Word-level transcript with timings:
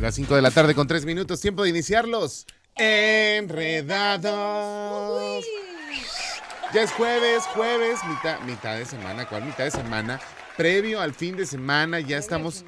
Las 0.00 0.14
5 0.14 0.36
de 0.36 0.42
la 0.42 0.52
tarde 0.52 0.76
con 0.76 0.86
3 0.86 1.04
minutos, 1.04 1.40
tiempo 1.40 1.64
de 1.64 1.70
iniciarlos. 1.70 2.46
Enredados. 2.76 4.24
Ya 6.72 6.82
es 6.82 6.92
jueves, 6.92 7.42
jueves, 7.54 7.98
mitad, 8.08 8.38
mitad 8.42 8.76
de 8.78 8.84
semana, 8.84 9.28
¿cuál 9.28 9.44
mitad 9.44 9.64
de 9.64 9.72
semana? 9.72 10.20
Previo 10.56 11.00
al 11.00 11.14
fin 11.14 11.36
de 11.36 11.46
semana, 11.46 11.98
ya 11.98 12.16
estamos 12.16 12.64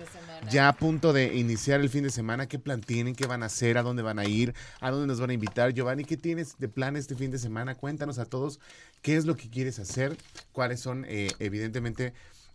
ya 0.50 0.66
a 0.68 0.72
punto 0.72 1.12
de 1.12 1.36
iniciar 1.36 1.80
el 1.80 1.88
fin 1.88 2.02
de 2.02 2.10
semana. 2.10 2.48
¿Qué 2.48 2.58
plan 2.58 2.80
tienen? 2.80 3.14
¿Qué 3.14 3.26
van 3.26 3.44
a 3.44 3.46
hacer? 3.46 3.78
¿A 3.78 3.82
dónde 3.82 4.02
van 4.02 4.18
a 4.18 4.24
ir? 4.24 4.52
¿A 4.80 4.90
dónde 4.90 5.06
nos 5.06 5.20
van 5.20 5.30
a 5.30 5.34
invitar? 5.34 5.72
Giovanni, 5.72 6.04
¿qué 6.04 6.16
tienes 6.16 6.58
de 6.58 6.68
plan 6.68 6.96
este 6.96 7.14
fin 7.14 7.30
de 7.30 7.38
semana? 7.38 7.76
Cuéntanos 7.76 8.18
a 8.18 8.24
todos 8.24 8.58
qué 9.02 9.16
es 9.16 9.24
lo 9.24 9.36
que 9.36 9.48
quieres 9.48 9.78
hacer, 9.78 10.16
cuáles 10.50 10.80
son, 10.80 11.04
eh, 11.06 11.28
evidentemente, 11.38 12.12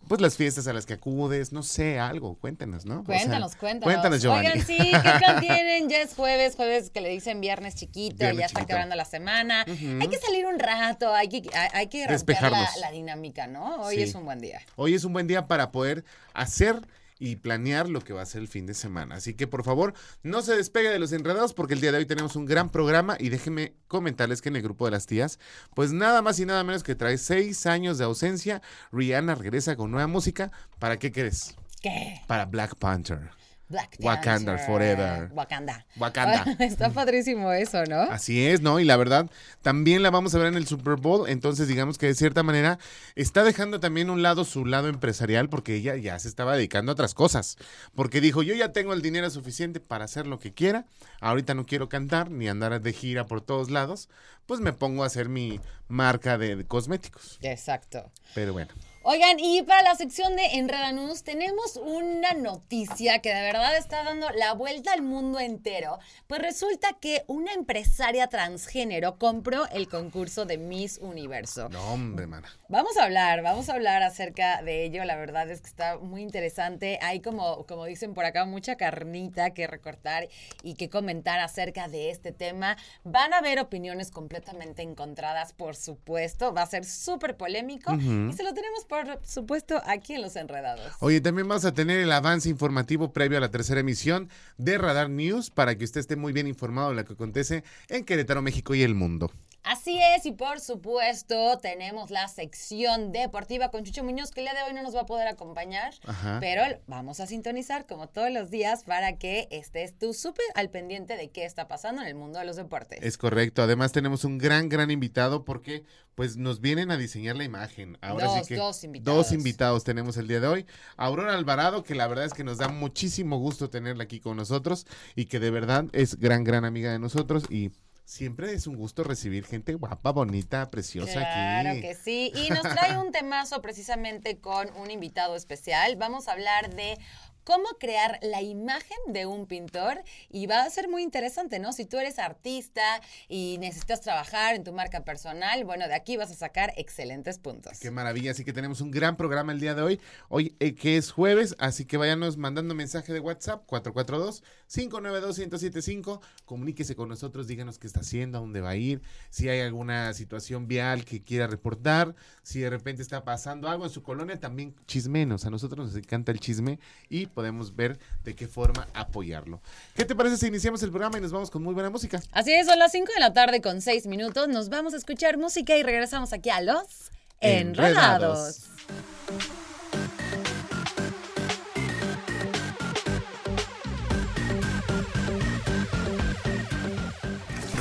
pues 0.07 0.21
las 0.21 0.35
fiestas 0.37 0.67
a 0.67 0.73
las 0.73 0.85
que 0.85 0.93
acudes, 0.93 1.51
no 1.51 1.63
sé, 1.63 1.99
algo, 1.99 2.35
cuéntanos, 2.35 2.85
¿no? 2.85 3.01
O 3.01 3.05
sea, 3.05 3.17
Cuéntanos, 3.17 3.55
cuéntanos. 3.55 3.93
Cuéntanos, 3.93 4.21
Giovanni. 4.21 4.47
Oigan, 4.47 4.65
sí, 4.65 4.77
¿qué 4.77 5.11
plan 5.19 5.39
tienen? 5.41 5.89
Ya 5.89 6.01
es 6.01 6.13
jueves, 6.13 6.55
jueves 6.55 6.89
que 6.89 7.01
le 7.01 7.09
dicen 7.09 7.41
viernes 7.41 7.75
chiquito, 7.75 8.17
Viernes 8.17 8.39
ya 8.39 8.45
está 8.45 8.59
chiquito. 8.59 8.73
acabando 8.73 8.95
la 8.95 9.05
semana. 9.05 9.65
Hay 9.67 10.07
que 10.07 10.17
salir 10.17 10.45
un 10.45 10.59
rato, 10.59 11.13
hay 11.13 11.27
que, 11.29 11.49
hay, 11.55 11.69
hay 11.73 11.87
que 11.87 12.07
romper 12.07 12.37
la, 12.79 12.91
dinámica, 12.91 13.47
¿no? 13.47 13.81
Hoy 13.81 13.95
Sí. 13.95 14.01
es 14.03 14.15
un 14.15 14.25
buen 14.25 14.39
día. 14.39 14.61
Hoy 14.75 14.93
es 14.93 15.03
un 15.03 15.13
buen 15.13 15.27
día 15.27 15.47
para 15.47 15.71
poder 15.71 16.03
hacer 16.33 16.79
y 17.19 17.37
planear 17.37 17.89
lo 17.89 18.01
que 18.01 18.13
va 18.13 18.21
a 18.21 18.25
ser 18.25 18.41
el 18.41 18.47
fin 18.47 18.65
de 18.65 18.73
semana. 18.73 19.15
Así 19.15 19.33
que 19.33 19.47
por 19.47 19.63
favor, 19.63 19.93
no 20.23 20.41
se 20.41 20.55
despegue 20.55 20.89
de 20.89 20.99
los 20.99 21.11
enredados 21.11 21.53
porque 21.53 21.73
el 21.73 21.81
día 21.81 21.91
de 21.91 21.99
hoy 21.99 22.05
tenemos 22.05 22.35
un 22.35 22.45
gran 22.45 22.69
programa 22.69 23.17
y 23.19 23.29
déjenme 23.29 23.73
comentarles 23.87 24.41
que 24.41 24.49
en 24.49 24.57
el 24.57 24.61
grupo 24.61 24.85
de 24.85 24.91
las 24.91 25.05
tías, 25.05 25.39
pues 25.73 25.91
nada 25.93 26.21
más 26.21 26.39
y 26.39 26.45
nada 26.45 26.63
menos 26.63 26.83
que 26.83 26.95
trae 26.95 27.17
seis 27.17 27.65
años 27.65 27.97
de 27.97 28.05
ausencia, 28.05 28.61
Rihanna 28.91 29.35
regresa 29.35 29.75
con 29.75 29.91
nueva 29.91 30.07
música. 30.07 30.51
¿Para 30.79 30.99
qué 30.99 31.11
crees? 31.11 31.55
¿Qué? 31.81 32.21
Para 32.27 32.45
Black 32.45 32.75
Panther. 32.75 33.29
Black 33.67 33.97
Wakanda 33.99 34.57
forever. 34.59 35.29
Wakanda. 35.33 35.85
Wakanda. 35.97 36.43
Está 36.59 36.91
padrísimo 36.91 37.51
eso, 37.51 37.83
¿no? 37.85 38.01
Así 38.01 38.45
es, 38.45 38.61
¿no? 38.61 38.79
Y 38.79 38.85
la 38.85 38.95
verdad, 38.95 39.29
también 39.63 40.03
la 40.03 40.11
vamos 40.11 40.35
a 40.35 40.37
ver 40.37 40.47
en 40.47 40.55
el 40.55 40.67
Super 40.67 40.95
Bowl, 40.95 41.27
entonces 41.27 41.67
digamos 41.67 41.97
que 41.97 42.05
de 42.05 42.13
cierta 42.13 42.43
manera 42.43 42.77
está 43.15 43.43
dejando 43.43 43.79
también 43.79 44.09
un 44.09 44.21
lado 44.21 44.45
su 44.45 44.65
lado 44.65 44.87
empresarial 44.87 45.49
porque 45.49 45.75
ella 45.75 45.95
ya 45.95 46.19
se 46.19 46.27
estaba 46.27 46.55
dedicando 46.55 46.91
a 46.91 46.93
otras 46.93 47.15
cosas, 47.15 47.57
porque 47.95 48.21
dijo, 48.21 48.43
yo 48.43 48.53
ya 48.53 48.71
tengo 48.71 48.93
el 48.93 49.01
dinero 49.01 49.29
suficiente 49.31 49.79
para 49.79 50.05
hacer 50.05 50.27
lo 50.27 50.39
que 50.39 50.53
quiera, 50.53 50.85
ahorita 51.19 51.55
no 51.55 51.65
quiero 51.65 51.89
cantar 51.89 52.29
ni 52.29 52.47
andar 52.47 52.79
de 52.79 52.93
gira 52.93 53.25
por 53.25 53.41
todos 53.41 53.71
lados, 53.71 54.09
pues 54.45 54.59
me 54.59 54.73
pongo 54.73 55.03
a 55.03 55.07
hacer 55.07 55.27
mi 55.27 55.59
marca 55.87 56.37
de, 56.37 56.55
de 56.55 56.65
cosméticos. 56.65 57.39
Exacto. 57.41 58.11
Pero 58.35 58.53
bueno, 58.53 58.73
Oigan, 59.07 59.39
y 59.39 59.61
para 59.61 59.83
la 59.83 59.93
sección 59.93 60.35
de 60.35 60.43
Enreda 60.55 60.91
News 60.91 61.21
tenemos 61.21 61.75
una 61.77 62.33
noticia 62.33 63.19
que 63.19 63.31
de 63.31 63.41
verdad 63.43 63.77
está 63.77 64.03
dando 64.03 64.31
la 64.31 64.53
vuelta 64.53 64.93
al 64.93 65.03
mundo 65.03 65.39
entero. 65.39 65.99
Pues 66.25 66.41
resulta 66.41 66.97
que 66.99 67.23
una 67.27 67.53
empresaria 67.53 68.25
transgénero 68.25 69.19
compró 69.19 69.67
el 69.69 69.87
concurso 69.89 70.45
de 70.45 70.57
Miss 70.57 70.97
Universo. 70.97 71.69
no 71.69 71.93
hombre, 71.93 72.25
mana. 72.25 72.51
Vamos 72.67 72.97
a 72.97 73.03
hablar, 73.03 73.43
vamos 73.43 73.69
a 73.69 73.73
hablar 73.73 74.01
acerca 74.01 74.63
de 74.63 74.85
ello. 74.85 75.05
La 75.05 75.17
verdad 75.17 75.51
es 75.51 75.61
que 75.61 75.67
está 75.67 75.99
muy 75.99 76.23
interesante. 76.23 76.97
Hay 77.03 77.19
como, 77.19 77.67
como 77.67 77.85
dicen 77.85 78.15
por 78.15 78.25
acá, 78.25 78.45
mucha 78.45 78.75
carnita 78.75 79.51
que 79.51 79.67
recortar 79.67 80.29
y 80.63 80.73
que 80.73 80.89
comentar 80.89 81.39
acerca 81.41 81.87
de 81.87 82.09
este 82.09 82.31
tema. 82.31 82.75
Van 83.03 83.35
a 83.35 83.37
haber 83.37 83.59
opiniones 83.59 84.09
completamente 84.09 84.81
encontradas, 84.81 85.53
por 85.53 85.75
supuesto. 85.75 86.55
Va 86.55 86.63
a 86.63 86.65
ser 86.65 86.85
súper 86.85 87.37
polémico. 87.37 87.93
Y 87.93 88.33
se 88.33 88.41
lo 88.41 88.55
tenemos, 88.55 88.83
por 88.94 88.94
supuesto, 89.23 89.81
aquí 89.85 90.13
en 90.13 90.21
Los 90.21 90.35
Enredados. 90.35 90.91
Oye, 90.99 91.21
también 91.21 91.47
vamos 91.47 91.65
a 91.65 91.73
tener 91.73 91.99
el 91.99 92.11
avance 92.11 92.49
informativo 92.49 93.13
previo 93.13 93.37
a 93.37 93.41
la 93.41 93.51
tercera 93.51 93.79
emisión 93.79 94.29
de 94.57 94.77
Radar 94.77 95.09
News 95.09 95.49
para 95.49 95.75
que 95.77 95.85
usted 95.85 95.99
esté 95.99 96.15
muy 96.15 96.33
bien 96.33 96.47
informado 96.47 96.89
de 96.89 96.95
lo 96.95 97.05
que 97.05 97.13
acontece 97.13 97.63
en 97.89 98.05
Querétaro, 98.05 98.41
México 98.41 98.75
y 98.75 98.83
el 98.83 98.95
mundo. 98.95 99.31
Así 99.65 99.99
es, 100.15 100.27
y 100.27 100.31
por 100.31 100.59
supuesto 100.59 101.57
tenemos 101.57 102.11
la 102.11 102.27
sección 102.27 103.11
deportiva 103.11 103.71
con 103.71 103.83
Chucho 103.83 104.03
Muñoz, 104.03 104.29
que 104.29 104.41
el 104.41 104.45
día 104.45 104.53
de 104.53 104.61
hoy 104.61 104.73
no 104.73 104.83
nos 104.83 104.95
va 104.95 105.01
a 105.01 105.05
poder 105.07 105.27
acompañar, 105.27 105.91
Ajá. 106.05 106.37
pero 106.39 106.61
vamos 106.85 107.19
a 107.19 107.25
sintonizar 107.25 107.87
como 107.87 108.07
todos 108.07 108.29
los 108.31 108.51
días 108.51 108.83
para 108.83 109.17
que 109.17 109.47
estés 109.49 109.97
tú 109.97 110.13
súper 110.13 110.45
al 110.53 110.69
pendiente 110.69 111.17
de 111.17 111.29
qué 111.31 111.45
está 111.45 111.67
pasando 111.67 112.03
en 112.03 112.07
el 112.07 112.13
mundo 112.13 112.37
de 112.37 112.45
los 112.45 112.57
deportes. 112.57 112.99
Es 113.01 113.17
correcto. 113.17 113.63
Además 113.63 113.91
tenemos 113.91 114.23
un 114.23 114.37
gran, 114.37 114.69
gran 114.69 114.91
invitado 114.91 115.45
porque 115.45 115.83
pues 116.13 116.37
nos 116.37 116.61
vienen 116.61 116.91
a 116.91 116.97
diseñar 116.97 117.35
la 117.35 117.43
imagen. 117.43 117.97
Ahora 118.01 118.27
Dos, 118.27 118.45
sí 118.47 118.53
que 118.53 118.55
dos 118.59 118.83
invitados. 118.83 119.17
dos 119.17 119.31
invitados 119.33 119.83
tenemos 119.83 120.15
el 120.17 120.27
día 120.27 120.39
de 120.39 120.47
hoy. 120.47 120.65
Aurora 120.95 121.33
Alvarado, 121.33 121.83
que 121.83 121.95
la 121.95 122.07
verdad 122.07 122.25
es 122.25 122.33
que 122.33 122.43
nos 122.43 122.59
da 122.59 122.67
muchísimo 122.67 123.39
gusto 123.39 123.69
tenerla 123.71 124.03
aquí 124.03 124.19
con 124.19 124.37
nosotros 124.37 124.85
y 125.15 125.25
que 125.25 125.39
de 125.39 125.49
verdad 125.49 125.85
es 125.91 126.19
gran, 126.19 126.43
gran 126.43 126.65
amiga 126.65 126.91
de 126.91 126.99
nosotros 126.99 127.45
y 127.49 127.71
siempre 128.05 128.53
es 128.53 128.67
un 128.67 128.75
gusto 128.75 129.03
recibir 129.03 129.45
gente 129.45 129.73
guapa, 129.73 130.11
bonita, 130.11 130.69
preciosa 130.69 131.13
Claro 131.13 131.71
aquí. 131.71 131.81
que 131.81 131.95
sí. 131.95 132.31
Y 132.35 132.49
nos 132.49 132.61
trae 132.61 132.97
un 132.97 133.11
temazo 133.11 133.61
precisamente 133.61 134.37
con 134.39 134.69
un 134.77 134.91
invitado 134.91 135.35
especial. 135.35 135.95
Vamos 135.97 136.27
a 136.27 136.33
hablar 136.33 136.73
de 136.73 136.97
cómo 137.45 137.69
crear 137.79 138.19
la 138.21 138.41
imagen 138.41 138.97
de 139.07 139.25
un 139.25 139.45
pintor 139.45 140.03
y 140.29 140.47
va 140.47 140.63
a 140.63 140.69
ser 140.69 140.89
muy 140.89 141.03
interesante, 141.03 141.59
¿no? 141.59 141.71
Si 141.71 141.85
tú 141.85 141.97
eres 141.97 142.19
artista 142.19 142.81
y 143.29 143.57
necesitas 143.59 144.01
trabajar 144.01 144.55
en 144.55 144.63
tu 144.63 144.73
marca 144.73 145.05
personal, 145.05 145.63
bueno, 145.63 145.87
de 145.87 145.93
aquí 145.93 146.17
vas 146.17 146.31
a 146.31 146.35
sacar 146.35 146.73
excelentes 146.75 147.37
puntos. 147.39 147.79
Qué 147.79 147.91
maravilla, 147.91 148.31
así 148.31 148.43
que 148.43 148.51
tenemos 148.51 148.81
un 148.81 148.91
gran 148.91 149.15
programa 149.15 149.53
el 149.53 149.59
día 149.59 149.75
de 149.75 149.83
hoy, 149.83 150.01
hoy 150.27 150.55
eh, 150.59 150.73
que 150.73 150.97
es 150.97 151.11
jueves, 151.11 151.55
así 151.59 151.85
que 151.85 151.97
váyanos 151.97 152.37
mandando 152.37 152.73
mensaje 152.73 153.13
de 153.13 153.19
WhatsApp 153.19 153.69
442-592-1075, 153.69 156.21
comuníquese 156.45 156.95
con 156.95 157.09
nosotros, 157.09 157.45
díganos 157.47 157.77
qué 157.77 157.85
está 157.85 157.99
haciendo, 157.99 158.39
a 158.39 158.41
dónde 158.41 158.61
va 158.61 158.71
a 158.71 158.75
ir, 158.75 159.03
si 159.29 159.49
hay 159.49 159.59
alguna 159.61 160.11
situación 160.13 160.67
vial 160.67 161.05
que 161.05 161.21
quiera 161.21 161.45
reportar, 161.45 162.15
si 162.41 162.61
de 162.61 162.71
repente 162.71 163.03
está 163.03 163.23
pasando 163.23 163.69
algo 163.69 163.85
en 163.85 163.91
su 163.91 164.01
colonia, 164.01 164.39
también 164.39 164.73
chismenos, 164.87 165.45
a 165.45 165.51
nosotros 165.51 165.85
nos 165.85 165.95
encanta 165.95 166.31
el 166.31 166.39
chisme 166.39 166.79
y 167.07 167.27
podemos 167.35 167.75
ver 167.75 167.99
de 168.23 168.35
qué 168.35 168.47
forma 168.47 168.87
apoyarlo. 168.95 169.61
¿Qué 169.95 170.05
te 170.05 170.15
parece 170.15 170.37
si 170.37 170.47
iniciamos 170.47 170.81
el 170.81 170.89
programa 170.89 171.19
y 171.19 171.21
nos 171.21 171.31
vamos 171.31 171.51
con 171.51 171.61
muy 171.61 171.75
buena 171.75 171.91
música? 171.91 172.19
Así 172.31 172.51
es, 172.51 172.65
son 172.65 172.79
las 172.79 172.91
5 172.91 173.11
de 173.13 173.19
la 173.19 173.33
tarde 173.33 173.61
con 173.61 173.81
6 173.81 174.07
minutos. 174.07 174.47
Nos 174.47 174.69
vamos 174.69 174.95
a 174.95 174.97
escuchar 174.97 175.37
música 175.37 175.77
y 175.77 175.83
regresamos 175.83 176.33
aquí 176.33 176.49
a 176.49 176.61
los 176.61 177.11
Enredados. 177.41 178.61
Enredados. 178.67 178.69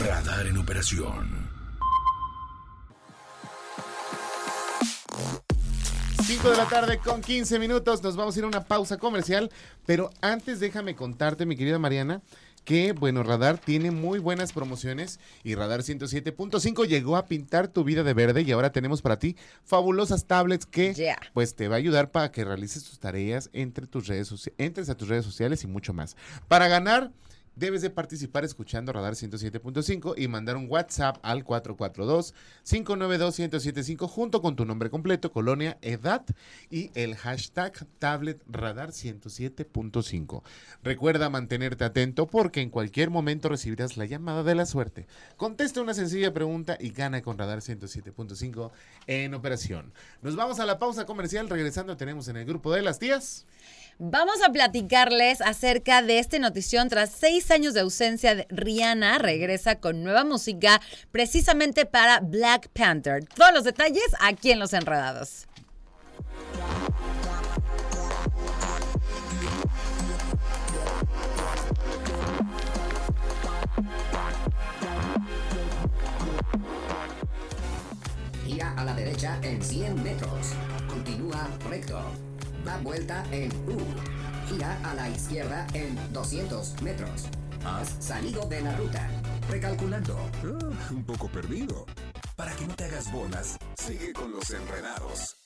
Radar 0.03 0.47
en 0.47 0.59
operación. 0.59 1.44
5 6.26 6.50
de 6.50 6.56
la 6.56 6.64
tarde 6.66 6.98
con 6.98 7.20
15 7.20 7.58
minutos. 7.58 8.02
Nos 8.02 8.16
vamos 8.16 8.34
a 8.34 8.38
ir 8.38 8.44
a 8.44 8.48
una 8.48 8.64
pausa 8.64 8.96
comercial. 8.96 9.50
Pero 9.84 10.10
antes 10.22 10.58
déjame 10.58 10.94
contarte, 10.96 11.44
mi 11.44 11.54
querida 11.56 11.78
Mariana, 11.78 12.22
que 12.64 12.93
bueno, 12.93 13.22
Radar 13.22 13.58
tiene 13.58 13.90
muy 13.90 14.19
buenas 14.19 14.52
promociones 14.54 15.20
y 15.43 15.54
Radar 15.54 15.81
107.5 15.82 16.87
llegó 16.87 17.16
a 17.19 17.26
pintar 17.26 17.69
tu 17.69 17.84
vida 17.84 18.02
de 18.02 18.14
verde 18.14 18.40
y 18.43 18.52
ahora 18.52 18.72
tenemos 18.72 19.02
para 19.02 19.19
ti 19.19 19.37
fabulosas 19.64 20.25
tablets 20.25 20.64
que 20.64 20.94
Yeah. 20.94 21.19
pues 21.34 21.54
te 21.54 21.69
va 21.69 21.75
a 21.76 21.78
ayudar 21.78 22.10
para 22.10 22.32
que 22.32 22.44
realices 22.44 22.84
tus 22.84 22.99
tareas 22.99 23.50
entre 23.52 23.87
tus 23.87 24.06
redes 24.06 24.28
sociales, 24.28 24.54
entres 24.58 24.88
a 24.88 24.96
tus 24.96 25.08
redes 25.08 25.26
sociales 25.26 25.62
y 25.64 25.66
mucho 25.66 25.93
más. 25.93 26.16
Para 26.49 26.69
ganar 26.69 27.10
Debes 27.56 27.82
de 27.82 27.90
participar 27.90 28.44
escuchando 28.44 28.92
Radar 28.92 29.14
107.5 29.14 30.14
y 30.16 30.26
mandar 30.26 30.56
un 30.56 30.66
WhatsApp 30.68 31.18
al 31.22 31.44
442-592-1075 31.44 34.08
junto 34.08 34.42
con 34.42 34.56
tu 34.56 34.64
nombre 34.64 34.90
completo, 34.90 35.30
colonia, 35.30 35.78
edad 35.80 36.24
y 36.68 36.90
el 36.94 37.14
hashtag 37.14 37.86
tablet 38.00 38.42
Radar 38.48 38.90
107.5. 38.90 40.42
Recuerda 40.82 41.30
mantenerte 41.30 41.84
atento 41.84 42.26
porque 42.26 42.60
en 42.60 42.70
cualquier 42.70 43.10
momento 43.10 43.48
recibirás 43.48 43.96
la 43.96 44.06
llamada 44.06 44.42
de 44.42 44.56
la 44.56 44.66
suerte. 44.66 45.06
Contesta 45.36 45.80
una 45.80 45.94
sencilla 45.94 46.34
pregunta 46.34 46.76
y 46.80 46.90
gana 46.90 47.22
con 47.22 47.38
Radar 47.38 47.60
107.5 47.60 48.72
en 49.06 49.32
operación. 49.32 49.92
Nos 50.22 50.34
vamos 50.34 50.58
a 50.58 50.66
la 50.66 50.80
pausa 50.80 51.06
comercial. 51.06 51.48
Regresando 51.48 51.96
tenemos 51.96 52.26
en 52.26 52.36
el 52.36 52.46
grupo 52.46 52.72
de 52.72 52.82
las 52.82 52.98
tías. 52.98 53.46
Vamos 53.99 54.43
a 54.43 54.50
platicarles 54.50 55.41
acerca 55.41 56.02
de 56.02 56.19
esta 56.19 56.38
notición. 56.41 56.88
Tras 56.88 57.11
seis 57.11 57.50
años 57.52 57.75
de 57.75 57.81
ausencia, 57.81 58.44
Rihanna 58.49 59.19
regresa 59.19 59.76
con 59.76 60.02
nueva 60.02 60.25
música 60.25 60.81
precisamente 61.12 61.87
para 61.87 62.19
Black 62.20 62.69
Panther. 62.70 63.25
Todos 63.25 63.55
los 63.55 63.64
detalles 63.64 64.05
aquí 64.20 64.50
en 64.50 64.58
Los 64.58 64.73
Enredados. 64.73 65.46
Gira 78.44 78.75
a 78.76 78.85
la 78.85 78.94
derecha 78.94 79.38
en 79.43 79.62
100 79.62 80.02
metros. 80.02 80.52
Continúa 80.88 81.49
recto. 81.69 82.33
Da 82.64 82.78
vuelta 82.78 83.25
en 83.31 83.50
U. 83.69 83.78
Gira 84.49 84.78
a 84.82 84.94
la 84.94 85.08
izquierda 85.08 85.66
en 85.75 85.96
200 86.12 86.82
metros. 86.82 87.26
Has 87.64 87.96
salido 88.05 88.46
de 88.46 88.61
la 88.61 88.76
ruta. 88.76 89.08
Recalculando. 89.50 90.19
Ah, 90.44 90.90
un 90.90 91.05
poco 91.05 91.28
perdido. 91.28 91.87
Para 92.37 92.55
que 92.56 92.66
no 92.66 92.75
te 92.75 92.84
hagas 92.84 93.12
bolas, 93.12 93.58
sigue 93.76 94.12
con 94.12 94.32
los 94.32 94.50
enredados. 94.50 95.37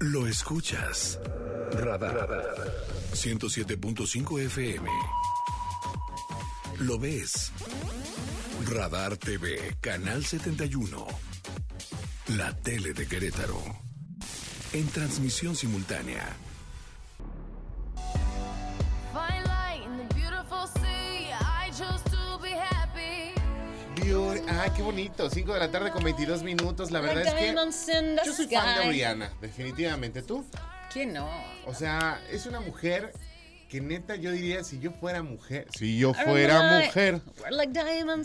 Lo 0.00 0.26
escuchas. 0.26 1.18
Radar. 1.72 2.28
107.5 3.12 4.40
FM. 4.46 4.88
Lo 6.80 6.98
ves. 6.98 7.52
Radar 8.68 9.16
TV, 9.16 9.76
Canal 9.80 10.24
71. 10.24 11.06
La 12.36 12.56
tele 12.56 12.94
de 12.94 13.06
Querétaro. 13.06 13.91
En 14.72 14.86
transmisión 14.88 15.54
simultánea. 15.54 16.24
Ay, 24.48 24.70
qué 24.76 24.82
bonito. 24.82 25.28
5 25.28 25.54
de 25.54 25.58
la 25.58 25.70
tarde 25.70 25.90
con 25.90 26.04
22 26.04 26.42
minutos. 26.42 26.90
La 26.90 27.00
verdad 27.00 27.26
es 27.26 27.34
que 27.34 27.54
yo 28.24 28.32
soy 28.32 28.46
fan 28.48 28.78
de 28.78 28.90
Rihanna, 28.90 29.32
definitivamente. 29.40 30.22
¿Tú? 30.22 30.46
¿Quién 30.92 31.12
no? 31.14 31.28
O 31.66 31.74
sea, 31.74 32.20
es 32.30 32.46
una 32.46 32.60
mujer 32.60 33.12
que 33.68 33.80
neta 33.80 34.16
yo 34.16 34.30
diría, 34.30 34.62
si 34.64 34.78
yo 34.78 34.92
fuera 34.92 35.22
mujer, 35.22 35.66
si 35.76 35.98
yo 35.98 36.12
fuera 36.12 36.84
mujer, 36.84 37.22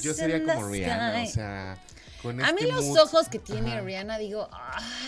yo 0.02 0.14
sería 0.14 0.44
como 0.44 0.70
Rihanna. 0.70 1.24
O 1.24 1.26
sea, 1.28 1.78
con 2.28 2.44
A 2.44 2.52
mí 2.54 2.60
este 2.62 2.72
los 2.72 2.86
mood. 2.86 3.00
ojos 3.00 3.30
que 3.30 3.40
tiene 3.40 3.72
Ajá. 3.74 3.82
Rihanna, 3.82 4.18
digo, 4.18 4.48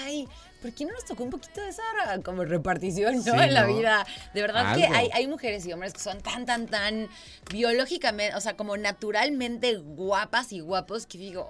ay, 0.03 0.27
¿por 0.61 0.73
qué 0.73 0.85
no 0.85 0.91
nos 0.93 1.05
tocó 1.05 1.23
un 1.23 1.29
poquito 1.29 1.61
de 1.61 1.69
esa 1.69 1.83
como 2.23 2.43
repartición, 2.43 3.15
no? 3.17 3.21
Sí, 3.23 3.29
en 3.31 3.53
la 3.53 3.67
¿no? 3.67 3.75
vida. 3.77 4.05
De 4.33 4.41
verdad 4.41 4.75
que 4.75 4.85
hay, 4.85 5.09
hay 5.13 5.27
mujeres 5.27 5.65
y 5.65 5.73
hombres 5.73 5.93
que 5.93 5.99
son 5.99 6.19
tan, 6.21 6.45
tan, 6.45 6.67
tan 6.67 7.07
biológicamente, 7.51 8.35
o 8.35 8.41
sea, 8.41 8.55
como 8.55 8.77
naturalmente 8.77 9.75
guapas 9.77 10.51
y 10.51 10.59
guapos 10.59 11.05
que 11.05 11.17
digo, 11.17 11.49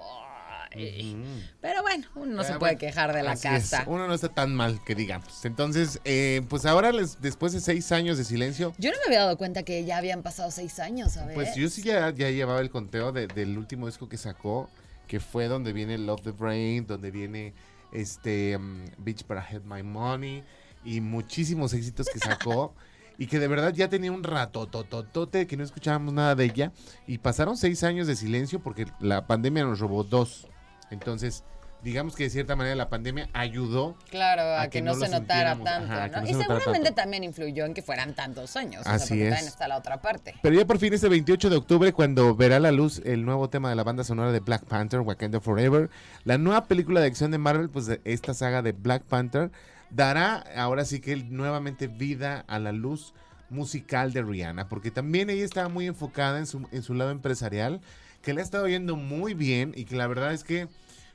ay. 0.71 1.45
Pero 1.61 1.81
bueno, 1.81 2.07
uno 2.15 2.27
no 2.35 2.43
se 2.43 2.53
Ah, 2.53 2.59
puede 2.59 2.73
bueno, 2.73 2.79
quejar 2.79 3.13
de 3.13 3.23
la 3.23 3.33
es. 3.33 3.41
casa. 3.41 3.83
Uno 3.87 4.07
no 4.07 4.13
está 4.13 4.29
tan 4.29 4.53
mal 4.53 4.79
que 4.83 4.93
digamos. 4.93 5.43
Entonces, 5.45 5.99
eh, 6.05 6.41
pues 6.47 6.65
ahora, 6.65 6.91
les, 6.91 7.19
después 7.21 7.53
de 7.53 7.59
seis 7.59 7.91
años 7.91 8.17
de 8.19 8.23
silencio, 8.23 8.73
Yo 8.77 8.91
no 8.91 8.97
me 8.99 9.05
había 9.07 9.21
dado 9.21 9.37
cuenta 9.37 9.63
que 9.63 9.83
ya 9.85 9.97
habían 9.97 10.21
pasado 10.21 10.51
seis 10.51 10.79
años, 10.79 11.17
pues 11.33 11.55
yo 11.55 11.69
sí 11.69 11.81
ya, 11.81 12.11
ya 12.11 12.29
llevaba 12.29 12.59
el 12.61 12.69
conteo 12.69 13.11
de- 13.11 13.25
del 13.27 13.57
último 13.57 13.87
disco 13.87 14.07
que 14.07 14.17
sacó, 14.17 14.69
que 15.09 15.19
fue 15.19 15.47
donde 15.47 15.73
viene 15.73 15.97
Love 15.97 16.21
the 16.21 16.31
Brain, 16.31 16.85
donde 16.85 17.09
viene 17.09 17.55
este 17.91 18.55
um, 18.55 18.85
Beach 18.99 19.25
But 19.27 19.37
I 19.37 19.55
Had 19.55 19.63
My 19.63 19.81
Money 19.81 20.43
y 20.85 21.01
muchísimos 21.01 21.73
éxitos 21.73 22.07
que 22.13 22.19
sacó. 22.19 22.75
Y 23.17 23.25
que 23.25 23.39
de 23.39 23.49
verdad 23.49 23.73
ya 23.73 23.89
tenía 23.89 24.13
un 24.13 24.23
rato 24.23 24.67
tototote 24.67 25.45
que 25.45 25.57
no 25.57 25.63
escuchábamos 25.63 26.13
nada 26.13 26.35
de 26.35 26.45
ella. 26.45 26.71
Y 27.07 27.17
pasaron 27.17 27.57
seis 27.57 27.83
años 27.83 28.05
de 28.05 28.15
silencio 28.15 28.61
porque 28.61 28.85
la 29.01 29.25
pandemia 29.25 29.65
nos 29.65 29.79
robó 29.79 30.03
dos. 30.03 30.47
Entonces, 30.91 31.43
digamos 31.83 32.15
que 32.15 32.23
de 32.23 32.29
cierta 32.29 32.55
manera 32.55 32.75
la 32.75 32.89
pandemia 32.89 33.29
ayudó 33.33 33.95
Claro, 34.09 34.41
a, 34.41 34.61
a 34.61 34.63
que, 34.65 34.79
que 34.79 34.81
no, 34.81 34.93
no 34.93 34.99
se 34.99 35.09
notara 35.09 35.55
tanto, 35.55 35.69
ajá, 35.93 36.07
¿no? 36.09 36.21
no 36.21 36.23
y 36.27 36.33
se 36.33 36.39
seguramente 36.41 36.71
tanto. 36.89 36.93
también 36.93 37.23
influyó 37.23 37.65
en 37.65 37.73
que 37.73 37.81
fueran 37.81 38.13
tantos 38.15 38.55
años. 38.57 38.81
o 38.81 38.83
sea, 38.83 38.93
Así 38.95 39.21
es. 39.21 39.29
también 39.29 39.47
está 39.47 39.67
la 39.67 39.77
otra 39.77 40.01
parte. 40.01 40.35
Pero 40.41 40.55
ya 40.55 40.65
por 40.65 40.77
fin 40.79 40.93
este 40.93 41.07
28 41.07 41.49
de 41.49 41.55
octubre, 41.55 41.93
cuando 41.93 42.35
verá 42.35 42.59
la 42.59 42.71
luz 42.71 43.01
el 43.05 43.23
nuevo 43.25 43.49
tema 43.49 43.69
de 43.69 43.75
la 43.75 43.83
banda 43.83 44.03
sonora 44.03 44.31
de 44.31 44.39
Black 44.41 44.65
Panther, 44.65 44.99
Wakanda 44.99 45.39
Forever, 45.39 45.89
la 46.25 46.37
nueva 46.37 46.65
película 46.65 46.99
de 46.99 47.07
acción 47.07 47.31
de 47.31 47.37
Marvel, 47.37 47.69
pues 47.69 47.85
de 47.85 48.01
esta 48.03 48.33
saga 48.33 48.61
de 48.61 48.73
Black 48.73 49.03
Panther, 49.03 49.51
dará 49.89 50.43
ahora 50.55 50.85
sí 50.85 50.99
que 50.99 51.15
nuevamente 51.15 51.87
vida 51.87 52.43
a 52.47 52.59
la 52.59 52.71
luz 52.71 53.13
musical 53.49 54.13
de 54.13 54.21
Rihanna, 54.21 54.69
porque 54.69 54.91
también 54.91 55.29
ella 55.29 55.43
estaba 55.43 55.69
muy 55.69 55.87
enfocada 55.87 56.37
en 56.37 56.45
su, 56.45 56.67
en 56.71 56.83
su 56.83 56.93
lado 56.93 57.09
empresarial, 57.11 57.81
que 58.21 58.33
le 58.33 58.41
ha 58.41 58.43
estado 58.43 58.67
yendo 58.67 58.95
muy 58.95 59.33
bien 59.33 59.71
y 59.75 59.85
que 59.85 59.95
la 59.95 60.05
verdad 60.05 60.33
es 60.33 60.43
que 60.43 60.67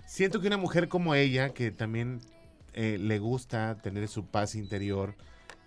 siento 0.06 0.40
que 0.40 0.46
una 0.46 0.56
mujer 0.56 0.88
como 0.88 1.14
ella, 1.14 1.50
que 1.50 1.70
también 1.70 2.20
eh, 2.72 2.98
le 3.00 3.18
gusta 3.18 3.78
tener 3.82 4.08
su 4.08 4.26
paz 4.26 4.54
interior 4.54 5.14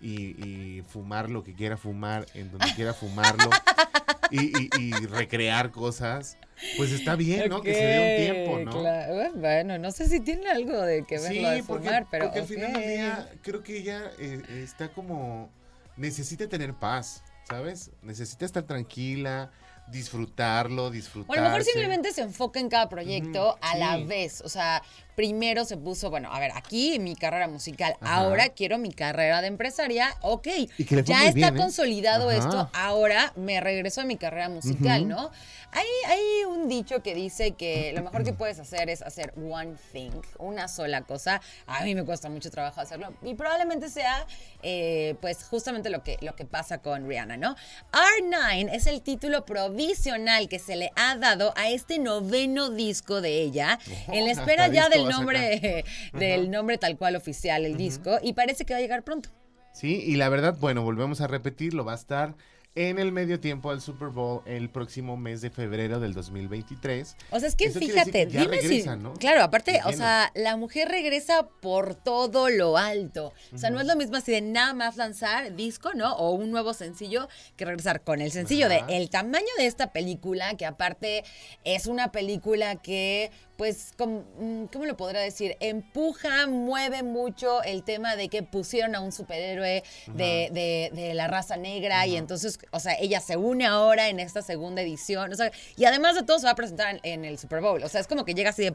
y, 0.00 0.46
y 0.46 0.82
fumar 0.82 1.30
lo 1.30 1.42
que 1.42 1.54
quiera 1.54 1.76
fumar, 1.76 2.26
en 2.34 2.50
donde 2.50 2.72
quiera 2.74 2.94
fumarlo, 2.94 3.50
y, 4.30 4.40
y- 4.40 4.70
y 4.72 5.06
recrear 5.06 5.70
cosas, 5.70 6.36
pues 6.76 6.92
está 6.92 7.16
bien, 7.16 7.48
¿no? 7.48 7.62
Que 7.62 7.74
se 7.74 7.86
dé 7.86 8.00
un 8.00 8.14
tiempo, 8.14 8.58
¿no? 8.58 8.80
Claro, 8.80 9.32
Bueno, 9.34 9.78
no 9.78 9.90
sé 9.90 10.06
si 10.08 10.20
tiene 10.20 10.48
algo 10.50 10.80
de 10.82 11.04
que 11.04 11.18
ver 11.18 11.32
Sí, 11.32 11.40
lo 11.40 11.48
de 11.50 11.62
porque, 11.64 11.88
fumar, 11.88 12.06
pero 12.10 12.26
porque 12.26 12.40
al 12.40 12.46
final 12.46 12.72
del 12.74 12.88
día 12.88 13.28
creo 13.42 13.62
que 13.62 13.78
ella 13.78 14.10
eh, 14.18 14.42
está 14.62 14.92
como 14.92 15.50
necesita 15.96 16.48
tener 16.48 16.74
paz, 16.74 17.24
¿sabes? 17.48 17.90
Necesita 18.02 18.44
estar 18.44 18.62
tranquila, 18.64 19.50
disfrutarlo, 19.90 20.86
O 20.86 20.90
disfrutar. 20.90 21.38
a 21.38 21.40
lo 21.40 21.48
mejor 21.48 21.64
simplemente 21.64 22.12
se 22.12 22.22
enfoca 22.22 22.60
en 22.60 22.68
cada 22.68 22.88
proyecto 22.88 23.58
a 23.60 23.76
la 23.76 23.96
vez. 23.98 24.40
O 24.42 24.48
sea, 24.48 24.82
primero 25.18 25.64
se 25.64 25.76
puso, 25.76 26.10
bueno, 26.10 26.32
a 26.32 26.38
ver, 26.38 26.52
aquí 26.54 27.00
mi 27.00 27.16
carrera 27.16 27.48
musical, 27.48 27.96
Ajá. 28.00 28.18
ahora 28.18 28.50
quiero 28.50 28.78
mi 28.78 28.92
carrera 28.92 29.40
de 29.40 29.48
empresaria, 29.48 30.14
ok. 30.20 30.46
Ya 30.78 31.26
está 31.26 31.32
bien, 31.32 31.56
¿eh? 31.56 31.56
consolidado 31.56 32.30
Ajá. 32.30 32.38
esto, 32.38 32.70
ahora 32.72 33.32
me 33.34 33.60
regreso 33.60 34.00
a 34.00 34.04
mi 34.04 34.16
carrera 34.16 34.48
musical. 34.48 35.08
¿no? 35.08 35.32
Hay, 35.72 35.86
hay 36.06 36.44
un 36.48 36.68
dicho 36.68 37.02
que 37.02 37.16
dice 37.16 37.50
que 37.50 37.92
lo 37.96 38.04
mejor 38.04 38.22
que 38.22 38.32
puedes 38.32 38.60
hacer 38.60 38.88
es 38.90 39.02
hacer 39.02 39.34
one 39.36 39.74
thing, 39.92 40.12
una 40.38 40.68
sola 40.68 41.02
cosa. 41.02 41.40
A 41.66 41.82
mí 41.82 41.96
me 41.96 42.04
cuesta 42.04 42.28
mucho 42.28 42.52
trabajo 42.52 42.80
hacerlo 42.80 43.12
y 43.22 43.34
probablemente 43.34 43.88
sea, 43.88 44.24
eh, 44.62 45.16
pues, 45.20 45.42
justamente 45.42 45.90
lo 45.90 46.04
que, 46.04 46.18
lo 46.20 46.36
que 46.36 46.44
pasa 46.44 46.78
con 46.78 47.08
Rihanna, 47.08 47.36
¿no? 47.36 47.56
R9 47.90 48.70
es 48.72 48.86
el 48.86 49.02
título 49.02 49.44
provisional 49.44 50.48
que 50.48 50.60
se 50.60 50.76
le 50.76 50.92
ha 50.94 51.16
dado 51.16 51.52
a 51.56 51.70
este 51.70 51.98
noveno 51.98 52.70
disco 52.70 53.20
de 53.20 53.42
ella, 53.42 53.80
en 54.06 54.24
la 54.24 54.30
espera 54.38 54.68
ya 54.68 54.88
disco 54.88 55.07
del 56.12 56.50
nombre, 56.50 56.78
tal 56.78 56.96
cual 56.96 57.16
oficial, 57.16 57.64
el 57.64 57.76
disco, 57.76 58.18
y 58.22 58.32
parece 58.32 58.64
que 58.64 58.74
va 58.74 58.78
a 58.78 58.82
llegar 58.82 59.04
pronto. 59.04 59.30
Sí, 59.72 60.02
y 60.04 60.16
la 60.16 60.28
verdad, 60.28 60.56
bueno, 60.58 60.82
volvemos 60.82 61.20
a 61.20 61.26
repetirlo, 61.26 61.84
va 61.84 61.92
a 61.92 61.96
estar 61.96 62.34
en 62.74 62.98
el 63.00 63.10
medio 63.10 63.40
tiempo 63.40 63.72
del 63.72 63.80
Super 63.80 64.08
Bowl 64.08 64.42
el 64.46 64.70
próximo 64.70 65.16
mes 65.16 65.40
de 65.40 65.50
febrero 65.50 65.98
del 65.98 66.14
2023. 66.14 67.16
O 67.30 67.40
sea, 67.40 67.48
es 67.48 67.56
que 67.56 67.66
Eso 67.66 67.80
fíjate, 67.80 68.26
que 68.26 68.30
ya 68.30 68.42
dime 68.42 68.56
regresa, 68.56 68.94
si. 68.94 69.02
¿no? 69.02 69.14
Claro, 69.14 69.42
aparte, 69.42 69.80
o 69.84 69.92
sea, 69.92 70.30
la 70.36 70.56
mujer 70.56 70.88
regresa 70.88 71.48
por 71.60 71.96
todo 71.96 72.48
lo 72.50 72.76
alto. 72.76 73.32
O 73.52 73.58
sea, 73.58 73.70
no 73.70 73.80
es 73.80 73.86
lo 73.86 73.96
mismo 73.96 74.16
así 74.16 74.30
de 74.30 74.42
nada 74.42 74.74
más 74.74 74.96
lanzar 74.96 75.56
disco, 75.56 75.90
¿no? 75.94 76.14
O 76.16 76.30
un 76.30 76.52
nuevo 76.52 76.72
sencillo 76.72 77.28
que 77.56 77.64
regresar 77.64 78.02
con 78.02 78.20
el 78.20 78.30
sencillo 78.30 78.68
de 78.68 78.84
el 78.88 79.10
tamaño 79.10 79.48
de 79.58 79.66
esta 79.66 79.92
película, 79.92 80.56
que 80.56 80.66
aparte 80.66 81.24
es 81.64 81.86
una 81.86 82.12
película 82.12 82.76
que, 82.76 83.32
pues, 83.58 83.92
mm, 83.98 84.66
¿cómo 84.72 84.86
lo 84.86 84.96
podrá 84.96 85.20
decir? 85.20 85.56
Empuja, 85.58 86.46
mueve 86.46 87.02
mucho 87.02 87.60
el 87.64 87.82
tema 87.82 88.14
de 88.14 88.28
que 88.28 88.44
pusieron 88.44 88.94
a 88.94 89.00
un 89.00 89.10
superhéroe 89.10 89.82
de, 90.14 90.48
de- 90.52 90.90
de 90.94 91.12
la 91.14 91.26
raza 91.26 91.56
negra 91.56 92.06
y 92.06 92.16
entonces, 92.16 92.60
o 92.70 92.78
sea, 92.78 92.94
ella 93.00 93.20
se 93.20 93.36
une 93.36 93.66
ahora 93.66 94.08
en 94.10 94.20
esta 94.20 94.42
segunda 94.42 94.80
edición. 94.80 95.32
O 95.32 95.34
sea, 95.36 95.50
y 95.76 95.84
además 95.86 96.14
de 96.14 96.22
todo 96.22 96.38
se 96.38 96.44
va 96.46 96.52
a 96.52 96.54
presentar 96.54 96.94
en, 96.94 97.00
en 97.02 97.24
el 97.24 97.36
Super 97.36 97.60
Bowl. 97.60 97.82
O 97.82 97.88
sea, 97.88 98.00
es 98.00 98.06
como 98.06 98.24
que 98.24 98.34
llega 98.34 98.50
así 98.50 98.62
de... 98.62 98.74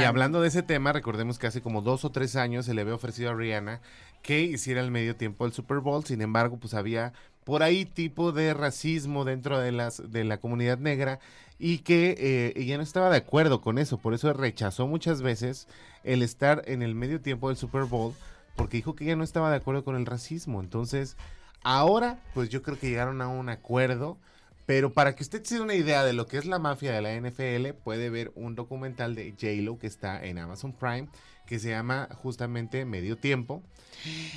Y 0.00 0.04
hablando 0.04 0.42
de 0.42 0.48
ese 0.48 0.64
tema, 0.64 0.92
recordemos 0.92 1.38
que 1.38 1.46
hace 1.46 1.62
como 1.62 1.80
dos 1.80 2.04
o 2.04 2.10
tres 2.10 2.34
años 2.34 2.66
se 2.66 2.74
le 2.74 2.80
había 2.80 2.94
ofrecido 2.96 3.30
a 3.30 3.34
Rihanna 3.34 3.80
que 4.22 4.40
hiciera 4.40 4.80
el 4.80 4.90
medio 4.90 5.14
tiempo 5.16 5.44
del 5.44 5.52
Super 5.52 5.78
Bowl. 5.78 6.04
Sin 6.04 6.20
embargo, 6.22 6.56
pues 6.58 6.74
había 6.74 7.12
por 7.44 7.62
ahí 7.62 7.84
tipo 7.84 8.32
de 8.32 8.54
racismo 8.54 9.24
dentro 9.24 9.58
de 9.58 9.72
las 9.72 10.10
de 10.10 10.24
la 10.24 10.38
comunidad 10.38 10.78
negra 10.78 11.20
y 11.58 11.78
que 11.78 12.16
eh, 12.18 12.52
ella 12.56 12.76
no 12.76 12.82
estaba 12.82 13.10
de 13.10 13.18
acuerdo 13.18 13.60
con 13.60 13.78
eso. 13.78 13.98
Por 13.98 14.14
eso 14.14 14.32
rechazó 14.32 14.86
muchas 14.86 15.22
veces 15.22 15.68
el 16.02 16.22
estar 16.22 16.62
en 16.66 16.82
el 16.82 16.94
medio 16.94 17.20
tiempo 17.20 17.48
del 17.48 17.56
Super 17.56 17.84
Bowl 17.84 18.14
porque 18.56 18.78
dijo 18.78 18.94
que 18.94 19.04
ella 19.04 19.16
no 19.16 19.24
estaba 19.24 19.50
de 19.50 19.56
acuerdo 19.56 19.84
con 19.84 19.96
el 19.96 20.06
racismo. 20.06 20.60
Entonces, 20.60 21.16
ahora, 21.62 22.18
pues 22.34 22.48
yo 22.48 22.62
creo 22.62 22.78
que 22.78 22.88
llegaron 22.88 23.20
a 23.20 23.28
un 23.28 23.48
acuerdo. 23.48 24.18
Pero 24.66 24.94
para 24.94 25.14
que 25.14 25.22
usted 25.22 25.44
se 25.44 25.56
dé 25.56 25.60
una 25.60 25.74
idea 25.74 26.04
de 26.04 26.14
lo 26.14 26.26
que 26.26 26.38
es 26.38 26.46
la 26.46 26.58
mafia 26.58 26.92
de 26.92 27.02
la 27.02 27.14
NFL, 27.14 27.76
puede 27.82 28.08
ver 28.08 28.32
un 28.34 28.54
documental 28.54 29.14
de 29.14 29.32
J-Lo 29.32 29.78
que 29.78 29.86
está 29.86 30.24
en 30.24 30.38
Amazon 30.38 30.72
Prime, 30.72 31.08
que 31.46 31.58
se 31.58 31.70
llama 31.70 32.08
justamente 32.22 32.84
Medio 32.84 33.16
Tiempo 33.16 33.62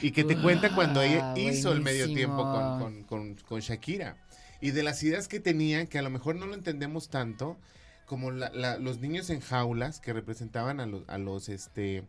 y 0.01 0.11
que 0.11 0.23
te 0.23 0.37
cuenta 0.41 0.73
cuando 0.75 1.01
ella 1.01 1.19
Guau, 1.33 1.37
hizo 1.37 1.71
el 1.71 1.81
Medio. 1.81 2.05
Tiempo 2.07 2.43
con, 2.43 2.79
con- 2.79 3.03
con- 3.03 3.35
con 3.35 3.59
Shakira 3.61 4.17
y 4.61 4.71
de 4.71 4.83
las 4.83 5.01
ideas 5.03 5.27
que 5.27 5.39
tenía 5.39 5.85
que 5.85 5.99
a 5.99 6.01
lo 6.01 6.09
mejor 6.09 6.35
no 6.35 6.45
lo 6.47 6.53
entendemos 6.53 7.09
tanto 7.09 7.57
como 8.05 8.31
la- 8.31 8.49
la- 8.51 8.77
los 8.77 8.99
niños 8.99 9.29
en 9.29 9.39
jaulas 9.41 9.99
que 9.99 10.13
representaban 10.13 10.79
a 10.79 10.85
los, 10.85 11.03
a 11.07 11.17
los 11.17 11.49
este 11.49 12.03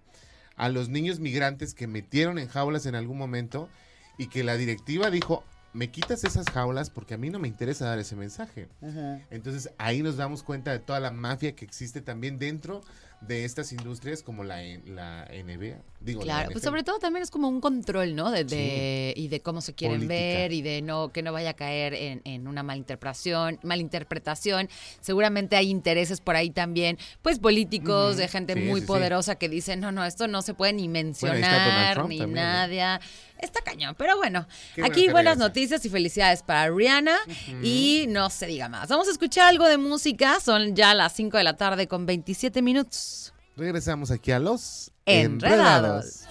a 0.56 0.68
los 0.68 0.88
niños 0.88 1.20
migrantes 1.20 1.74
que 1.74 1.86
metieron 1.86 2.38
en 2.38 2.48
jaulas 2.48 2.86
en 2.86 2.94
algún 2.96 3.16
momento 3.18 3.68
y 4.16 4.26
que 4.28 4.42
la 4.44 4.56
directiva 4.56 5.10
dijo 5.10 5.44
me 5.74 5.90
quitas 5.90 6.24
esas 6.24 6.46
jaulas 6.50 6.90
porque 6.90 7.14
a 7.14 7.18
mí 7.18 7.28
no 7.30 7.38
me 7.38 7.46
interesa 7.46 7.84
dar 7.86 7.98
ese 7.98 8.16
mensaje. 8.16 8.66
Entonces 9.30 9.70
ahí 9.78 10.02
nos 10.02 10.16
damos 10.16 10.42
cuenta 10.42 10.72
de 10.72 10.78
toda 10.80 10.98
la 10.98 11.10
mafia 11.12 11.54
que 11.54 11.64
existe 11.64 12.00
también 12.00 12.38
dentro 12.38 12.80
de 13.20 13.44
estas 13.44 13.72
industrias 13.72 14.22
como 14.22 14.44
la, 14.44 14.62
N- 14.62 14.82
la 14.86 15.24
NBA. 15.32 15.82
Digo, 16.00 16.20
Claro, 16.22 16.50
pues 16.52 16.62
sobre 16.62 16.84
todo 16.84 17.00
también 17.00 17.24
es 17.24 17.30
como 17.30 17.48
un 17.48 17.60
control, 17.60 18.14
¿no? 18.14 18.30
De, 18.30 18.44
de- 18.44 19.12
y 19.16 19.26
de 19.28 19.40
cómo 19.40 19.60
se 19.60 19.74
quieren 19.74 19.98
Política. 19.98 20.14
ver 20.38 20.52
y 20.52 20.62
de 20.62 20.80
no 20.80 21.10
que 21.12 21.22
no 21.22 21.32
vaya 21.32 21.50
a 21.50 21.54
caer 21.54 21.92
en, 21.92 22.22
en 22.24 22.46
una 22.46 22.62
malinterpretación, 22.62 23.58
malinterpretación. 23.64 24.68
Seguramente 25.00 25.56
hay 25.56 25.70
intereses 25.70 26.20
por 26.20 26.36
ahí 26.36 26.50
también, 26.50 26.98
pues 27.20 27.40
políticos, 27.40 28.16
de 28.16 28.28
gente 28.28 28.54
Sí, 28.54 28.60
muy 28.60 28.80
sí, 28.80 28.86
poderosa 28.86 29.34
que 29.34 29.48
dicen, 29.48 29.80
no, 29.80 29.90
no, 29.90 30.04
esto 30.04 30.28
no 30.28 30.40
se 30.42 30.54
puede 30.54 30.72
ni 30.72 30.86
mencionar, 30.88 32.06
ni 32.06 32.20
nada. 32.20 33.00
Está 33.40 33.60
cañón, 33.62 33.94
pero 33.98 34.16
bueno, 34.16 34.46
Qué 34.74 34.82
aquí 34.84 35.08
buenas 35.08 35.34
regresa. 35.34 35.48
noticias 35.48 35.84
y 35.84 35.88
felicidades 35.90 36.42
para 36.42 36.70
Rihanna 36.70 37.16
y 37.62 38.06
no 38.08 38.30
se 38.30 38.46
diga 38.46 38.68
más. 38.68 38.88
Vamos 38.88 39.08
a 39.08 39.10
escuchar 39.10 39.48
algo 39.48 39.66
de 39.66 39.78
música, 39.78 40.38
son 40.40 40.74
ya 40.74 40.94
las 40.94 41.12
5 41.14 41.36
de 41.36 41.44
la 41.44 41.56
tarde 41.56 41.86
con 41.88 42.06
27 42.06 42.62
minutos. 42.62 43.32
Regresamos 43.58 44.12
aquí 44.12 44.30
a 44.30 44.38
los 44.38 44.92
Enredados. 45.04 46.22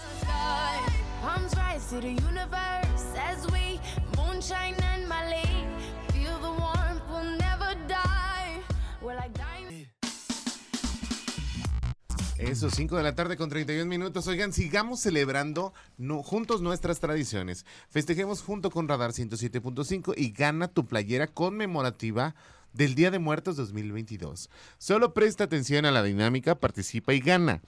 Eso, 12.37 12.69
5 12.69 12.95
de 12.95 13.03
la 13.03 13.15
tarde 13.15 13.35
con 13.35 13.49
31 13.49 13.89
minutos. 13.89 14.27
Oigan, 14.27 14.53
sigamos 14.53 14.99
celebrando 15.01 15.73
no- 15.97 16.21
juntos 16.23 16.61
nuestras 16.61 16.99
tradiciones. 16.99 17.65
Festejemos 17.89 18.41
junto 18.43 18.69
con 18.69 18.87
Radar 18.87 19.11
107.5 19.11 20.13
y 20.15 20.31
gana 20.31 20.67
tu 20.67 20.85
playera 20.85 21.27
conmemorativa 21.27 22.35
del 22.77 22.93
Día 22.93 23.09
de 23.09 23.17
Muertos 23.17 23.57
2022. 23.57 24.51
Solo 24.77 25.15
presta 25.15 25.45
atención 25.45 25.85
a 25.85 25.91
la 25.91 26.03
dinámica, 26.03 26.59
participa 26.59 27.15
y 27.15 27.19
gana. 27.19 27.63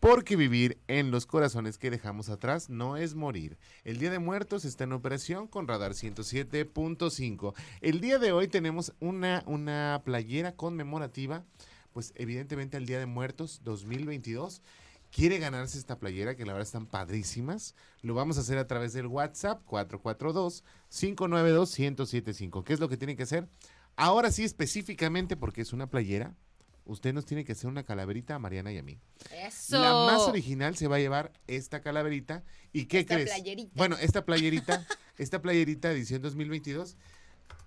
Porque 0.00 0.34
vivir 0.34 0.78
en 0.88 1.10
los 1.10 1.26
corazones 1.26 1.76
que 1.78 1.90
dejamos 1.90 2.30
atrás 2.30 2.70
no 2.70 2.96
es 2.96 3.14
morir. 3.14 3.58
El 3.84 3.98
Día 3.98 4.10
de 4.10 4.18
Muertos 4.18 4.64
está 4.64 4.84
en 4.84 4.92
operación 4.92 5.46
con 5.46 5.68
Radar 5.68 5.92
107.5. 5.92 7.52
El 7.82 8.00
día 8.00 8.18
de 8.18 8.32
hoy 8.32 8.48
tenemos 8.48 8.94
una, 8.98 9.42
una 9.46 10.00
playera 10.04 10.52
conmemorativa, 10.52 11.44
pues 11.92 12.14
evidentemente 12.16 12.78
el 12.78 12.86
Día 12.86 12.98
de 12.98 13.06
Muertos 13.06 13.60
2022. 13.62 14.62
Quiere 15.10 15.38
ganarse 15.38 15.78
esta 15.78 15.98
playera, 15.98 16.34
que 16.34 16.46
la 16.46 16.52
verdad 16.52 16.66
están 16.66 16.86
padrísimas. 16.86 17.74
Lo 18.02 18.14
vamos 18.14 18.38
a 18.38 18.40
hacer 18.40 18.58
a 18.58 18.66
través 18.66 18.92
del 18.92 19.06
WhatsApp 19.06 19.62
442-592-1075. 19.66 22.64
¿Qué 22.64 22.72
es 22.72 22.80
lo 22.80 22.88
que 22.88 22.96
tiene 22.96 23.14
que 23.16 23.22
hacer? 23.22 23.48
Ahora 23.96 24.30
sí, 24.30 24.44
específicamente, 24.44 25.36
porque 25.36 25.62
es 25.62 25.72
una 25.72 25.88
playera, 25.88 26.36
usted 26.84 27.12
nos 27.12 27.24
tiene 27.24 27.44
que 27.44 27.52
hacer 27.52 27.68
una 27.68 27.84
calaverita 27.84 28.34
a 28.34 28.38
Mariana 28.38 28.72
y 28.72 28.78
a 28.78 28.82
mí. 28.82 29.00
Eso. 29.32 29.78
La 29.80 29.92
más 29.92 30.20
original 30.28 30.76
se 30.76 30.86
va 30.86 30.96
a 30.96 30.98
llevar 31.00 31.32
esta 31.46 31.80
calaverita. 31.80 32.44
¿Y 32.72 32.84
qué 32.86 33.00
Esta 33.00 33.14
crees? 33.14 33.30
playerita. 33.30 33.72
Bueno, 33.74 33.96
esta 33.98 34.24
playerita, 34.24 34.86
esta 35.18 35.40
playerita 35.42 35.90
edición 35.90 36.22
2022. 36.22 36.96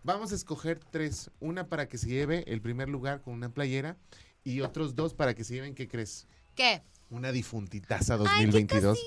Vamos 0.04 0.32
a 0.32 0.36
escoger 0.36 0.80
tres. 0.80 1.32
Una 1.40 1.68
para 1.68 1.88
que 1.90 1.98
se 1.98 2.08
lleve 2.08 2.44
el 2.48 2.62
primer 2.62 2.90
lugar 2.90 3.22
con 3.22 3.34
una 3.34 3.50
playera 3.50 3.98
y 4.44 4.62
otros 4.62 4.96
dos 4.96 5.14
para 5.14 5.34
que 5.36 5.44
se 5.44 5.56
lleven, 5.56 5.76
¿qué 5.76 5.88
crees? 5.88 6.28
¿Qué? 6.56 6.84
Una 7.10 7.32
difuntitaza 7.32 8.18
2022. 8.18 9.00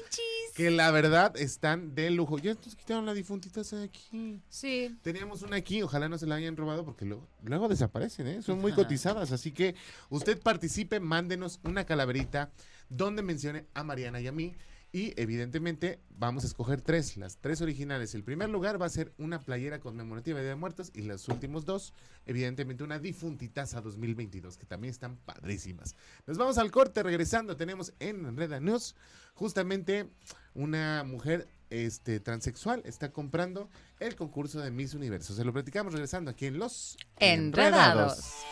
Que 0.54 0.70
la 0.70 0.90
verdad 0.90 1.36
están 1.36 1.94
de 1.94 2.10
lujo. 2.10 2.38
Ya 2.38 2.54
nos 2.54 2.76
quitaron 2.76 3.06
la 3.06 3.14
difuntitaza 3.14 3.76
de 3.76 3.84
aquí. 3.84 4.40
Sí. 4.48 4.96
Teníamos 5.02 5.42
una 5.42 5.56
aquí, 5.56 5.82
ojalá 5.82 6.08
no 6.08 6.18
se 6.18 6.26
la 6.26 6.34
hayan 6.34 6.56
robado 6.56 6.84
porque 6.84 7.04
luego, 7.04 7.26
luego 7.42 7.68
desaparecen, 7.68 8.26
¿eh? 8.26 8.42
Son 8.42 8.60
muy 8.60 8.72
cotizadas. 8.72 9.32
Así 9.32 9.52
que 9.52 9.74
usted 10.10 10.40
participe, 10.40 11.00
mándenos 11.00 11.60
una 11.64 11.84
calaverita 11.84 12.50
donde 12.88 13.22
mencione 13.22 13.66
a 13.74 13.82
Mariana 13.82 14.20
y 14.20 14.26
a 14.26 14.32
mí. 14.32 14.54
Y 14.92 15.18
evidentemente 15.20 16.00
vamos 16.10 16.44
a 16.44 16.46
escoger 16.46 16.82
tres, 16.82 17.16
las 17.16 17.38
tres 17.38 17.62
originales. 17.62 18.14
El 18.14 18.24
primer 18.24 18.50
lugar 18.50 18.80
va 18.80 18.84
a 18.84 18.90
ser 18.90 19.14
una 19.16 19.40
playera 19.40 19.80
conmemorativa 19.80 20.38
de 20.38 20.44
Día 20.44 20.50
de 20.50 20.56
Muertos 20.60 20.90
y 20.94 21.02
los 21.02 21.28
últimos 21.28 21.64
dos, 21.64 21.94
evidentemente 22.26 22.84
una 22.84 22.98
difuntitaza 22.98 23.80
2022, 23.80 24.58
que 24.58 24.66
también 24.66 24.90
están 24.90 25.16
padrísimas. 25.16 25.96
Nos 26.26 26.36
vamos 26.36 26.58
al 26.58 26.70
corte, 26.70 27.02
regresando, 27.02 27.56
tenemos 27.56 27.94
en 28.00 28.36
Reda 28.36 28.60
News 28.60 28.94
justamente 29.34 30.10
una 30.54 31.04
mujer 31.04 31.48
este, 31.70 32.20
transexual 32.20 32.82
está 32.84 33.12
comprando 33.12 33.70
el 33.98 34.14
concurso 34.14 34.60
de 34.60 34.70
Miss 34.70 34.92
Universo. 34.92 35.34
Se 35.34 35.42
lo 35.42 35.54
platicamos 35.54 35.94
regresando 35.94 36.30
aquí 36.30 36.46
en 36.46 36.58
Los 36.58 36.98
Enredados. 37.18 38.44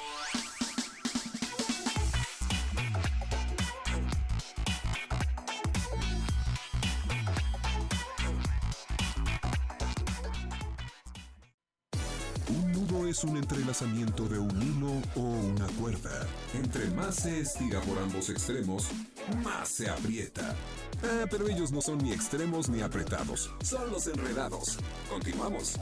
Es 13.11 13.25
un 13.25 13.37
entrelazamiento 13.37 14.29
de 14.29 14.39
un 14.39 14.63
hilo 14.63 15.03
o 15.17 15.21
una 15.21 15.67
cuerda. 15.81 16.29
Entre 16.55 16.89
más 16.91 17.17
se 17.17 17.41
estira 17.41 17.81
por 17.81 17.99
ambos 17.99 18.31
extremos, 18.31 18.89
más 19.43 19.69
se 19.69 19.91
aprieta. 19.91 20.55
Ah, 21.03 21.27
pero 21.29 21.49
ellos 21.49 21.73
no 21.73 21.81
son 21.81 21.99
ni 21.99 22.13
extremos 22.13 22.69
ni 22.69 22.83
apretados, 22.83 23.51
son 23.65 23.91
los 23.91 24.07
enredados. 24.07 24.79
Continuamos. 25.09 25.75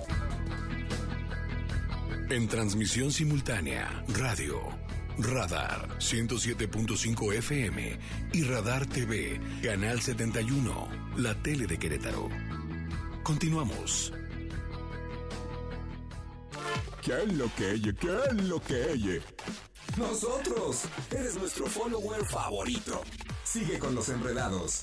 En 2.30 2.48
transmisión 2.48 3.12
simultánea, 3.12 4.04
radio, 4.08 4.60
radar 5.18 5.98
107.5 5.98 7.34
FM 7.34 7.98
y 8.32 8.42
radar 8.44 8.86
TV, 8.86 9.38
canal 9.62 10.00
71, 10.00 10.88
la 11.18 11.34
tele 11.42 11.66
de 11.66 11.78
Querétaro. 11.78 12.30
Continuamos. 13.22 14.14
¿Qué 17.08 17.22
es 17.22 17.32
lo 17.32 17.54
que 17.54 17.72
ella? 17.72 17.92
¿Qué 17.98 18.18
es 18.28 18.44
lo 18.44 18.60
que 18.60 18.92
ella? 18.92 19.22
Nosotros. 19.96 20.82
Eres 21.10 21.36
nuestro 21.36 21.66
follower 21.66 22.22
favorito. 22.26 23.00
Sigue 23.44 23.78
con 23.78 23.94
los 23.94 24.10
enredados. 24.10 24.82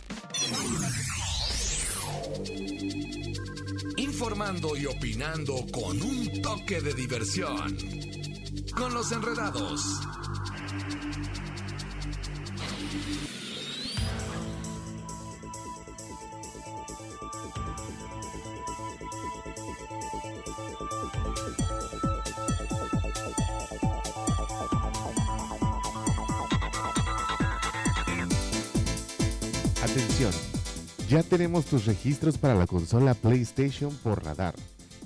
Informando 3.98 4.76
y 4.76 4.88
opinando 4.88 5.54
con 5.72 6.02
un 6.02 6.42
toque 6.42 6.82
de 6.82 6.96
diversión. 6.96 7.78
Con 8.76 8.92
los 8.96 9.12
enredados. 9.12 9.84
Atención, 29.96 30.34
ya 31.08 31.24
tenemos 31.24 31.68
tus 31.68 31.86
registros 31.86 32.38
para 32.38 32.54
la 32.54 32.68
consola 32.68 33.14
PlayStation 33.14 33.96
por 34.04 34.26
radar. 34.26 34.54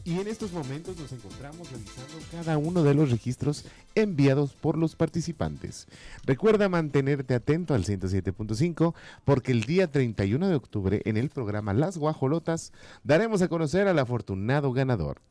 Y 0.04 0.20
en 0.20 0.28
estos 0.28 0.52
momentos 0.52 0.98
nos 0.98 1.12
encontramos 1.12 1.72
revisando 1.72 2.18
cada 2.32 2.58
uno 2.58 2.82
de 2.82 2.96
los 2.96 3.12
registros 3.12 3.66
enviados 3.94 4.54
por 4.54 4.80
los 4.80 4.96
participantes. 4.96 5.86
Recuerda 6.26 6.70
mantenerte 6.70 7.36
atento 7.36 7.76
al 7.76 7.86
107.5 7.86 8.96
porque 9.26 9.52
el 9.52 9.66
día 9.66 9.92
31 9.92 10.50
de 10.50 10.56
octubre 10.56 11.02
en 11.06 11.18
el 11.18 11.30
programa 11.30 11.76
Las 11.76 11.96
Guajolotas 12.00 12.74
daremos 13.04 13.44
a 13.44 13.48
conocer 13.48 13.88
al 13.88 14.00
afortunado 14.00 14.74
ganador. 14.74 15.22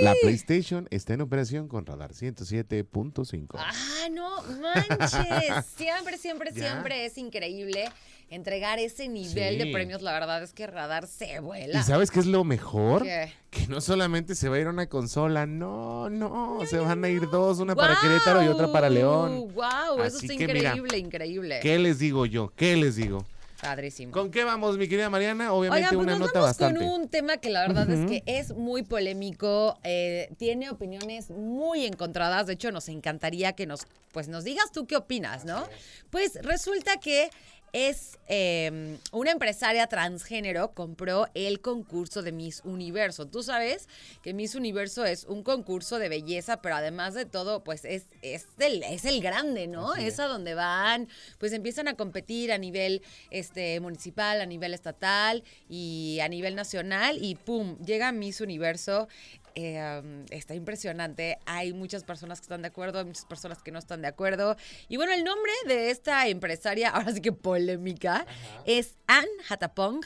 La 0.00 0.14
PlayStation 0.22 0.88
está 0.90 1.12
en 1.12 1.20
operación 1.20 1.68
con 1.68 1.84
radar 1.84 2.12
107.5. 2.12 3.48
Ah, 3.58 4.08
no 4.10 4.42
manches. 4.62 5.66
Siempre, 5.76 6.16
siempre, 6.16 6.52
siempre 6.52 7.04
es 7.04 7.18
increíble 7.18 7.90
entregar 8.30 8.78
ese 8.78 9.08
nivel 9.08 9.58
de 9.58 9.66
premios. 9.72 10.02
La 10.02 10.12
verdad 10.12 10.42
es 10.42 10.52
que 10.52 10.66
Radar 10.66 11.06
se 11.06 11.40
vuela. 11.40 11.80
¿Y 11.80 11.82
sabes 11.82 12.10
qué 12.10 12.20
es 12.20 12.26
lo 12.26 12.44
mejor? 12.44 13.02
¿Qué? 13.02 13.32
Que 13.50 13.66
no 13.68 13.80
solamente 13.80 14.34
se 14.34 14.48
va 14.48 14.56
a 14.56 14.60
ir 14.60 14.68
una 14.68 14.88
consola, 14.88 15.46
no, 15.46 16.10
no, 16.10 16.60
se 16.68 16.78
van 16.78 17.04
a 17.04 17.08
ir 17.08 17.30
dos, 17.30 17.60
una 17.60 17.74
para 17.76 17.96
Querétaro 18.00 18.42
y 18.42 18.48
otra 18.48 18.72
para 18.72 18.90
León. 18.90 19.52
¡Wow! 19.54 20.02
Eso 20.04 20.18
mira, 20.22 20.34
increíble, 20.34 20.98
increíble. 20.98 21.60
¿Qué 21.62 21.78
les 21.78 21.98
digo 21.98 22.26
yo? 22.26 22.52
¿Qué 22.56 22.76
les 22.76 22.96
digo? 22.96 23.24
Padrísimo. 23.64 24.12
¿Con 24.12 24.30
qué 24.30 24.44
vamos, 24.44 24.76
mi 24.76 24.88
querida 24.88 25.08
Mariana? 25.08 25.52
Obviamente 25.52 25.86
Oigan, 25.86 25.94
pues 25.94 26.06
una 26.06 26.18
nos 26.18 26.28
nota 26.28 26.40
vamos 26.40 26.48
bastante. 26.50 26.80
con 26.80 26.88
un 26.88 27.08
tema 27.08 27.38
que 27.38 27.48
la 27.48 27.66
verdad 27.66 27.88
es 27.90 28.06
que 28.10 28.22
es 28.26 28.54
muy 28.54 28.82
polémico, 28.82 29.78
eh, 29.84 30.28
tiene 30.36 30.68
opiniones 30.68 31.30
muy 31.30 31.86
encontradas. 31.86 32.46
De 32.46 32.54
hecho, 32.54 32.70
nos 32.72 32.88
encantaría 32.88 33.54
que 33.54 33.66
nos, 33.66 33.86
pues, 34.12 34.28
nos 34.28 34.44
digas 34.44 34.70
tú 34.70 34.86
qué 34.86 34.96
opinas, 34.96 35.46
¿no? 35.46 35.66
Pues 36.10 36.38
resulta 36.42 36.98
que 36.98 37.30
es 37.74 38.20
eh, 38.28 38.98
una 39.10 39.32
empresaria 39.32 39.88
transgénero 39.88 40.72
compró 40.74 41.26
el 41.34 41.60
concurso 41.60 42.22
de 42.22 42.30
Miss 42.30 42.62
Universo. 42.64 43.26
Tú 43.26 43.42
sabes 43.42 43.88
que 44.22 44.32
Miss 44.32 44.54
Universo 44.54 45.04
es 45.04 45.24
un 45.24 45.42
concurso 45.42 45.98
de 45.98 46.08
belleza, 46.08 46.62
pero 46.62 46.76
además 46.76 47.14
de 47.14 47.26
todo, 47.26 47.64
pues 47.64 47.84
es, 47.84 48.04
es, 48.22 48.46
el, 48.60 48.84
es 48.84 49.04
el 49.04 49.20
grande, 49.20 49.66
¿no? 49.66 49.92
Así 49.92 50.06
es 50.06 50.20
a 50.20 50.26
donde 50.26 50.54
van, 50.54 51.08
pues 51.38 51.52
empiezan 51.52 51.88
a 51.88 51.94
competir 51.94 52.52
a 52.52 52.58
nivel 52.58 53.02
este, 53.30 53.80
municipal, 53.80 54.40
a 54.40 54.46
nivel 54.46 54.72
estatal 54.72 55.42
y 55.68 56.20
a 56.22 56.28
nivel 56.28 56.54
nacional 56.54 57.18
y 57.20 57.34
¡pum! 57.34 57.76
Llega 57.78 58.12
Miss 58.12 58.40
Universo. 58.40 59.08
Eh, 59.54 60.00
um, 60.02 60.24
está 60.30 60.54
impresionante. 60.54 61.38
Hay 61.46 61.72
muchas 61.72 62.02
personas 62.02 62.40
que 62.40 62.44
están 62.44 62.62
de 62.62 62.68
acuerdo, 62.68 62.98
hay 62.98 63.04
muchas 63.04 63.24
personas 63.24 63.62
que 63.62 63.70
no 63.70 63.78
están 63.78 64.02
de 64.02 64.08
acuerdo. 64.08 64.56
Y 64.88 64.96
bueno, 64.96 65.12
el 65.12 65.22
nombre 65.22 65.52
de 65.66 65.90
esta 65.90 66.26
empresaria, 66.28 66.90
ahora 66.94 67.12
sí 67.12 67.20
que 67.20 67.32
polémica, 67.32 68.26
es 68.64 68.96
Ann 69.06 69.26
Hatapong 69.48 70.04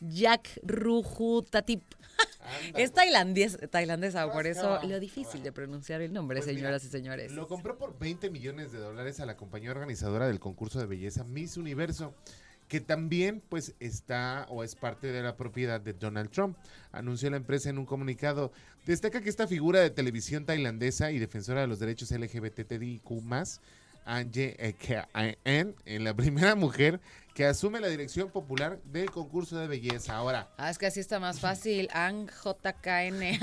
Jack 0.00 0.60
Rujutatip. 0.62 1.82
Es 2.74 2.92
tailandés, 2.92 3.58
tailandesa, 3.70 4.30
por 4.30 4.46
eso 4.46 4.80
lo 4.84 5.00
difícil 5.00 5.42
de 5.42 5.52
pronunciar 5.52 6.00
el 6.00 6.12
nombre, 6.12 6.38
Pues 6.38 6.46
mira, 6.46 6.58
señoras 6.58 6.84
y 6.84 6.88
señores. 6.88 7.32
Lo 7.32 7.48
compró 7.48 7.76
por 7.76 7.98
20 7.98 8.30
millones 8.30 8.72
de 8.72 8.78
dólares 8.78 9.20
a 9.20 9.26
la 9.26 9.36
compañía 9.36 9.72
organizadora 9.72 10.28
del 10.28 10.38
concurso 10.38 10.78
de 10.78 10.86
belleza 10.86 11.24
Miss 11.24 11.56
Universo, 11.56 12.14
que 12.68 12.80
también 12.80 13.42
pues 13.48 13.74
está 13.80 14.46
o 14.48 14.64
es 14.64 14.74
parte 14.74 15.08
de 15.12 15.22
la 15.22 15.36
propiedad 15.36 15.80
de 15.80 15.92
Donald 15.92 16.30
Trump. 16.30 16.56
Anunció 16.92 17.30
la 17.30 17.36
empresa 17.36 17.70
en 17.70 17.78
un 17.78 17.86
comunicado. 17.86 18.52
Destaca 18.86 19.20
que 19.20 19.28
esta 19.28 19.46
figura 19.46 19.80
de 19.80 19.90
televisión 19.90 20.44
tailandesa 20.46 21.10
y 21.12 21.18
defensora 21.18 21.60
de 21.60 21.66
los 21.68 21.78
derechos 21.78 22.10
LGBTIQ+, 22.10 23.02
Anje 24.04 24.54
Ekane, 24.64 25.74
en 25.84 26.04
la 26.04 26.14
primera 26.16 26.54
mujer 26.54 27.00
que 27.34 27.44
asume 27.44 27.80
la 27.80 27.88
dirección 27.88 28.30
popular 28.30 28.80
del 28.84 29.10
concurso 29.10 29.58
de 29.58 29.66
belleza. 29.66 30.14
Ahora, 30.16 30.48
Ah, 30.56 30.70
es 30.70 30.78
que 30.78 30.86
así 30.86 31.00
está 31.00 31.20
más 31.20 31.38
fácil. 31.40 31.88
Ann 31.92 32.28
JKN. 32.44 33.38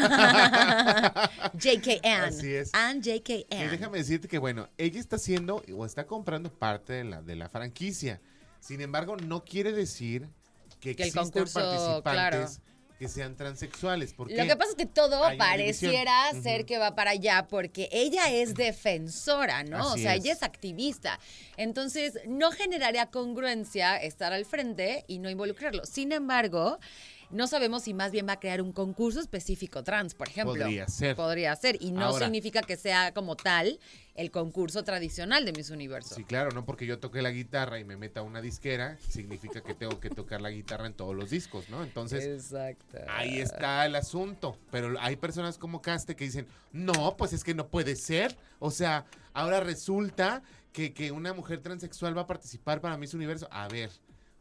JKN. 1.53 2.24
Así 2.24 2.53
es. 2.56 2.74
Ann 2.74 3.01
Que 3.01 3.20
JKN. 3.50 3.70
déjame 3.72 3.98
decirte 4.00 4.27
que, 4.27 4.38
bueno, 4.39 4.68
ella 4.77 5.00
está 5.00 5.18
haciendo 5.18 5.63
o 5.75 5.86
está 5.86 6.06
comprando 6.08 6.51
parte 6.51 6.94
de 6.94 7.03
la, 7.03 7.22
de 7.22 7.36
la 7.36 7.50
franquicia. 7.50 8.20
Sin 8.63 8.79
embargo, 8.79 9.17
no 9.17 9.43
quiere 9.43 9.74
decir 9.74 10.29
que, 10.79 10.96
Que 10.96 11.03
el 11.03 11.10
existan 11.10 11.25
concurso, 11.25 12.01
participantes 12.01 12.62
que 12.98 13.10
sean 13.10 13.36
transexuales. 13.36 14.13
¿Por 14.13 14.32
Lo 14.32 14.46
que 14.46 14.55
pasa 14.55 14.70
es 14.72 14.77
que 14.77 14.86
todo 14.86 15.20
pareciera 15.38 16.32
ser 16.41 16.65
que 16.65 16.77
va 16.77 16.96
para 16.96 17.12
allá 17.12 17.48
porque 17.50 17.89
ella 17.91 18.32
es 18.32 18.53
defensora, 18.53 19.65
¿no? 19.65 19.89
Así 19.89 20.00
o 20.00 20.03
sea, 20.03 20.15
es. 20.15 20.24
ella 20.24 20.34
es 20.34 20.43
activista. 20.43 21.20
Entonces, 21.58 22.20
no 22.25 22.51
generaría 22.51 23.08
congruencia 23.08 23.98
estar 23.98 24.32
al 24.32 24.46
frente 24.46 25.03
y 25.08 25.20
no 25.20 25.29
involucrarlo. 25.29 25.84
Sin 25.84 26.13
embargo, 26.13 26.79
no 27.34 27.48
sabemos 27.48 27.84
si 27.84 27.94
más 27.94 28.12
bien 28.12 28.28
va 28.28 28.34
a 28.34 28.40
crear 28.40 28.62
un 28.62 28.72
concurso 28.72 29.20
específico 29.20 29.84
trans, 29.84 30.13
por 30.13 30.30
ejemplo. 30.30 30.54
Podría 30.54 30.88
ser. 30.88 31.16
Podría 31.16 31.56
ser. 31.56 31.78
Y 31.82 31.92
no 31.92 32.06
Ahora. 32.06 32.25
significa 32.25 32.62
que 32.62 32.78
sea 32.78 33.13
como 33.13 33.36
tal 33.36 33.80
el 34.16 34.32
concurso 34.32 34.84
tradicional 34.84 35.44
de 35.44 35.52
Miss 35.54 35.72
Universo. 35.72 36.16
Sí, 36.16 36.24
claro, 36.24 36.52
no 36.52 36.66
porque 36.66 36.86
yo 36.86 37.00
toque 37.00 37.22
la 37.22 37.32
guitarra 37.32 37.80
y 37.80 37.84
me 37.84 37.98
meta 37.98 38.20
a 38.20 38.24
una 38.24 38.42
disquera, 38.42 38.98
significa 39.10 39.62
que 39.62 39.74
tengo 39.74 40.00
que 40.00 40.10
tocar 40.10 40.42
la 40.42 40.52
guitarra 40.52 40.86
en 40.86 40.94
todos 40.94 41.16
los 41.16 41.32
discos, 41.32 41.70
¿no? 41.70 41.84
Entonces, 41.84 42.24
Exacto. 42.24 43.00
ahí 43.10 43.40
está 43.40 43.86
el 43.86 43.96
asunto. 43.96 44.58
Pero 44.72 44.96
hay 45.00 45.16
personas 45.16 45.58
como 45.58 45.82
Caste 45.82 46.16
que 46.16 46.25
dicen, 46.25 46.48
no, 46.72 47.18
pues 47.18 47.34
es 47.34 47.44
que 47.44 47.56
no 47.56 47.68
puede 47.68 47.96
ser. 47.96 48.38
O 48.60 48.70
sea, 48.70 49.05
ahora 49.34 49.60
resulta 49.60 50.44
que, 50.72 50.94
que 50.94 51.12
una 51.12 51.34
mujer 51.34 51.62
transexual 51.62 52.16
va 52.16 52.22
a 52.22 52.27
participar 52.27 52.81
para 52.81 52.98
Miss 52.98 53.14
Universo. 53.14 53.48
A 53.51 53.68
ver, 53.68 53.90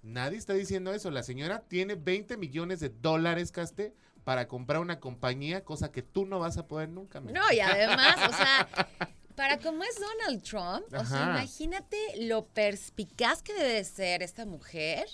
nadie 0.02 0.38
está 0.38 0.52
diciendo 0.54 0.92
eso. 0.92 1.10
La 1.10 1.22
señora 1.22 1.60
tiene 1.68 1.94
20 1.94 2.36
millones 2.36 2.80
de 2.80 2.88
dólares, 2.90 3.52
Caste, 3.52 3.94
para 4.24 4.46
comprar 4.48 4.80
una 4.80 5.00
compañía, 5.00 5.64
cosa 5.64 5.90
que 5.90 6.02
tú 6.02 6.26
no 6.26 6.38
vas 6.38 6.58
a 6.58 6.66
poder 6.68 6.88
nunca. 6.88 7.20
mi 7.20 7.32
No, 7.32 7.40
y 7.52 7.60
además, 7.60 8.16
o 8.28 8.32
sea, 8.36 8.68
para 9.36 9.58
como 9.58 9.82
es 9.82 9.98
Donald 9.98 10.42
Trump, 10.42 10.84
o 10.94 11.04
sea, 11.04 11.22
imagínate 11.30 11.96
lo 12.26 12.46
perspicaz 12.46 13.42
que 13.42 13.52
debe 13.54 13.72
de 13.74 13.84
ser 13.84 14.22
esta 14.22 14.44
mujer 14.46 15.06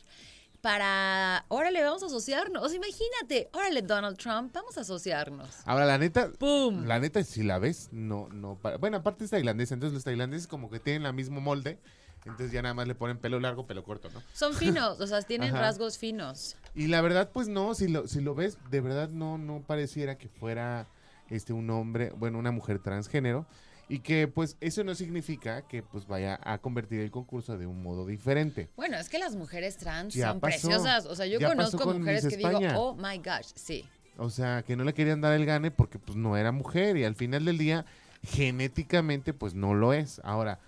para, 0.60 1.44
órale, 1.48 1.82
vamos 1.82 2.02
a 2.02 2.06
asociarnos. 2.06 2.62
O 2.64 2.68
sea, 2.68 2.76
imagínate, 2.76 3.48
órale, 3.52 3.80
Donald 3.82 4.18
Trump, 4.18 4.52
vamos 4.52 4.76
a 4.76 4.80
asociarnos. 4.80 5.48
Ahora, 5.64 5.86
la 5.86 5.98
neta, 5.98 6.30
¡Pum! 6.38 6.84
La 6.84 6.98
neta, 6.98 7.22
si 7.22 7.42
la 7.44 7.58
ves, 7.58 7.88
no, 7.92 8.28
no. 8.30 8.56
pa- 8.56 8.76
Bueno, 8.76 8.96
aparte 8.98 9.24
es 9.24 9.30
tailandesa, 9.30 9.74
entonces 9.74 9.94
los 9.94 10.04
tailandeses 10.04 10.48
como 10.48 10.68
que 10.68 10.80
tienen 10.80 11.06
el 11.06 11.14
mismo 11.14 11.40
molde, 11.40 11.78
entonces 12.28 12.52
ya 12.52 12.62
nada 12.62 12.74
más 12.74 12.86
le 12.86 12.94
ponen 12.94 13.18
pelo 13.18 13.40
largo, 13.40 13.66
pelo 13.66 13.82
corto, 13.84 14.08
¿no? 14.12 14.22
Son 14.32 14.54
finos, 14.54 15.00
o 15.00 15.06
sea, 15.06 15.22
tienen 15.22 15.50
Ajá. 15.54 15.60
rasgos 15.62 15.98
finos. 15.98 16.56
Y 16.74 16.86
la 16.86 17.00
verdad, 17.00 17.30
pues 17.32 17.48
no, 17.48 17.74
si 17.74 17.88
lo, 17.88 18.06
si 18.06 18.20
lo 18.20 18.34
ves, 18.34 18.58
de 18.70 18.80
verdad 18.80 19.08
no, 19.08 19.38
no 19.38 19.62
pareciera 19.66 20.16
que 20.18 20.28
fuera 20.28 20.86
este 21.30 21.52
un 21.52 21.68
hombre, 21.70 22.12
bueno, 22.16 22.38
una 22.38 22.50
mujer 22.52 22.78
transgénero. 22.78 23.46
Y 23.90 24.00
que 24.00 24.28
pues 24.28 24.58
eso 24.60 24.84
no 24.84 24.94
significa 24.94 25.62
que 25.66 25.82
pues 25.82 26.06
vaya 26.06 26.38
a 26.44 26.58
convertir 26.58 27.00
el 27.00 27.10
concurso 27.10 27.56
de 27.56 27.64
un 27.66 27.82
modo 27.82 28.04
diferente. 28.04 28.68
Bueno, 28.76 28.98
es 28.98 29.08
que 29.08 29.18
las 29.18 29.34
mujeres 29.34 29.78
trans 29.78 30.12
Ya 30.12 30.28
son 30.28 30.40
pasó. 30.40 30.68
preciosas. 30.68 31.06
O 31.06 31.16
sea, 31.16 31.24
yo 31.24 31.40
conozco 31.40 31.78
con 31.84 31.98
mujeres 32.00 32.26
que 32.28 32.36
digo, 32.36 32.50
oh 32.76 32.94
my 32.96 33.16
gosh, 33.16 33.46
sí. 33.54 33.88
O 34.18 34.28
sea, 34.28 34.62
que 34.62 34.76
no 34.76 34.84
le 34.84 34.92
querían 34.92 35.22
dar 35.22 35.32
el 35.32 35.46
gane 35.46 35.70
porque 35.70 35.98
pues 35.98 36.16
no 36.18 36.36
era 36.36 36.52
mujer 36.52 36.98
y 36.98 37.04
al 37.04 37.14
final 37.14 37.46
del 37.46 37.56
día 37.56 37.86
genéticamente 38.24 39.32
pues 39.34 39.54
no 39.54 39.74
lo 39.74 39.92
es. 39.92 40.20
Ahora, 40.24 40.58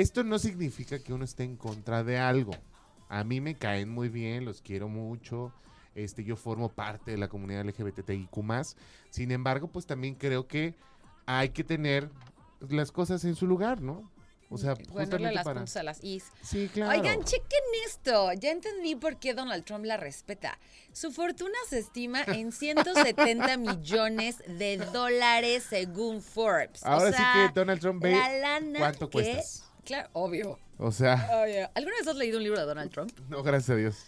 esto 0.00 0.24
no 0.24 0.38
significa 0.38 0.98
que 0.98 1.12
uno 1.12 1.24
esté 1.24 1.44
en 1.44 1.56
contra 1.56 2.04
de 2.04 2.18
algo. 2.18 2.52
A 3.08 3.24
mí 3.24 3.40
me 3.40 3.54
caen 3.56 3.88
muy 3.88 4.08
bien, 4.08 4.44
los 4.44 4.60
quiero 4.60 4.88
mucho. 4.88 5.52
Este, 5.94 6.24
yo 6.24 6.36
formo 6.36 6.68
parte 6.68 7.12
de 7.12 7.16
la 7.16 7.28
comunidad 7.28 7.64
LGBTIQ+. 7.64 8.28
Sin 9.10 9.30
embargo, 9.30 9.68
pues 9.68 9.86
también 9.86 10.14
creo 10.14 10.46
que 10.46 10.74
hay 11.24 11.48
que 11.50 11.64
tener 11.64 12.10
las 12.68 12.92
cosas 12.92 13.24
en 13.24 13.34
su 13.34 13.46
lugar, 13.46 13.80
¿no? 13.80 14.10
O 14.48 14.58
sea, 14.58 14.74
Ponerle 14.76 14.92
justamente 14.92 15.34
las 15.34 15.44
para... 15.44 15.60
puntas 15.60 15.76
a 15.76 15.82
las 15.82 16.04
is. 16.04 16.24
Sí, 16.42 16.68
claro. 16.72 16.92
Oigan, 17.00 17.24
chequen 17.24 17.64
esto. 17.86 18.32
Ya 18.34 18.50
entendí 18.52 18.94
por 18.94 19.18
qué 19.18 19.34
Donald 19.34 19.64
Trump 19.64 19.84
la 19.84 19.96
respeta. 19.96 20.56
Su 20.92 21.10
fortuna 21.10 21.56
se 21.68 21.78
estima 21.80 22.22
en 22.26 22.52
170 22.52 23.56
millones 23.56 24.36
de 24.46 24.76
dólares 24.92 25.64
según 25.68 26.22
Forbes. 26.22 26.82
O 26.84 26.86
Ahora 26.86 27.10
sí 27.12 27.22
que 27.34 27.58
Donald 27.58 27.80
Trump 27.80 28.02
ve 28.02 28.12
la 28.12 28.38
lana 28.38 28.78
cuánto 28.78 29.08
que- 29.10 29.12
cuestas. 29.22 29.64
Claro, 29.86 30.10
obvio. 30.12 30.58
O 30.78 30.92
sea, 30.92 31.28
obvio. 31.42 31.70
¿Alguna 31.74 31.96
vez 31.96 32.06
has 32.08 32.16
leído 32.16 32.38
un 32.38 32.44
libro 32.44 32.58
de 32.60 32.66
Donald 32.66 32.90
Trump? 32.90 33.12
no, 33.30 33.42
gracias 33.42 33.70
a 33.70 33.76
Dios. 33.76 34.04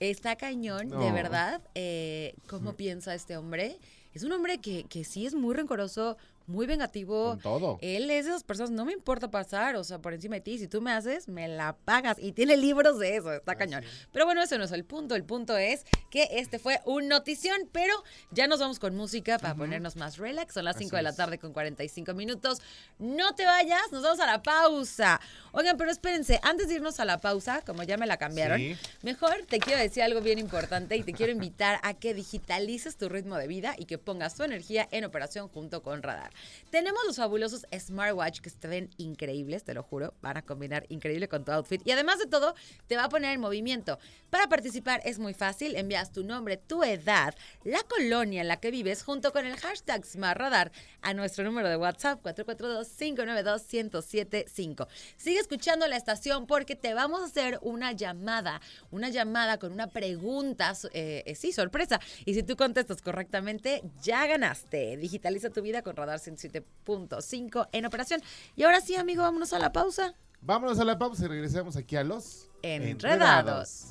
Está 0.00 0.36
cañón, 0.36 0.88
de 0.88 1.12
verdad, 1.12 1.60
eh, 1.74 2.34
cómo 2.46 2.74
piensa 2.74 3.14
este 3.14 3.36
hombre. 3.36 3.78
Es 4.12 4.24
un 4.24 4.32
hombre 4.32 4.58
que, 4.58 4.84
que 4.84 5.04
sí 5.04 5.26
es 5.26 5.34
muy 5.34 5.54
rencoroso, 5.54 6.16
muy 6.46 6.66
vengativo. 6.66 7.30
Con 7.30 7.40
todo. 7.40 7.78
Él 7.80 8.10
es 8.10 8.24
de 8.24 8.30
esas 8.32 8.44
personas, 8.44 8.70
no 8.72 8.84
me 8.84 8.92
importa 8.92 9.30
pasar, 9.30 9.76
o 9.76 9.84
sea, 9.84 9.98
por 10.00 10.12
encima 10.14 10.36
de 10.36 10.40
ti. 10.40 10.58
Si 10.58 10.66
tú 10.68 10.80
me 10.80 10.90
haces, 10.92 11.28
me 11.28 11.46
la 11.48 11.76
pagas. 11.76 12.16
Y 12.18 12.32
tiene 12.32 12.56
libros 12.56 12.98
de 12.98 13.16
eso, 13.16 13.32
está 13.32 13.54
cañón. 13.56 13.84
Pero 14.12 14.24
bueno, 14.24 14.42
eso 14.42 14.58
no 14.58 14.64
es 14.64 14.72
el 14.72 14.84
punto. 14.84 15.14
El 15.14 15.24
punto 15.24 15.56
es 15.56 15.84
que 16.10 16.28
este 16.32 16.58
fue 16.58 16.80
un 16.86 17.08
notición, 17.08 17.68
pero 17.72 17.94
ya 18.30 18.46
nos 18.48 18.58
vamos 18.60 18.78
con 18.78 18.96
música 18.96 19.38
para 19.38 19.54
ponernos 19.54 19.96
más 19.96 20.16
relax. 20.18 20.54
Son 20.54 20.64
las 20.64 20.76
5 20.76 20.96
de 20.96 21.02
la 21.02 21.14
tarde 21.14 21.38
con 21.38 21.52
45 21.52 22.14
minutos. 22.14 22.60
No 22.98 23.34
te 23.34 23.44
vayas, 23.44 23.92
nos 23.92 24.02
vamos 24.02 24.20
a 24.20 24.26
la 24.26 24.42
pausa. 24.42 25.20
Oigan, 25.52 25.76
pero 25.76 25.90
espérense, 25.90 26.40
antes 26.42 26.68
de 26.68 26.74
irnos 26.74 26.98
a 27.00 27.04
la 27.04 27.18
pausa, 27.20 27.62
como 27.64 27.82
ya 27.84 27.96
me 27.96 28.06
la 28.06 28.16
cambiaron, 28.16 28.58
Sí. 28.58 28.76
mejor 29.02 29.34
te 29.48 29.58
quiero 29.60 29.80
decir 29.80 30.02
algo 30.02 30.20
bien 30.20 30.38
importante 30.38 30.96
y 30.96 31.02
te 31.02 31.12
quiero 31.12 31.32
invitar 31.32 31.78
a 31.82 31.94
que 31.94 32.12
digitalices 32.14 32.96
tu 32.96 33.08
ritmo 33.08 33.36
de 33.36 33.46
vida 33.46 33.74
y 33.78 33.84
que 33.84 33.98
pongas 33.98 34.34
tu 34.34 34.42
energía 34.42 34.88
en 34.90 35.04
operación 35.04 35.48
junto 35.48 35.82
con 35.82 36.02
Radar. 36.02 36.29
Tenemos 36.70 37.00
los 37.06 37.16
fabulosos 37.16 37.66
smartwatch 37.76 38.40
que 38.40 38.50
ven 38.68 38.90
increíbles, 38.96 39.64
te 39.64 39.74
lo 39.74 39.82
juro, 39.82 40.14
van 40.22 40.36
a 40.36 40.42
combinar 40.42 40.86
increíble 40.88 41.28
con 41.28 41.44
tu 41.44 41.52
outfit 41.52 41.82
y 41.84 41.90
además 41.90 42.18
de 42.18 42.26
todo 42.26 42.54
te 42.86 42.96
va 42.96 43.04
a 43.04 43.08
poner 43.08 43.32
en 43.32 43.40
movimiento. 43.40 43.98
Para 44.30 44.48
participar 44.48 45.00
es 45.04 45.18
muy 45.18 45.34
fácil, 45.34 45.76
envías 45.76 46.12
tu 46.12 46.22
nombre, 46.22 46.56
tu 46.56 46.84
edad, 46.84 47.34
la 47.64 47.80
colonia 47.82 48.42
en 48.42 48.48
la 48.48 48.60
que 48.60 48.70
vives 48.70 49.02
junto 49.02 49.32
con 49.32 49.46
el 49.46 49.56
hashtag 49.56 50.04
SmartRadar 50.04 50.70
a 51.02 51.14
nuestro 51.14 51.42
número 51.44 51.68
de 51.68 51.76
WhatsApp 51.76 52.22
442-592-1075. 52.24 54.86
Sigue 55.16 55.40
escuchando 55.40 55.88
la 55.88 55.96
estación 55.96 56.46
porque 56.46 56.76
te 56.76 56.94
vamos 56.94 57.22
a 57.22 57.24
hacer 57.24 57.58
una 57.62 57.90
llamada, 57.92 58.60
una 58.90 59.08
llamada 59.08 59.58
con 59.58 59.72
una 59.72 59.88
pregunta, 59.88 60.74
eh, 60.92 61.24
eh, 61.26 61.34
sí, 61.34 61.50
sorpresa. 61.52 61.98
Y 62.24 62.34
si 62.34 62.44
tú 62.44 62.56
contestas 62.56 63.02
correctamente, 63.02 63.82
ya 64.02 64.26
ganaste. 64.26 64.96
Digitaliza 64.96 65.50
tu 65.50 65.60
vida 65.62 65.82
con 65.82 65.96
Radar 65.96 66.19
107.5 66.20 67.68
en 67.72 67.86
operación. 67.86 68.22
Y 68.56 68.62
ahora 68.62 68.80
sí, 68.80 68.96
amigo, 68.96 69.22
vámonos 69.22 69.52
a 69.52 69.58
la 69.58 69.72
pausa. 69.72 70.14
Vámonos 70.42 70.78
a 70.78 70.84
la 70.84 70.98
pausa 70.98 71.24
y 71.24 71.28
regresamos 71.28 71.76
aquí 71.76 71.96
a 71.96 72.04
los 72.04 72.48
Enredados. 72.62 73.86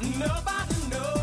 Nobody 0.00 1.21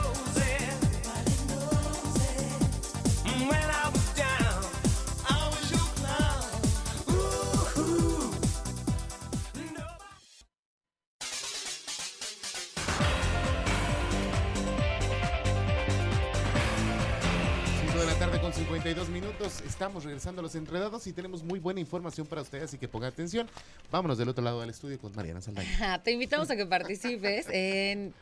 minutos. 19.29 19.61
Estamos 19.65 20.03
regresando 20.03 20.39
a 20.41 20.43
los 20.43 20.55
enredados 20.55 21.05
y 21.07 21.13
tenemos 21.13 21.43
muy 21.43 21.59
buena 21.59 21.79
información 21.79 22.25
para 22.25 22.41
ustedes, 22.41 22.65
así 22.65 22.77
que 22.77 22.87
pongan 22.87 23.09
atención. 23.09 23.47
Vámonos 23.91 24.17
del 24.17 24.29
otro 24.29 24.43
lado 24.43 24.61
del 24.61 24.69
estudio 24.69 24.99
con 24.99 25.15
Mariana 25.15 25.41
Saldaña. 25.41 25.99
Te 26.03 26.11
invitamos 26.11 26.49
a 26.49 26.55
que 26.55 26.65
participes 26.65 27.47
en 27.49 28.13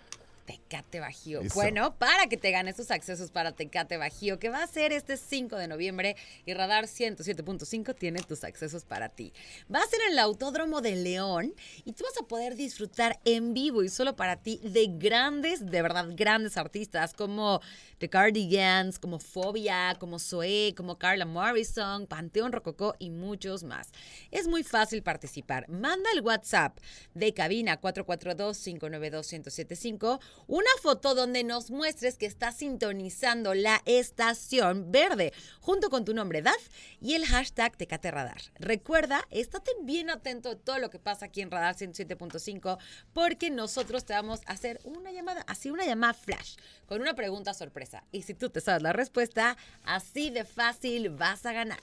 Tecate 0.47 1.01
Bajío. 1.01 1.41
Eso. 1.41 1.53
Bueno, 1.53 1.95
para 1.97 2.27
que 2.27 2.38
te 2.38 2.51
ganes 2.51 2.77
tus 2.77 2.89
accesos 2.89 3.31
para 3.31 3.51
Tecate 3.51 3.97
Bajío, 3.97 4.39
que 4.39 4.49
va 4.49 4.63
a 4.63 4.67
ser 4.67 4.93
este 4.93 5.17
5 5.17 5.57
de 5.57 5.67
noviembre 5.67 6.15
y 6.45 6.53
Radar 6.53 6.86
107.5 6.86 7.93
tiene 7.93 8.21
tus 8.21 8.45
accesos 8.45 8.86
para 8.86 9.10
ti. 9.10 9.33
Va 9.73 9.79
a 9.79 9.88
ser 9.88 9.99
en 10.07 10.13
el 10.13 10.19
Autódromo 10.19 10.79
de 10.79 10.95
León 10.95 11.53
y 11.83 11.91
tú 11.91 12.05
vas 12.05 12.17
a 12.17 12.27
poder 12.27 12.55
disfrutar 12.55 13.19
en 13.25 13.53
vivo 13.53 13.83
y 13.83 13.89
solo 13.89 14.15
para 14.15 14.38
ti 14.38 14.62
de 14.63 14.88
grandes, 14.88 15.65
de 15.65 15.81
verdad, 15.81 16.07
grandes 16.15 16.55
artistas 16.55 17.13
como 17.13 17.60
The 17.97 18.10
Cardigans, 18.10 18.99
como 18.99 19.19
Fobia, 19.19 19.97
como 19.99 20.17
Zoé, 20.17 20.73
como 20.77 20.97
Carla 20.97 21.25
Morrison, 21.25 22.07
Panteón 22.07 22.53
Rococó 22.53 22.95
y 22.99 23.10
muchos 23.10 23.63
más. 23.63 23.89
Es 24.31 24.47
muy 24.47 24.63
fácil 24.63 25.03
participar. 25.03 25.67
Manda 25.67 26.10
el 26.13 26.21
WhatsApp 26.21 26.77
de 27.13 27.33
cabina 27.33 27.81
442-592-1075 27.81 30.21
una 30.47 30.69
foto 30.82 31.15
donde 31.15 31.43
nos 31.43 31.71
muestres 31.71 32.17
que 32.17 32.26
estás 32.26 32.58
sintonizando 32.58 33.54
la 33.54 33.82
estación 33.86 34.91
verde 34.91 35.34
junto 35.62 35.89
con 35.89 36.06
tu 36.06 36.13
nombre, 36.13 36.39
edad 36.39 36.54
y 37.02 37.15
el 37.15 37.26
hashtag 37.26 37.78
Tecate. 37.78 38.12
Recuerda, 38.60 39.28
estate 39.32 39.71
bien 39.82 40.10
atento 40.10 40.50
de 40.50 40.56
todo 40.56 40.80
lo 40.80 40.89
que 40.89 41.00
pasa 41.00 41.26
aquí 41.26 41.41
en 41.41 41.52
Radar 41.52 41.76
107.5 41.76 42.78
porque 43.13 43.50
nosotros 43.50 44.06
te 44.06 44.13
vamos 44.13 44.41
a 44.45 44.54
hacer 44.54 44.80
una 44.84 45.12
llamada, 45.12 45.43
así 45.47 45.69
una 45.69 45.86
llamada 45.86 46.13
flash 46.13 46.56
con 46.86 47.02
una 47.02 47.13
pregunta 47.13 47.54
sorpresa. 47.54 48.04
Y 48.12 48.21
si 48.21 48.34
tú 48.34 48.50
te 48.50 48.62
sabes 48.62 48.82
la 48.82 48.93
respuesta, 48.93 49.58
así 49.84 50.30
de 50.30 50.45
fácil 50.45 51.10
vas 51.10 51.45
a 51.45 51.54
ganar. 51.54 51.82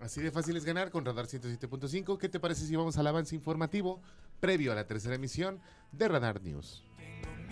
Así 0.00 0.20
de 0.20 0.30
fácil 0.30 0.56
es 0.56 0.64
ganar 0.64 0.90
con 0.90 1.04
Radar 1.04 1.26
107.5. 1.26 2.18
¿Qué 2.18 2.28
te 2.28 2.40
parece 2.40 2.66
si 2.66 2.76
vamos 2.76 2.96
al 2.98 3.06
avance 3.06 3.34
informativo 3.34 4.00
previo 4.40 4.72
a 4.72 4.74
la 4.74 4.86
tercera 4.86 5.14
emisión 5.14 5.60
de 5.92 6.08
Radar 6.08 6.42
News? 6.42 6.85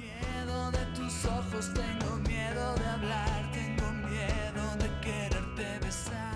Miedo 0.04 0.70
de 0.70 0.84
tus 0.94 1.24
ojos, 1.24 1.72
tengo 1.74 2.16
miedo 2.28 2.74
de 2.74 2.86
hablar, 2.86 3.52
tengo 3.52 3.92
miedo 4.08 4.76
de 4.78 5.00
quererte 5.00 5.86
besar. 5.86 6.34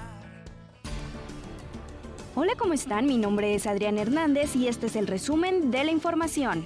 Hola, 2.34 2.52
¿cómo 2.58 2.72
están? 2.72 3.06
Mi 3.06 3.18
nombre 3.18 3.54
es 3.54 3.66
Adrián 3.66 3.98
Hernández 3.98 4.54
y 4.56 4.68
este 4.68 4.86
es 4.86 4.96
el 4.96 5.06
resumen 5.06 5.70
de 5.70 5.84
la 5.84 5.90
información. 5.90 6.64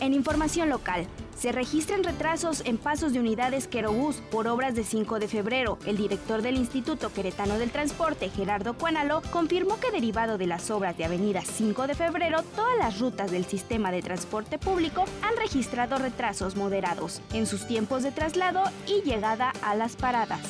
En 0.00 0.12
información 0.12 0.68
local, 0.68 1.06
se 1.38 1.52
registran 1.52 2.02
retrasos 2.02 2.62
en 2.64 2.78
pasos 2.78 3.12
de 3.12 3.20
unidades 3.20 3.68
Querobús 3.68 4.16
por 4.30 4.48
obras 4.48 4.74
de 4.74 4.84
5 4.84 5.18
de 5.18 5.28
febrero. 5.28 5.78
El 5.86 5.96
director 5.96 6.42
del 6.42 6.56
Instituto 6.56 7.12
Queretano 7.12 7.58
del 7.58 7.70
Transporte, 7.70 8.30
Gerardo 8.30 8.74
Cuánalo, 8.74 9.22
confirmó 9.30 9.78
que 9.78 9.90
derivado 9.90 10.38
de 10.38 10.46
las 10.46 10.70
obras 10.70 10.96
de 10.96 11.04
Avenida 11.04 11.42
5 11.42 11.86
de 11.86 11.94
febrero, 11.94 12.42
todas 12.54 12.78
las 12.78 12.98
rutas 12.98 13.30
del 13.30 13.44
sistema 13.44 13.90
de 13.90 14.02
transporte 14.02 14.58
público 14.58 15.04
han 15.22 15.36
registrado 15.36 15.98
retrasos 15.98 16.56
moderados 16.56 17.20
en 17.32 17.46
sus 17.46 17.66
tiempos 17.66 18.02
de 18.02 18.12
traslado 18.12 18.62
y 18.86 19.02
llegada 19.02 19.52
a 19.62 19.74
las 19.74 19.96
paradas. 19.96 20.40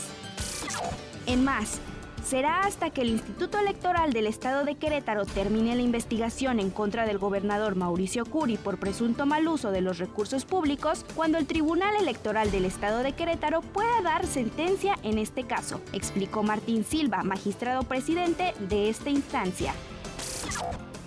En 1.27 1.43
más, 1.43 1.81
será 2.27 2.61
hasta 2.61 2.91
que 2.91 3.03
el 3.03 3.11
Instituto 3.11 3.59
Electoral 3.59 4.13
del 4.13 4.27
Estado 4.27 4.65
de 4.65 4.75
Querétaro 4.75 5.27
termine 5.27 5.77
la 5.77 5.83
investigación 5.83 6.59
en 6.59 6.71
contra 6.71 7.07
del 7.07 7.19
gobernador 7.19 7.77
Mauricio 7.77 8.27
Curi 8.27 8.57
por 8.57 8.79
presunto 8.79 9.27
mal 9.27 9.47
uso 9.47 9.71
de 9.71 9.81
los 9.81 9.99
recursos 9.99 10.45
públicos 10.45 11.05
cuando 11.15 11.39
el 11.39 11.47
Tribunal 11.47 11.95
Electoral 12.01 12.51
del 12.51 12.65
Estado 12.65 13.05
de 13.05 13.13
Querétaro 13.13 13.61
pueda 13.61 14.03
dar 14.03 14.27
sentencia 14.27 14.99
en 15.05 15.19
este 15.19 15.45
caso, 15.45 15.81
explicó 15.93 16.43
Martín 16.43 16.85
Silva, 16.85 17.23
magistrado 17.23 17.85
presidente 17.85 18.55
de 18.69 18.89
esta 18.89 19.09
instancia. 19.09 19.73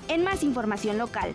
En 0.07 0.23
más 0.23 0.41
información 0.41 0.97
local, 0.97 1.33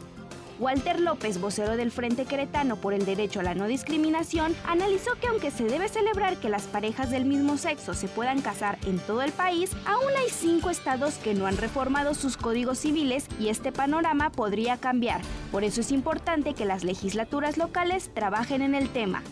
Walter 0.59 1.01
López, 1.01 1.40
vocero 1.40 1.77
del 1.77 1.90
Frente 1.90 2.27
Queretano 2.27 2.77
por 2.77 2.95
el 2.95 3.05
Derecho 3.05 3.40
a 3.40 3.43
la 3.43 3.55
No 3.55 3.67
Discriminación, 3.67 4.55
analizó 4.64 5.14
que 5.21 5.27
aunque 5.27 5.51
se 5.51 5.64
debe 5.64 5.88
celebrar 5.88 6.37
que 6.37 6.49
las 6.49 6.62
parejas 6.64 7.11
del 7.11 7.25
mismo 7.25 7.57
sexo 7.57 7.95
se 7.95 8.09
puedan 8.09 8.40
casar 8.40 8.79
en 8.87 8.99
todo 8.99 9.23
el 9.23 9.33
país, 9.33 9.73
aún 9.85 10.12
hay 10.17 10.31
cinco 10.31 10.71
estados 10.71 11.14
que 11.17 11.35
no 11.35 11.47
han 11.47 11.57
reformado 11.57 12.14
sus 12.14 12.37
códigos 12.37 12.79
civiles 12.79 13.27
y 13.40 13.49
este 13.49 13.73
panorama 13.73 14.31
podría 14.31 14.77
cambiar. 14.77 15.21
Por 15.51 15.64
eso 15.64 15.81
es 15.81 15.90
importante 15.90 16.55
que 16.55 16.64
las 16.64 16.85
legislaturas 16.85 17.57
locales 17.57 18.11
trabajen 18.14 18.62
en 18.62 18.75
el 18.75 18.88
tema. 18.90 19.23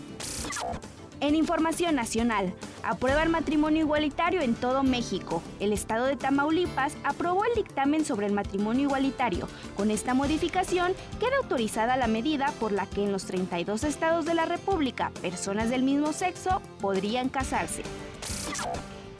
En 1.23 1.37
información 1.37 1.95
nacional, 1.95 2.53
aprueba 2.83 3.23
el 3.23 3.29
matrimonio 3.29 3.83
igualitario 3.83 4.41
en 4.41 4.57
todo 4.57 4.83
México. 4.83 5.41
El 5.61 5.73
estado 5.73 6.07
de 6.07 6.17
Tamaulipas 6.17 6.97
aprobó 7.05 7.45
el 7.45 7.55
dictamen 7.55 8.05
sobre 8.05 8.27
el 8.27 8.33
matrimonio 8.33 8.89
igualitario. 8.89 9.47
Con 9.77 9.93
esta 9.93 10.15
modificación, 10.15 10.95
queda 11.21 11.37
autorizada 11.41 11.97
la 11.97 12.09
medida 12.09 12.53
por 12.59 12.73
la 12.73 12.87
que 12.87 13.05
en 13.05 13.13
los 13.13 13.25
32 13.27 13.85
estados 13.85 14.25
de 14.25 14.35
la 14.35 14.47
República, 14.47 15.13
personas 15.23 15.71
del 15.71 15.85
mismo 15.85 16.13
sexo 16.13 16.61
podrían 16.81 17.29
casarse. 17.29 17.85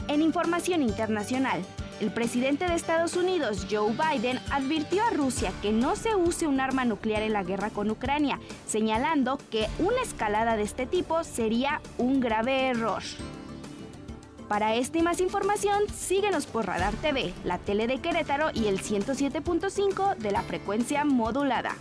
En 0.09 0.23
información 0.23 0.83
internacional, 0.83 1.63
el 2.03 2.11
presidente 2.11 2.67
de 2.67 2.75
Estados 2.75 3.15
Unidos, 3.15 3.65
Joe 3.71 3.93
Biden, 3.93 4.41
advirtió 4.51 5.05
a 5.05 5.11
Rusia 5.11 5.53
que 5.63 5.71
no 5.71 5.95
se 5.95 6.17
use 6.17 6.49
un 6.49 6.59
arma 6.59 6.85
nuclear 6.85 7.23
en 7.23 7.33
la 7.33 7.45
guerra 7.45 7.71
con 7.71 7.89
Ucrania, 7.93 8.41
señalando 8.67 9.39
que 9.53 9.69
una 9.79 10.03
escalada 10.03 10.57
de 10.57 10.65
este 10.65 10.85
tipo 10.85 11.23
sería 11.23 11.81
un 11.99 12.19
grave 12.19 12.67
error. 12.71 13.05
Para 14.49 14.75
esta 14.75 14.99
y 14.99 15.03
más 15.03 15.21
información, 15.21 15.85
síguenos 15.95 16.47
por 16.47 16.67
Radar 16.67 16.95
TV, 16.95 17.33
la 17.45 17.59
tele 17.59 17.87
de 17.87 18.01
Querétaro 18.01 18.51
y 18.53 18.67
el 18.67 18.83
107.5 18.83 20.17
de 20.17 20.33
la 20.33 20.43
frecuencia 20.43 21.05
modulada. 21.05 21.77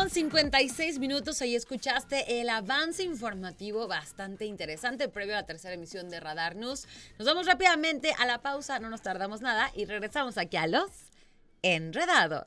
Con 0.00 0.08
56 0.08 0.98
minutos. 0.98 1.42
Ahí 1.42 1.54
escuchaste 1.54 2.40
el 2.40 2.48
avance 2.48 3.02
informativo 3.02 3.86
bastante 3.86 4.46
interesante 4.46 5.10
previo 5.10 5.34
a 5.34 5.42
la 5.42 5.46
tercera 5.46 5.74
emisión 5.74 6.08
de 6.08 6.20
Radar 6.20 6.56
News. 6.56 6.86
Nos 7.18 7.26
vamos 7.26 7.44
rápidamente 7.44 8.14
a 8.18 8.24
la 8.24 8.40
pausa, 8.40 8.78
no 8.78 8.88
nos 8.88 9.02
tardamos 9.02 9.42
nada 9.42 9.70
y 9.74 9.84
regresamos 9.84 10.38
aquí 10.38 10.56
a 10.56 10.66
los 10.66 10.90
enredados. 11.60 12.46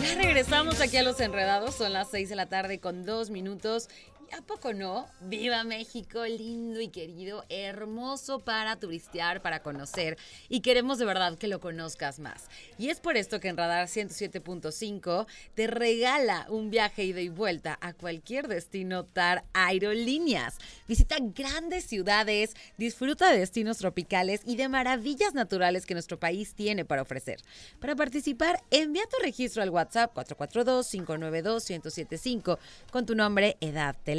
Ya 0.00 0.14
regresamos 0.22 0.80
aquí 0.80 0.96
a 0.96 1.02
Los 1.02 1.20
Enredados, 1.20 1.74
son 1.74 1.92
las 1.92 2.10
6 2.10 2.28
de 2.28 2.36
la 2.36 2.46
tarde 2.46 2.78
con 2.78 3.04
dos 3.04 3.28
minutos. 3.28 3.88
¿Y 4.28 4.34
a 4.34 4.42
poco 4.42 4.72
no? 4.72 5.06
¡Viva 5.20 5.62
México! 5.62 6.24
Lindo 6.24 6.80
y 6.80 6.88
querido, 6.88 7.44
hermoso 7.48 8.40
para 8.40 8.74
turistear, 8.76 9.40
para 9.40 9.62
conocer. 9.62 10.18
Y 10.48 10.58
queremos 10.60 10.98
de 10.98 11.04
verdad 11.04 11.38
que 11.38 11.46
lo 11.46 11.60
conozcas 11.60 12.18
más. 12.18 12.48
Y 12.76 12.88
es 12.88 12.98
por 12.98 13.16
esto 13.16 13.38
que 13.38 13.46
en 13.46 13.56
Radar 13.56 13.86
107.5 13.86 15.28
te 15.54 15.68
regala 15.68 16.44
un 16.48 16.70
viaje 16.70 17.04
ida 17.04 17.20
y 17.20 17.28
vuelta 17.28 17.78
a 17.80 17.92
cualquier 17.92 18.48
destino 18.48 19.04
TAR 19.04 19.44
Aerolíneas. 19.52 20.58
Visita 20.88 21.18
grandes 21.20 21.84
ciudades, 21.84 22.54
disfruta 22.78 23.30
de 23.30 23.38
destinos 23.38 23.78
tropicales 23.78 24.40
y 24.44 24.56
de 24.56 24.68
maravillas 24.68 25.34
naturales 25.34 25.86
que 25.86 25.94
nuestro 25.94 26.18
país 26.18 26.54
tiene 26.54 26.84
para 26.84 27.02
ofrecer. 27.02 27.38
Para 27.78 27.94
participar, 27.94 28.60
envía 28.72 29.04
tu 29.04 29.22
registro 29.22 29.62
al 29.62 29.70
WhatsApp 29.70 30.12
442-592-1075 30.16 32.58
con 32.90 33.06
tu 33.06 33.14
nombre, 33.14 33.56
edad, 33.60 33.94
teléfono 34.02 34.15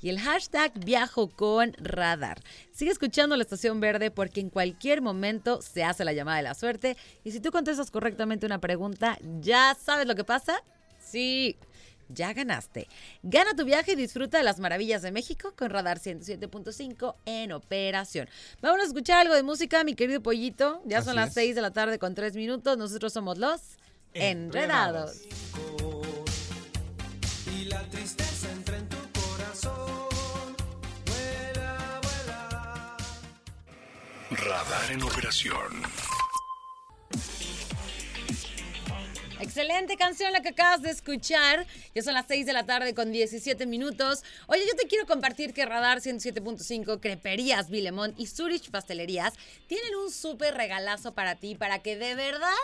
y 0.00 0.08
el 0.08 0.18
hashtag 0.18 0.72
viajo 0.84 1.28
con 1.28 1.72
radar. 1.78 2.40
Sigue 2.72 2.90
escuchando 2.90 3.36
la 3.36 3.42
estación 3.42 3.80
verde 3.80 4.10
porque 4.10 4.40
en 4.40 4.50
cualquier 4.50 5.00
momento 5.02 5.62
se 5.62 5.84
hace 5.84 6.04
la 6.04 6.12
llamada 6.12 6.38
de 6.38 6.42
la 6.44 6.54
suerte 6.54 6.96
y 7.24 7.32
si 7.32 7.40
tú 7.40 7.50
contestas 7.50 7.90
correctamente 7.90 8.46
una 8.46 8.60
pregunta, 8.60 9.18
¿ya 9.40 9.76
sabes 9.80 10.06
lo 10.06 10.14
que 10.14 10.24
pasa? 10.24 10.62
Sí. 10.98 11.56
Ya 12.08 12.34
ganaste. 12.34 12.88
Gana 13.22 13.54
tu 13.56 13.64
viaje 13.64 13.92
y 13.92 13.94
disfruta 13.94 14.36
de 14.36 14.44
las 14.44 14.60
maravillas 14.60 15.00
de 15.00 15.12
México 15.12 15.54
con 15.56 15.70
Radar 15.70 15.98
107.5 15.98 17.14
en 17.24 17.52
operación. 17.52 18.28
Vamos 18.60 18.82
a 18.82 18.84
escuchar 18.84 19.20
algo 19.20 19.34
de 19.34 19.42
música, 19.42 19.82
mi 19.82 19.94
querido 19.94 20.22
pollito. 20.22 20.82
Ya 20.84 21.00
son 21.00 21.16
las 21.16 21.28
es. 21.28 21.34
6 21.34 21.54
de 21.54 21.62
la 21.62 21.70
tarde 21.70 21.98
con 21.98 22.14
3 22.14 22.36
minutos. 22.36 22.76
Nosotros 22.76 23.14
somos 23.14 23.38
los 23.38 23.78
Enredados. 24.14 25.22
Radar 34.36 34.90
en 34.90 35.02
operación. 35.02 35.82
Excelente 39.42 39.96
canción 39.96 40.32
la 40.32 40.40
que 40.40 40.50
acabas 40.50 40.82
de 40.82 40.90
escuchar. 40.90 41.66
Ya 41.96 42.02
son 42.02 42.14
las 42.14 42.26
6 42.28 42.46
de 42.46 42.52
la 42.52 42.64
tarde 42.64 42.94
con 42.94 43.10
17 43.10 43.66
minutos. 43.66 44.22
Oye, 44.46 44.62
yo 44.64 44.76
te 44.76 44.86
quiero 44.86 45.04
compartir 45.04 45.52
que 45.52 45.66
Radar 45.66 45.98
107.5, 45.98 47.00
Creperías 47.00 47.68
Vilemont 47.68 48.14
y 48.20 48.28
Zurich 48.28 48.70
Pastelerías 48.70 49.34
tienen 49.66 49.96
un 49.96 50.12
súper 50.12 50.54
regalazo 50.54 51.12
para 51.14 51.34
ti, 51.34 51.56
para 51.56 51.80
que 51.80 51.96
de 51.96 52.14
verdad 52.14 52.54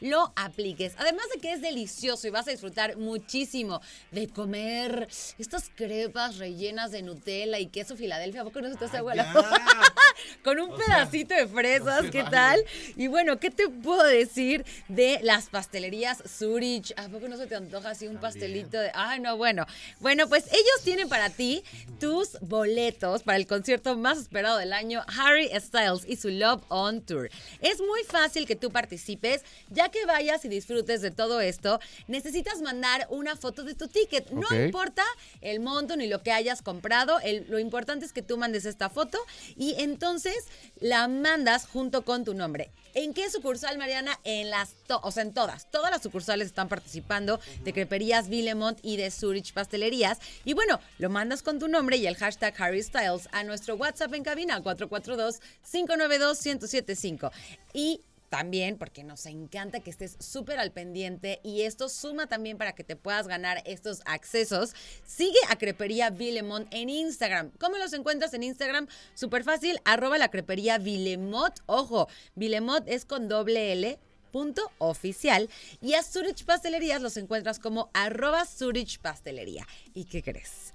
lo 0.00 0.32
apliques. 0.36 0.94
Además 0.98 1.24
de 1.34 1.40
que 1.40 1.54
es 1.54 1.60
delicioso 1.60 2.28
y 2.28 2.30
vas 2.30 2.46
a 2.46 2.52
disfrutar 2.52 2.96
muchísimo 2.96 3.80
de 4.12 4.28
comer 4.28 5.08
estas 5.38 5.72
crepas 5.74 6.38
rellenas 6.38 6.92
de 6.92 7.02
Nutella 7.02 7.58
y 7.58 7.66
queso 7.66 7.96
Filadelfia. 7.96 8.42
¿A 8.42 8.44
poco 8.44 8.60
no 8.60 8.70
se 8.70 8.76
te 8.76 8.84
hace 8.84 8.98
agua 8.98 9.16
la 9.16 9.32
boca? 9.32 9.60
Con 10.44 10.60
un 10.60 10.76
pedacito 10.76 11.34
de 11.34 11.48
fresas, 11.48 12.10
¿qué 12.12 12.22
tal? 12.22 12.62
Y 12.96 13.08
bueno, 13.08 13.40
¿qué 13.40 13.50
te 13.50 13.68
puedo 13.68 14.04
decir 14.04 14.64
de 14.86 15.18
las 15.22 15.48
pastelerías 15.48 16.22
Zurich? 16.28 16.92
¿A 16.96 17.08
poco 17.08 17.26
no 17.28 17.36
se 17.36 17.46
te 17.46 17.54
antoja 17.56 17.90
así 17.90 18.06
un 18.06 18.18
pastelito 18.18 18.78
de... 18.78 18.90
Ay, 18.94 19.20
no, 19.20 19.36
bueno. 19.36 19.66
Bueno, 20.00 20.28
pues 20.28 20.44
ellos 20.46 20.82
tienen 20.84 21.08
para 21.08 21.30
ti 21.30 21.62
tus 21.98 22.38
boletos 22.40 23.22
para 23.22 23.36
el 23.38 23.46
concierto 23.46 23.96
más 23.96 24.18
esperado 24.18 24.58
del 24.58 24.72
año, 24.72 25.02
Harry 25.18 25.48
Styles 25.58 26.04
y 26.06 26.16
su 26.16 26.28
Love 26.28 26.62
on 26.68 27.00
Tour. 27.02 27.30
Es 27.60 27.80
muy 27.80 28.02
fácil 28.04 28.46
que 28.46 28.54
tú 28.56 28.70
participes, 28.70 29.42
ya 29.70 29.88
que 29.88 30.04
vayas 30.06 30.44
y 30.44 30.48
disfrutes 30.48 31.00
de 31.00 31.10
todo 31.10 31.40
esto, 31.40 31.80
necesitas 32.06 32.60
mandar 32.62 33.06
una 33.10 33.34
foto 33.36 33.64
de 33.64 33.74
tu 33.74 33.88
ticket. 33.88 34.30
No 34.30 34.46
importa 34.66 35.02
el 35.40 35.60
monto 35.60 35.96
ni 35.96 36.06
lo 36.06 36.22
que 36.22 36.32
hayas 36.32 36.62
comprado, 36.62 37.18
el- 37.20 37.46
lo 37.48 37.58
importante 37.58 38.04
es 38.04 38.12
que 38.12 38.22
tú 38.22 38.36
mandes 38.36 38.64
esta 38.66 38.90
foto 38.90 39.18
y 39.56 39.74
entonces 39.78 40.36
la 40.80 41.08
mandas 41.08 41.66
junto 41.66 42.04
con 42.04 42.24
tu 42.24 42.34
nombre. 42.34 42.70
¿En 43.00 43.14
qué 43.14 43.30
sucursal, 43.30 43.78
Mariana? 43.78 44.18
En 44.24 44.50
las, 44.50 44.74
o 44.88 45.12
sea, 45.12 45.22
en 45.22 45.32
todas. 45.32 45.70
Todas 45.70 45.92
las 45.92 46.02
sucursales 46.02 46.48
están 46.48 46.68
participando 46.68 47.38
de 47.62 47.72
Creperías 47.72 48.28
Villemont 48.28 48.80
y 48.82 48.96
de 48.96 49.12
Zurich 49.12 49.52
Pastelerías. 49.52 50.18
Y 50.44 50.54
bueno, 50.54 50.80
lo 50.98 51.08
mandas 51.08 51.44
con 51.44 51.60
tu 51.60 51.68
nombre 51.68 51.96
y 51.96 52.08
el 52.08 52.16
hashtag 52.16 52.52
Harry 52.58 52.82
Styles 52.82 53.28
a 53.30 53.44
nuestro 53.44 53.76
WhatsApp 53.76 54.12
en 54.14 54.24
cabina 54.24 54.60
442-592-1075. 54.64 57.30
Y 57.72 58.00
también 58.28 58.78
porque 58.78 59.04
nos 59.04 59.26
encanta 59.26 59.80
que 59.80 59.90
estés 59.90 60.16
súper 60.20 60.58
al 60.58 60.72
pendiente 60.72 61.40
y 61.42 61.62
esto 61.62 61.88
suma 61.88 62.26
también 62.26 62.58
para 62.58 62.74
que 62.74 62.84
te 62.84 62.96
puedas 62.96 63.28
ganar 63.28 63.62
estos 63.66 64.00
accesos. 64.04 64.74
Sigue 65.06 65.38
a 65.48 65.56
Crepería 65.56 66.10
Vilemont 66.10 66.68
en 66.70 66.88
Instagram. 66.88 67.50
¿Cómo 67.58 67.76
los 67.76 67.92
encuentras 67.92 68.34
en 68.34 68.42
Instagram? 68.42 68.88
Súper 69.14 69.44
fácil, 69.44 69.78
arroba 69.84 70.18
la 70.18 70.30
crepería 70.30 70.78
Vilemot. 70.78 71.60
Ojo, 71.66 72.08
Vilemot 72.34 72.84
es 72.86 73.04
con 73.04 73.28
doble 73.28 73.72
L 73.72 73.98
punto 74.32 74.70
oficial 74.76 75.48
y 75.80 75.94
a 75.94 76.02
Zurich 76.02 76.44
Pastelerías 76.44 77.00
los 77.00 77.16
encuentras 77.16 77.58
como 77.58 77.90
arroba 77.94 78.44
Zurich 78.44 79.00
Pastelería. 79.00 79.66
¿Y 79.94 80.04
qué 80.04 80.22
crees? 80.22 80.74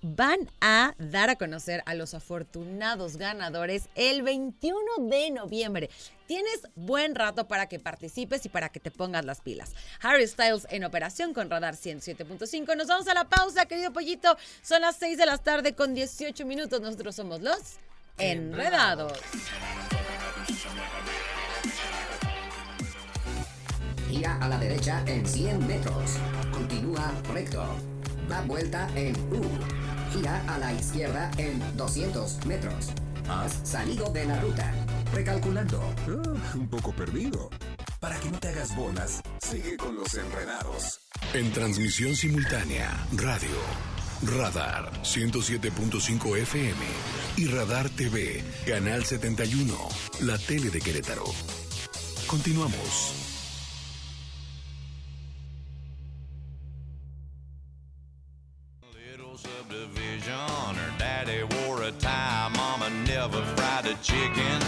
van 0.00 0.48
a 0.60 0.94
dar 0.98 1.30
a 1.30 1.36
conocer 1.36 1.82
a 1.86 1.94
los 1.94 2.14
afortunados 2.14 3.16
ganadores 3.16 3.88
el 3.94 4.22
21 4.22 4.78
de 5.08 5.30
noviembre. 5.30 5.90
Tienes 6.28 6.60
buen 6.74 7.14
rato 7.14 7.48
para 7.48 7.70
que 7.70 7.78
participes 7.78 8.44
y 8.44 8.50
para 8.50 8.68
que 8.68 8.80
te 8.80 8.90
pongas 8.90 9.24
las 9.24 9.40
pilas. 9.40 9.72
Harry 10.02 10.26
Styles 10.26 10.66
en 10.68 10.84
operación 10.84 11.32
con 11.32 11.48
Radar 11.48 11.74
107.5. 11.74 12.76
Nos 12.76 12.86
vamos 12.86 13.08
a 13.08 13.14
la 13.14 13.24
pausa, 13.24 13.64
querido 13.64 13.94
pollito. 13.94 14.36
Son 14.60 14.82
las 14.82 14.96
6 14.96 15.16
de 15.16 15.24
la 15.24 15.38
tarde 15.38 15.74
con 15.74 15.94
18 15.94 16.44
minutos. 16.44 16.82
Nosotros 16.82 17.16
somos 17.16 17.40
los 17.40 17.78
Enredados. 18.18 19.18
Gira 24.10 24.36
a 24.42 24.48
la 24.48 24.58
derecha 24.58 25.02
en 25.06 25.26
100 25.26 25.66
metros. 25.66 26.18
Continúa 26.52 27.10
recto. 27.32 27.64
Da 28.28 28.42
vuelta 28.42 28.86
en 28.96 29.14
U. 29.32 29.42
Gira 30.12 30.42
a 30.46 30.58
la 30.58 30.74
izquierda 30.74 31.30
en 31.38 31.58
200 31.78 32.44
metros. 32.44 32.92
Has 33.28 33.60
salido 33.62 34.10
de 34.10 34.24
la 34.24 34.40
ruta. 34.40 34.72
Recalculando. 35.12 35.82
Ah, 36.08 36.54
un 36.54 36.68
poco 36.68 36.92
perdido. 36.92 37.50
Para 38.00 38.18
que 38.20 38.30
no 38.30 38.38
te 38.38 38.48
hagas 38.48 38.74
bolas, 38.74 39.20
sigue 39.40 39.76
con 39.76 39.96
los 39.96 40.14
enredados. 40.14 41.00
En 41.34 41.52
transmisión 41.52 42.14
simultánea, 42.16 43.06
radio, 43.12 43.58
Radar 44.22 44.90
107.5 45.02 46.36
FM 46.38 46.80
y 47.36 47.46
Radar 47.48 47.90
TV, 47.90 48.42
Canal 48.66 49.04
71, 49.04 49.76
la 50.20 50.38
tele 50.38 50.70
de 50.70 50.80
Querétaro. 50.80 51.24
Continuamos. 52.26 53.18
Chicken. 64.02 64.58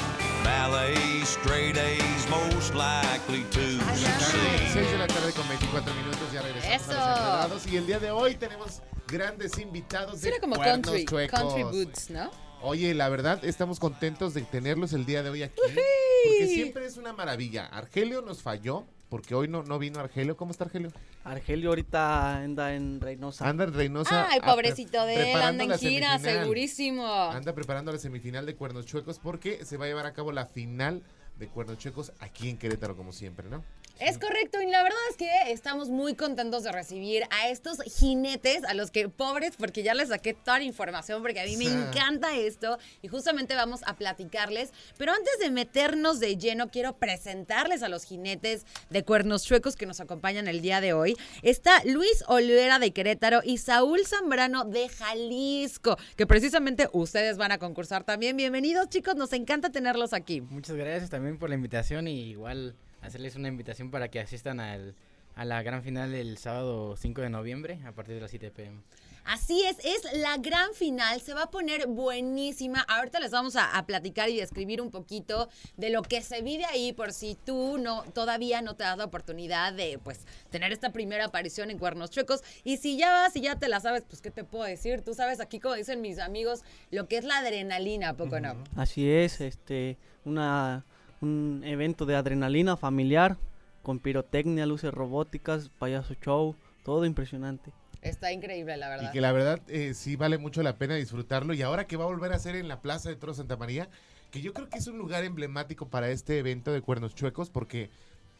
Ballet, 0.44 1.24
straight 1.24 1.76
A's, 1.76 2.28
most 2.28 2.74
likely 2.74 3.44
to 3.50 3.60
succeed. 3.96 4.72
6 4.72 4.90
de 4.92 4.98
la 4.98 5.06
tarde 5.06 5.32
con 5.32 5.46
24 5.48 5.94
minutos, 5.94 6.32
ya 6.32 6.42
regresamos 6.42 6.82
Eso. 6.82 6.92
a 6.92 6.94
los 6.96 7.18
enredados. 7.18 7.66
Y 7.66 7.76
el 7.76 7.86
día 7.86 7.98
de 7.98 8.10
hoy 8.10 8.34
tenemos 8.36 8.82
grandes 9.06 9.58
invitados 9.58 10.20
de 10.20 10.28
Suena 10.28 10.40
como 10.40 10.56
Cuernos 10.56 10.86
country, 10.86 11.04
Chuecos. 11.04 11.40
country 11.40 11.62
boots, 11.64 12.10
¿no? 12.10 12.30
Oye, 12.62 12.94
la 12.94 13.08
verdad, 13.08 13.42
estamos 13.44 13.80
contentos 13.80 14.34
de 14.34 14.42
tenerlos 14.42 14.92
el 14.92 15.06
día 15.06 15.22
de 15.22 15.30
hoy 15.30 15.42
aquí. 15.42 15.54
Porque 15.56 16.46
siempre 16.46 16.86
es 16.86 16.96
una 16.96 17.12
maravilla. 17.12 17.66
Argelio 17.66 18.20
nos 18.22 18.42
falló, 18.42 18.84
porque 19.10 19.34
hoy 19.34 19.48
no, 19.48 19.62
no 19.64 19.78
vino 19.78 20.00
Argelio. 20.00 20.36
¿Cómo 20.36 20.52
está 20.52 20.64
Argelio? 20.64 20.90
Argelio 21.24 21.68
ahorita 21.70 22.36
anda 22.36 22.74
en 22.74 23.00
Reynosa. 23.00 23.46
Anda 23.46 23.64
en 23.64 23.74
Reynosa. 23.74 24.28
Ay, 24.30 24.40
pobrecito 24.40 25.04
de 25.04 25.32
él, 25.32 25.42
anda 25.42 25.64
en 25.64 25.78
gira, 25.78 26.18
segurísimo. 26.18 27.04
Anda 27.06 27.52
preparando 27.52 27.92
la 27.92 27.98
semifinal 27.98 28.46
de 28.46 28.54
Cuernos 28.54 28.86
Chuecos 28.86 29.18
porque 29.18 29.64
se 29.66 29.76
va 29.76 29.84
a 29.84 29.88
llevar 29.88 30.06
a 30.06 30.12
cabo 30.14 30.32
la 30.32 30.46
final 30.46 31.02
de 31.40 31.48
Cuernos 31.48 31.78
Chuecos 31.78 32.12
aquí 32.20 32.50
en 32.50 32.58
Querétaro, 32.58 32.96
como 32.96 33.12
siempre, 33.12 33.48
¿no? 33.48 33.64
Es 33.98 34.16
correcto, 34.16 34.62
y 34.62 34.66
la 34.70 34.82
verdad 34.82 34.98
es 35.10 35.16
que 35.16 35.28
estamos 35.52 35.90
muy 35.90 36.14
contentos 36.14 36.62
de 36.62 36.72
recibir 36.72 37.24
a 37.30 37.48
estos 37.50 37.82
jinetes, 37.82 38.64
a 38.64 38.72
los 38.72 38.90
que 38.90 39.10
pobres, 39.10 39.56
porque 39.58 39.82
ya 39.82 39.92
les 39.92 40.08
saqué 40.08 40.32
toda 40.32 40.58
la 40.58 40.64
información, 40.64 41.20
porque 41.20 41.40
a 41.40 41.44
mí 41.44 41.58
me 41.58 41.66
encanta 41.66 42.34
esto, 42.34 42.78
y 43.02 43.08
justamente 43.08 43.54
vamos 43.54 43.80
a 43.84 43.96
platicarles. 43.96 44.72
Pero 44.96 45.12
antes 45.12 45.38
de 45.38 45.50
meternos 45.50 46.18
de 46.18 46.38
lleno, 46.38 46.70
quiero 46.70 46.96
presentarles 46.96 47.82
a 47.82 47.90
los 47.90 48.04
jinetes 48.04 48.64
de 48.88 49.04
cuernos 49.04 49.44
chuecos 49.44 49.76
que 49.76 49.84
nos 49.84 50.00
acompañan 50.00 50.48
el 50.48 50.62
día 50.62 50.80
de 50.80 50.94
hoy. 50.94 51.14
Está 51.42 51.82
Luis 51.84 52.24
Olvera 52.26 52.78
de 52.78 52.92
Querétaro 52.92 53.40
y 53.44 53.58
Saúl 53.58 54.06
Zambrano 54.06 54.64
de 54.64 54.88
Jalisco, 54.88 55.98
que 56.16 56.26
precisamente 56.26 56.88
ustedes 56.94 57.36
van 57.36 57.52
a 57.52 57.58
concursar 57.58 58.04
también. 58.04 58.34
Bienvenidos, 58.34 58.88
chicos, 58.88 59.14
nos 59.16 59.34
encanta 59.34 59.68
tenerlos 59.68 60.14
aquí. 60.14 60.40
Muchas 60.40 60.76
gracias 60.76 61.10
también 61.10 61.29
por 61.38 61.48
la 61.48 61.54
invitación 61.54 62.08
y 62.08 62.30
igual 62.30 62.74
hacerles 63.02 63.36
una 63.36 63.48
invitación 63.48 63.90
para 63.90 64.08
que 64.08 64.20
asistan 64.20 64.60
al, 64.60 64.94
a 65.34 65.44
la 65.44 65.62
gran 65.62 65.82
final 65.82 66.14
el 66.14 66.38
sábado 66.38 66.96
5 66.96 67.22
de 67.22 67.30
noviembre 67.30 67.80
a 67.86 67.92
partir 67.92 68.14
de 68.14 68.20
las 68.20 68.30
7 68.30 68.50
pm. 68.50 68.80
Así 69.24 69.62
es, 69.64 69.76
es 69.84 70.18
la 70.18 70.38
gran 70.38 70.72
final, 70.74 71.20
se 71.20 71.34
va 71.34 71.44
a 71.44 71.50
poner 71.50 71.86
buenísima. 71.86 72.80
Ahorita 72.80 73.20
les 73.20 73.30
vamos 73.30 73.54
a, 73.54 73.76
a 73.76 73.86
platicar 73.86 74.30
y 74.30 74.36
describir 74.36 74.80
un 74.80 74.90
poquito 74.90 75.48
de 75.76 75.90
lo 75.90 76.02
que 76.02 76.22
se 76.22 76.42
vive 76.42 76.64
ahí 76.64 76.92
por 76.92 77.12
si 77.12 77.36
tú 77.44 77.78
no 77.78 78.02
todavía 78.14 78.62
no 78.62 78.74
te 78.76 78.84
has 78.84 78.96
dado 78.96 79.06
oportunidad 79.06 79.72
de 79.72 80.00
pues 80.02 80.20
tener 80.50 80.72
esta 80.72 80.90
primera 80.90 81.26
aparición 81.26 81.70
en 81.70 81.78
Cuernos 81.78 82.10
Chuecos 82.10 82.42
y 82.64 82.78
si 82.78 82.96
ya 82.96 83.12
vas 83.12 83.36
y 83.36 83.42
ya 83.42 83.56
te 83.56 83.68
la 83.68 83.80
sabes, 83.80 84.04
pues 84.08 84.20
qué 84.22 84.30
te 84.30 84.42
puedo 84.42 84.64
decir? 84.64 85.02
Tú 85.02 85.14
sabes 85.14 85.38
aquí 85.40 85.60
como 85.60 85.74
dicen 85.74 86.00
mis 86.00 86.18
amigos, 86.18 86.62
lo 86.90 87.06
que 87.06 87.18
es 87.18 87.24
la 87.24 87.38
adrenalina, 87.38 88.10
¿a 88.10 88.16
poco 88.16 88.40
no? 88.40 88.56
Así 88.74 89.10
es, 89.10 89.40
este, 89.40 89.98
una, 90.24 90.84
un 91.20 91.62
evento 91.64 92.06
de 92.06 92.16
adrenalina 92.16 92.76
familiar 92.76 93.36
con 93.82 93.98
pirotecnia, 93.98 94.66
luces 94.66 94.92
robóticas, 94.92 95.70
payaso 95.78 96.14
show, 96.14 96.54
todo 96.84 97.04
impresionante. 97.04 97.72
Está 98.02 98.32
increíble, 98.32 98.76
la 98.76 98.88
verdad. 98.88 99.10
Y 99.10 99.12
que 99.12 99.20
la 99.20 99.32
verdad 99.32 99.60
eh, 99.68 99.92
sí 99.94 100.16
vale 100.16 100.38
mucho 100.38 100.62
la 100.62 100.76
pena 100.78 100.94
disfrutarlo. 100.94 101.52
Y 101.54 101.62
ahora 101.62 101.86
que 101.86 101.96
va 101.96 102.04
a 102.04 102.08
volver 102.08 102.32
a 102.32 102.38
ser 102.38 102.56
en 102.56 102.68
la 102.68 102.80
Plaza 102.80 103.08
de 103.10 103.16
Toros 103.16 103.36
Santa 103.36 103.56
María, 103.56 103.88
que 104.30 104.40
yo 104.40 104.54
creo 104.54 104.68
que 104.68 104.78
es 104.78 104.86
un 104.86 104.96
lugar 104.96 105.24
emblemático 105.24 105.88
para 105.88 106.08
este 106.10 106.38
evento 106.38 106.72
de 106.72 106.80
Cuernos 106.80 107.14
Chuecos, 107.14 107.50
porque 107.50 107.90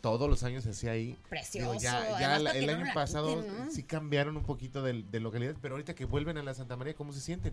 todos 0.01 0.31
los 0.31 0.45
años 0.45 0.65
se 0.65 0.71
hacía 0.71 0.93
ahí. 0.93 1.19
Precioso. 1.29 1.73
Digo, 1.73 1.81
ya 2.19 2.39
la- 2.39 2.53
el 2.53 2.71
año 2.71 2.87
pasado 2.95 3.43
quiten, 3.43 3.65
¿no? 3.67 3.71
sí 3.71 3.83
cambiaron 3.83 4.37
un 4.39 4.45
poquito 4.45 4.83
de, 4.83 5.03
de 5.03 5.21
localidad, 5.21 5.55
pero 5.61 5.75
ahorita 5.75 5.95
que 5.95 6.07
vuelven 6.07 6.39
a 6.39 6.43
la 6.43 6.55
Santa 6.55 6.77
María, 6.77 6.95
¿cómo 6.95 7.13
se 7.13 7.21
sienten? 7.21 7.53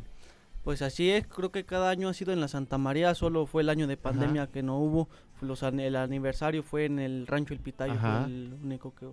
Pues 0.64 0.82
así 0.82 1.10
es, 1.12 1.26
creo 1.28 1.52
que 1.52 1.64
cada 1.66 1.90
año 1.90 2.10
ha 2.10 2.14
sido 2.14 2.34
en 2.34 2.42
la 2.42 2.48
Santa 2.50 2.78
María, 2.78 3.16
solo 3.16 3.46
fue 3.46 3.62
el 3.62 3.70
año 3.70 3.88
de 3.88 3.96
pandemia 3.96 4.48
que 4.48 4.64
no 4.64 4.78
hubo, 4.80 5.08
los, 5.42 5.64
an- 5.64 5.80
el 5.80 5.96
aniversario 5.96 6.62
fue 6.62 6.86
en 6.86 7.00
el 7.00 7.26
Rancho 7.26 7.54
El 7.54 7.62
Pitayo, 7.62 7.94
fue 7.96 8.26
el 8.26 8.58
único 8.64 8.94
que 8.94 9.08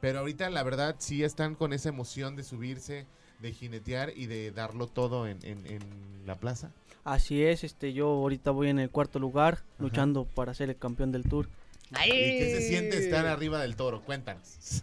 Pero 0.00 0.18
ahorita 0.18 0.50
la 0.50 0.62
verdad 0.62 0.96
sí 0.98 1.24
están 1.24 1.54
con 1.54 1.72
esa 1.72 1.88
emoción 1.88 2.36
de 2.36 2.44
subirse, 2.44 3.06
de 3.40 3.52
jinetear 3.52 4.12
y 4.16 4.26
de 4.26 4.50
darlo 4.50 4.86
todo 4.86 5.26
en, 5.26 5.38
en- 5.44 5.66
en 5.66 5.80
la 6.26 6.34
plaza. 6.34 6.72
Así 7.04 7.42
es, 7.42 7.64
este, 7.64 7.94
yo 7.94 8.08
ahorita 8.08 8.50
voy 8.50 8.68
en 8.68 8.78
el 8.78 8.90
cuarto 8.90 9.18
lugar, 9.18 9.60
luchando 9.78 10.24
para 10.26 10.52
ser 10.52 10.68
el 10.68 10.76
campeón 10.76 11.10
del 11.10 11.22
tour. 11.22 11.48
¿Y 11.90 12.10
qué 12.10 12.54
se 12.56 12.68
siente 12.68 12.98
estar 12.98 13.26
arriba 13.26 13.60
del 13.62 13.76
toro? 13.76 14.02
Cuéntanos. 14.04 14.58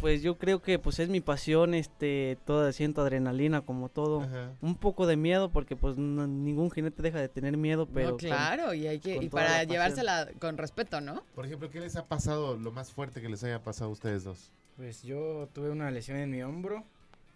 Pues 0.00 0.20
yo 0.20 0.36
creo 0.36 0.60
que 0.60 0.80
pues 0.80 0.98
es 0.98 1.08
mi 1.08 1.20
pasión, 1.20 1.74
este, 1.74 2.36
toda 2.44 2.72
siento 2.72 3.02
adrenalina 3.02 3.60
como 3.60 3.88
todo, 3.88 4.22
Ajá. 4.22 4.50
un 4.60 4.74
poco 4.74 5.06
de 5.06 5.16
miedo 5.16 5.50
porque 5.52 5.76
pues 5.76 5.96
no- 5.96 6.26
ningún 6.26 6.72
jinete 6.72 7.02
deja 7.02 7.20
de 7.20 7.28
tener 7.28 7.56
miedo, 7.56 7.86
pero 7.86 8.06
no, 8.06 8.10
con- 8.16 8.18
claro, 8.18 8.74
y 8.74 8.88
hay 8.88 8.98
que 8.98 9.16
y 9.22 9.28
para 9.28 9.62
llevársela 9.62 10.28
con 10.40 10.58
respeto, 10.58 11.00
¿no? 11.00 11.22
Por 11.36 11.46
ejemplo, 11.46 11.70
¿qué 11.70 11.78
les 11.78 11.94
ha 11.94 12.06
pasado 12.06 12.56
lo 12.56 12.72
más 12.72 12.90
fuerte 12.90 13.20
que 13.22 13.28
les 13.28 13.44
haya 13.44 13.62
pasado 13.62 13.90
a 13.90 13.92
ustedes 13.92 14.24
dos? 14.24 14.50
Pues 14.76 15.04
yo 15.04 15.48
tuve 15.52 15.70
una 15.70 15.88
lesión 15.92 16.16
en 16.18 16.30
mi 16.30 16.42
hombro 16.42 16.82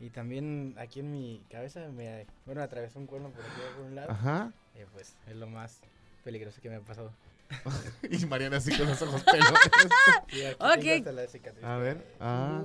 y 0.00 0.10
también 0.10 0.74
aquí 0.76 0.98
en 1.00 1.12
mi 1.12 1.42
cabeza 1.48 1.88
me, 1.94 2.26
bueno, 2.46 2.62
atravesó 2.62 2.98
un 2.98 3.06
cuerno 3.06 3.28
por 3.30 3.42
aquí 3.44 3.60
por 3.76 3.86
un 3.86 3.94
lado. 3.94 4.10
Ajá. 4.10 4.52
Eh, 4.74 4.86
pues 4.92 5.14
es 5.28 5.36
lo 5.36 5.46
más 5.46 5.78
peligroso 6.24 6.60
que 6.60 6.68
me 6.68 6.76
ha 6.76 6.80
pasado. 6.80 7.12
Y 8.10 8.26
Mariana 8.26 8.58
así 8.58 8.76
con 8.76 8.86
los 8.86 9.00
ojos 9.02 9.22
pelones. 9.22 9.50
Ok. 10.58 11.62
A 11.62 11.76
ver. 11.78 12.04
Ah. 12.20 12.60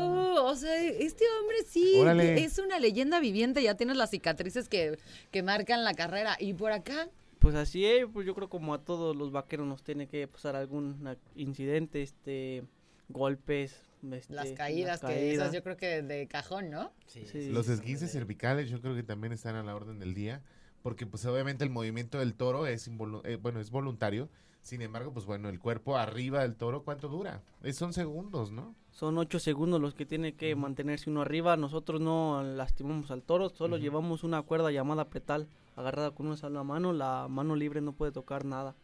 Guau, 0.00 0.46
o 0.46 0.54
sea, 0.54 0.82
este 0.82 1.24
hombre 1.40 1.56
sí 1.66 1.94
Órale. 1.98 2.42
es 2.44 2.58
una 2.58 2.78
leyenda 2.78 3.20
viviente, 3.20 3.62
ya 3.62 3.74
tienes 3.76 3.96
las 3.96 4.10
cicatrices 4.10 4.68
que, 4.68 4.98
que 5.30 5.42
marcan 5.42 5.84
la 5.84 5.94
carrera. 5.94 6.36
Y 6.38 6.54
por 6.54 6.72
acá, 6.72 7.08
Pues 7.38 7.54
así 7.54 7.84
es, 7.86 8.06
pues 8.12 8.26
yo 8.26 8.34
creo 8.34 8.48
como 8.48 8.74
a 8.74 8.84
todos 8.84 9.14
los 9.16 9.30
vaqueros 9.32 9.66
nos 9.66 9.82
tiene 9.82 10.06
que 10.08 10.26
pasar 10.28 10.56
algún 10.56 11.16
incidente, 11.34 12.02
este, 12.02 12.64
golpes, 13.08 13.74
este, 14.12 14.34
las 14.34 14.52
caídas, 14.52 15.00
que 15.00 15.32
esas 15.32 15.52
yo 15.52 15.62
creo 15.62 15.76
que 15.76 16.02
de 16.02 16.26
cajón, 16.28 16.70
¿no? 16.70 16.92
Sí, 17.06 17.24
Sí. 17.30 17.48
Los 17.50 17.68
esguinces 17.68 18.10
cervicales 18.12 18.68
yo 18.70 18.80
creo 18.80 18.94
que 18.94 19.02
también 19.02 19.32
están 19.32 19.54
a 19.56 19.62
la 19.62 19.74
orden 19.74 19.98
del 19.98 20.14
día, 20.14 20.42
porque 20.86 21.04
pues 21.04 21.26
obviamente 21.26 21.64
el 21.64 21.70
movimiento 21.70 22.20
del 22.20 22.34
toro 22.34 22.68
es 22.68 22.86
eh, 22.86 23.38
bueno, 23.42 23.58
es 23.58 23.72
voluntario. 23.72 24.28
Sin 24.62 24.82
embargo, 24.82 25.12
pues 25.12 25.26
bueno, 25.26 25.48
el 25.48 25.58
cuerpo 25.58 25.96
arriba 25.96 26.42
del 26.42 26.54
toro, 26.54 26.84
¿cuánto 26.84 27.08
dura? 27.08 27.42
Eh, 27.64 27.72
son 27.72 27.92
segundos, 27.92 28.52
¿no? 28.52 28.72
Son 28.92 29.18
ocho 29.18 29.40
segundos 29.40 29.80
los 29.80 29.94
que 29.94 30.06
tiene 30.06 30.34
que 30.36 30.54
mantenerse 30.54 31.10
uno 31.10 31.22
arriba. 31.22 31.56
Nosotros 31.56 32.00
no 32.00 32.40
lastimamos 32.44 33.10
al 33.10 33.24
toro, 33.24 33.48
solo 33.48 33.78
llevamos 33.78 34.22
una 34.22 34.42
cuerda 34.42 34.70
llamada 34.70 35.06
petal 35.06 35.48
agarrada 35.74 36.12
con 36.12 36.28
una 36.28 36.36
sola 36.36 36.62
mano. 36.62 36.92
La 36.92 37.26
mano 37.28 37.56
libre 37.56 37.80
no 37.80 37.92
puede 37.92 38.12
tocar 38.12 38.44
nada. 38.44 38.76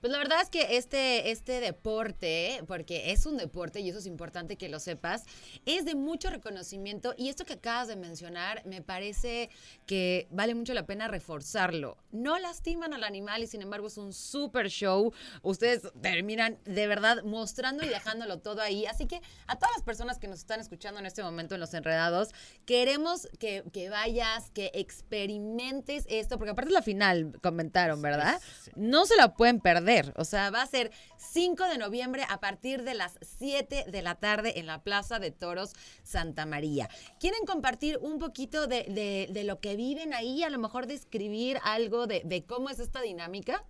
Pues 0.00 0.10
la 0.12 0.18
verdad 0.18 0.40
es 0.40 0.48
que 0.48 0.76
este, 0.76 1.30
este 1.30 1.60
deporte, 1.60 2.62
porque 2.66 3.12
es 3.12 3.26
un 3.26 3.36
deporte 3.36 3.80
y 3.80 3.90
eso 3.90 3.98
es 3.98 4.06
importante 4.06 4.56
que 4.56 4.68
lo 4.68 4.80
sepas, 4.80 5.24
es 5.66 5.84
de 5.84 5.94
mucho 5.94 6.30
reconocimiento 6.30 7.14
y 7.18 7.28
esto 7.28 7.44
que 7.44 7.54
acabas 7.54 7.88
de 7.88 7.96
mencionar 7.96 8.64
me 8.64 8.80
parece 8.80 9.50
que 9.86 10.26
vale 10.30 10.54
mucho 10.54 10.72
la 10.72 10.86
pena 10.86 11.08
reforzarlo. 11.08 11.98
No 12.12 12.38
lastiman 12.38 12.94
al 12.94 13.04
animal 13.04 13.42
y 13.42 13.46
sin 13.46 13.60
embargo 13.60 13.88
es 13.88 13.98
un 13.98 14.12
super 14.12 14.68
show. 14.68 15.12
Ustedes 15.42 15.82
terminan 16.00 16.58
de 16.64 16.86
verdad 16.86 17.22
mostrando 17.24 17.84
y 17.84 17.88
dejándolo 17.88 18.38
todo 18.38 18.62
ahí. 18.62 18.86
Así 18.86 19.06
que 19.06 19.20
a 19.46 19.56
todas 19.56 19.74
las 19.76 19.82
personas 19.82 20.18
que 20.18 20.28
nos 20.28 20.38
están 20.38 20.60
escuchando 20.60 20.98
en 20.98 21.06
este 21.06 21.22
momento 21.22 21.54
en 21.54 21.60
Los 21.60 21.74
Enredados, 21.74 22.30
queremos 22.64 23.28
que, 23.38 23.64
que 23.72 23.90
vayas, 23.90 24.50
que 24.50 24.70
experimentes 24.74 26.06
esto, 26.08 26.38
porque 26.38 26.52
aparte 26.52 26.70
es 26.70 26.74
la 26.74 26.82
final, 26.82 27.38
comentaron, 27.42 28.00
¿verdad? 28.00 28.40
No 28.76 29.04
se 29.04 29.16
la 29.16 29.34
pueden 29.34 29.60
perder. 29.60 29.89
O 30.16 30.24
sea, 30.24 30.50
va 30.50 30.62
a 30.62 30.66
ser 30.66 30.90
5 31.18 31.64
de 31.68 31.78
noviembre 31.78 32.24
a 32.28 32.38
partir 32.40 32.82
de 32.84 32.94
las 32.94 33.18
7 33.22 33.86
de 33.90 34.02
la 34.02 34.14
tarde 34.14 34.58
en 34.58 34.66
la 34.66 34.82
Plaza 34.82 35.18
de 35.18 35.30
Toros 35.30 35.72
Santa 36.02 36.46
María. 36.46 36.88
¿Quieren 37.18 37.44
compartir 37.46 37.98
un 38.00 38.18
poquito 38.18 38.66
de, 38.66 38.84
de- 39.32 39.44
lo 39.44 39.58
que 39.60 39.74
viven 39.76 40.14
ahí? 40.14 40.42
A 40.42 40.50
lo 40.50 40.58
mejor 40.58 40.86
describir 40.86 41.58
algo 41.64 42.06
de, 42.06 42.22
de 42.24 42.44
cómo 42.44 42.70
es 42.70 42.78
esta 42.78 43.00
dinámica. 43.00 43.64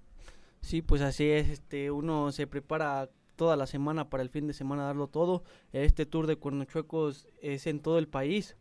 Sí, 0.60 0.82
pues 0.82 1.00
así 1.00 1.28
es. 1.30 1.48
Este, 1.48 1.90
uno 1.90 2.32
se 2.32 2.46
prepara 2.46 3.08
toda 3.36 3.56
la 3.56 3.66
semana 3.66 4.10
para 4.10 4.22
el 4.22 4.28
fin 4.28 4.46
de 4.46 4.52
semana 4.52 4.84
darlo 4.84 5.06
todo. 5.06 5.42
Este 5.72 6.04
tour 6.04 6.26
de 6.26 6.36
Cuernochuecos 6.36 7.26
es 7.40 7.66
en 7.66 7.80
todo 7.80 7.98
el 7.98 8.08
país. 8.08 8.56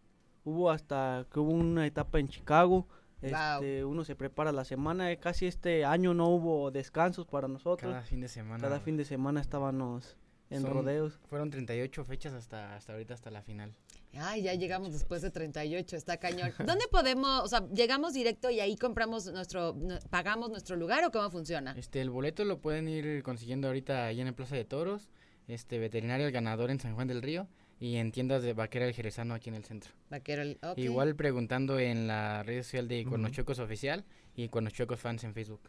Hubo 0.46 0.72
hasta 0.72 1.28
que 1.34 1.40
hubo 1.42 1.52
una 1.52 1.86
etapa 1.86 2.20
en 2.20 2.30
Chicago. 2.30 2.88
Wow. 3.22 3.32
Este, 3.32 3.86
Uno 3.86 4.04
se 4.06 4.16
prepara 4.16 4.52
la 4.52 4.64
semana. 4.66 5.12
eh, 5.12 5.18
Casi 5.18 5.46
este 5.48 5.86
año 5.86 6.14
no 6.14 6.28
hubo 6.30 6.72
descansos 6.72 7.26
para 7.28 7.48
nosotros. 7.48 7.92
Cada 7.92 8.04
fin 8.04 8.22
de 8.22 8.28
semana. 8.28 8.62
Cada 8.62 8.80
fin 8.80 8.98
de 8.98 9.06
semana 9.06 9.42
estábamos 9.42 10.16
en 10.50 10.62
Son- 10.62 10.72
rodeos. 10.72 11.20
Fueron 11.30 11.50
38 11.50 12.04
fechas 12.06 12.34
hasta, 12.34 12.76
hasta 12.76 12.94
ahorita, 12.94 13.14
hasta 13.14 13.30
la 13.30 13.42
final. 13.42 13.74
Ay, 14.18 14.42
ya 14.44 14.54
llegamos 14.56 14.92
después 14.94 15.22
de 15.22 15.30
38, 15.30 15.96
está 15.96 16.18
cañón. 16.20 16.52
¿Dónde 16.66 16.86
podemos, 16.90 17.44
o 17.44 17.48
sea, 17.48 17.68
llegamos 17.70 18.14
directo 18.14 18.50
y 18.50 18.60
ahí 18.60 18.76
compramos 18.76 19.32
nuestro, 19.32 19.76
pagamos 20.10 20.50
nuestro 20.50 20.76
lugar 20.78 21.04
o 21.06 21.12
cómo 21.12 21.30
funciona? 21.30 21.74
Este, 21.78 22.02
el 22.02 22.10
boleto 22.10 22.44
lo 22.46 22.60
pueden 22.60 22.88
ir 22.88 23.22
consiguiendo 23.22 23.68
ahorita 23.68 24.06
ahí 24.06 24.22
en 24.22 24.28
el 24.28 24.34
Plaza 24.34 24.56
de 24.56 24.66
Toros, 24.66 25.10
este, 25.48 25.78
veterinario 25.78 26.26
El 26.26 26.32
Ganador 26.32 26.72
en 26.72 26.80
San 26.80 26.96
Juan 26.96 27.08
del 27.08 27.22
Río 27.22 27.48
y 27.80 27.96
en 27.98 28.12
tiendas 28.12 28.44
de 28.44 28.54
Vaquera 28.54 28.86
El 28.86 28.94
Jerezano 28.94 29.34
aquí 29.34 29.50
en 29.50 29.56
el 29.56 29.64
centro. 29.66 29.92
Vaquero, 30.10 30.42
el-. 30.42 30.60
Igual 30.76 31.16
preguntando 31.16 31.80
en 31.80 32.08
la 32.08 32.44
red 32.44 32.62
social 32.64 32.88
de 32.88 33.02
Ujú. 33.02 33.10
Cuernochuecos 33.12 33.60
Oficial 33.60 34.04
y 34.36 34.50
Cuernochuecos 34.50 35.00
Fans 35.00 35.24
en 35.24 35.34
Facebook. 35.34 35.62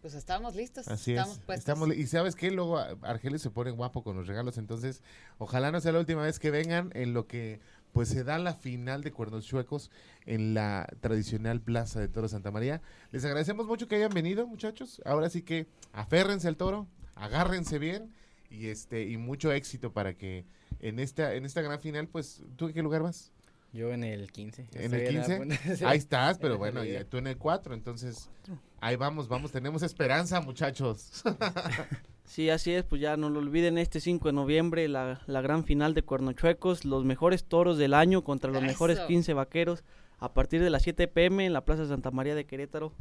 Pues 0.00 0.14
estábamos 0.14 0.56
listos, 0.56 0.88
Así 0.88 1.12
estamos 1.12 1.38
es. 1.38 1.44
puestos. 1.44 1.58
Estamos, 1.60 1.88
li- 1.88 2.00
y 2.02 2.06
sabes 2.08 2.34
qué, 2.34 2.50
luego 2.50 2.76
a- 2.78 2.96
Argelis 3.02 3.40
se 3.42 3.50
pone 3.50 3.70
guapo 3.70 4.02
con 4.02 4.16
los 4.16 4.26
regalos, 4.26 4.58
entonces 4.58 5.00
ojalá 5.38 5.70
no 5.70 5.80
sea 5.80 5.92
la 5.92 6.00
última 6.00 6.22
vez 6.22 6.40
que 6.40 6.50
vengan 6.50 6.90
en 6.94 7.14
lo 7.14 7.26
que 7.28 7.60
pues 7.92 8.08
se 8.08 8.24
da 8.24 8.38
la 8.38 8.54
final 8.54 9.02
de 9.02 9.12
Cuernos 9.12 9.44
Chuecos 9.46 9.90
en 10.26 10.54
la 10.54 10.88
tradicional 11.00 11.60
Plaza 11.60 12.00
de 12.00 12.08
Toro 12.08 12.26
Santa 12.26 12.50
María. 12.50 12.80
Les 13.12 13.24
agradecemos 13.24 13.66
mucho 13.66 13.86
que 13.86 13.96
hayan 13.96 14.12
venido, 14.14 14.46
muchachos. 14.46 15.00
Ahora 15.04 15.28
sí 15.28 15.42
que 15.42 15.66
aférrense 15.92 16.48
al 16.48 16.56
toro, 16.56 16.88
agárrense 17.14 17.78
bien 17.78 18.10
y 18.50 18.68
este 18.68 19.04
y 19.06 19.18
mucho 19.18 19.52
éxito 19.52 19.92
para 19.92 20.14
que 20.14 20.46
en 20.82 20.98
esta 20.98 21.34
en 21.34 21.44
esta 21.46 21.62
gran 21.62 21.80
final, 21.80 22.06
pues 22.08 22.42
¿tú 22.56 22.66
en 22.66 22.74
qué 22.74 22.82
lugar 22.82 23.02
vas? 23.02 23.32
Yo 23.72 23.90
en 23.90 24.04
el 24.04 24.30
15. 24.30 24.66
¿En 24.74 24.82
Estoy 24.94 25.00
el 25.00 25.14
la 25.14 25.20
15? 25.22 25.36
punta 25.38 25.58
de 25.64 25.76
ser- 25.78 25.88
Ahí 25.88 25.96
estás, 25.96 26.36
pero 26.38 26.54
en 26.54 26.58
bueno, 26.58 26.84
y 26.84 27.02
tú 27.08 27.16
en 27.16 27.26
el 27.26 27.38
4, 27.38 27.72
entonces 27.72 28.28
ahí 28.80 28.96
vamos, 28.96 29.28
vamos, 29.28 29.50
tenemos 29.50 29.82
esperanza, 29.82 30.40
muchachos. 30.42 31.22
Sí, 32.24 32.48
así 32.48 32.72
es, 32.72 32.84
pues 32.84 33.00
ya 33.00 33.16
no 33.18 33.28
lo 33.28 33.40
olviden, 33.40 33.76
este 33.76 34.00
5 34.00 34.28
de 34.28 34.32
noviembre 34.32 34.88
la, 34.88 35.20
la 35.26 35.40
gran 35.42 35.64
final 35.64 35.92
de 35.92 36.02
Cuernochuecos, 36.02 36.84
los 36.86 37.04
mejores 37.04 37.44
toros 37.44 37.76
del 37.76 37.92
año 37.92 38.22
contra 38.24 38.50
los 38.50 38.62
mejores 38.62 38.98
Eso. 38.98 39.06
15 39.08 39.34
vaqueros 39.34 39.82
a 40.18 40.32
partir 40.32 40.62
de 40.62 40.70
las 40.70 40.82
7 40.82 41.08
pm 41.08 41.44
en 41.44 41.52
la 41.52 41.64
Plaza 41.64 41.84
Santa 41.86 42.10
María 42.10 42.34
de 42.34 42.46
Querétaro. 42.46 42.94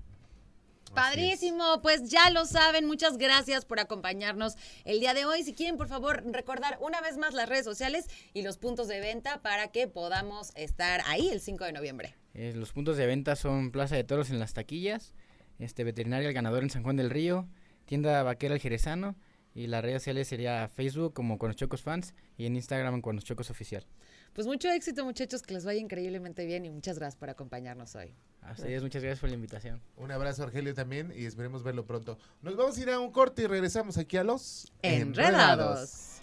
Padrísimo, 0.93 1.81
pues 1.81 2.09
ya 2.09 2.29
lo 2.31 2.45
saben, 2.45 2.85
muchas 2.85 3.17
gracias 3.17 3.65
por 3.65 3.79
acompañarnos 3.79 4.55
el 4.83 4.99
día 4.99 5.13
de 5.13 5.25
hoy. 5.25 5.43
Si 5.43 5.53
quieren, 5.53 5.77
por 5.77 5.87
favor, 5.87 6.23
recordar 6.31 6.77
una 6.81 6.99
vez 7.01 7.17
más 7.17 7.33
las 7.33 7.47
redes 7.47 7.65
sociales 7.65 8.07
y 8.33 8.41
los 8.41 8.57
puntos 8.57 8.87
de 8.87 8.99
venta 8.99 9.41
para 9.41 9.69
que 9.69 9.87
podamos 9.87 10.51
estar 10.55 11.01
ahí 11.07 11.29
el 11.29 11.39
5 11.39 11.63
de 11.63 11.71
noviembre. 11.71 12.15
Eh, 12.33 12.53
los 12.55 12.73
puntos 12.73 12.97
de 12.97 13.05
venta 13.05 13.35
son 13.35 13.71
Plaza 13.71 13.95
de 13.95 14.03
Toros 14.03 14.29
en 14.29 14.39
las 14.39 14.53
taquillas, 14.53 15.13
este 15.59 15.83
veterinario 15.83 16.27
El 16.27 16.33
Ganador 16.33 16.63
en 16.63 16.69
San 16.69 16.83
Juan 16.83 16.97
del 16.97 17.09
Río, 17.09 17.47
tienda 17.85 18.23
Vaquera 18.23 18.55
El 18.55 18.61
Jerezano 18.61 19.15
y 19.53 19.67
las 19.67 19.81
redes 19.81 20.01
sociales 20.01 20.27
sería 20.27 20.67
Facebook 20.69 21.13
como 21.13 21.37
Cuernochuecos 21.37 21.81
Fans 21.81 22.13
y 22.37 22.45
en 22.45 22.55
Instagram 22.55 23.01
Cuernochuecos 23.01 23.49
Oficial. 23.49 23.85
Pues 24.33 24.47
mucho 24.47 24.69
éxito, 24.69 25.03
muchachos, 25.03 25.41
que 25.41 25.53
les 25.53 25.65
vaya 25.65 25.79
increíblemente 25.79 26.45
bien 26.45 26.65
y 26.65 26.69
muchas 26.69 26.97
gracias 26.97 27.17
por 27.17 27.29
acompañarnos 27.29 27.95
hoy. 27.95 28.13
A 28.41 28.53
ustedes 28.53 28.81
muchas 28.81 29.01
gracias 29.01 29.19
por 29.19 29.29
la 29.29 29.35
invitación. 29.35 29.81
Un 29.97 30.11
abrazo, 30.11 30.43
Argelio, 30.43 30.73
también, 30.73 31.13
y 31.15 31.25
esperemos 31.25 31.63
verlo 31.63 31.85
pronto. 31.85 32.17
Nos 32.41 32.55
vamos 32.55 32.77
a 32.77 32.81
ir 32.81 32.89
a 32.89 32.99
un 32.99 33.11
corte 33.11 33.43
y 33.43 33.47
regresamos 33.47 33.97
aquí 33.97 34.17
a 34.17 34.23
los 34.23 34.71
Enredados. 34.81 36.21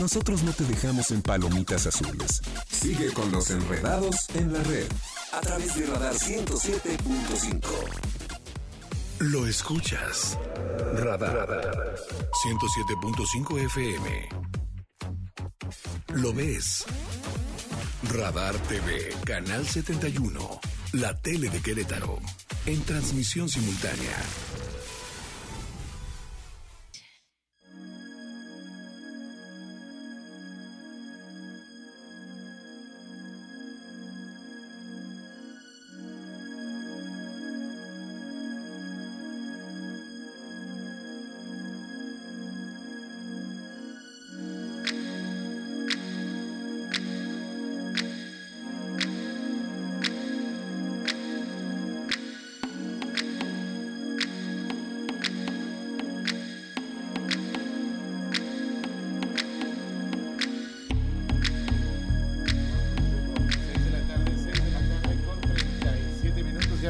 Nosotros 0.00 0.42
no 0.42 0.52
te 0.52 0.64
dejamos 0.64 1.10
en 1.10 1.22
palomitas 1.22 1.86
azules. 1.86 2.40
Sigue 2.68 3.12
con 3.12 3.30
los 3.30 3.50
enredados 3.50 4.28
en 4.34 4.52
la 4.52 4.62
red. 4.62 4.86
A 5.32 5.40
través 5.40 5.76
de 5.76 5.86
Radar 5.86 6.14
107.5. 6.14 8.21
Lo 9.22 9.46
escuchas. 9.46 10.36
Radar. 10.94 11.94
107.5 12.44 13.64
FM. 13.66 14.28
Lo 16.14 16.32
ves. 16.32 16.84
Radar 18.12 18.56
TV, 18.62 19.14
Canal 19.24 19.64
71. 19.64 20.60
La 20.94 21.16
tele 21.20 21.50
de 21.50 21.62
Querétaro. 21.62 22.18
En 22.66 22.82
transmisión 22.82 23.48
simultánea. 23.48 24.16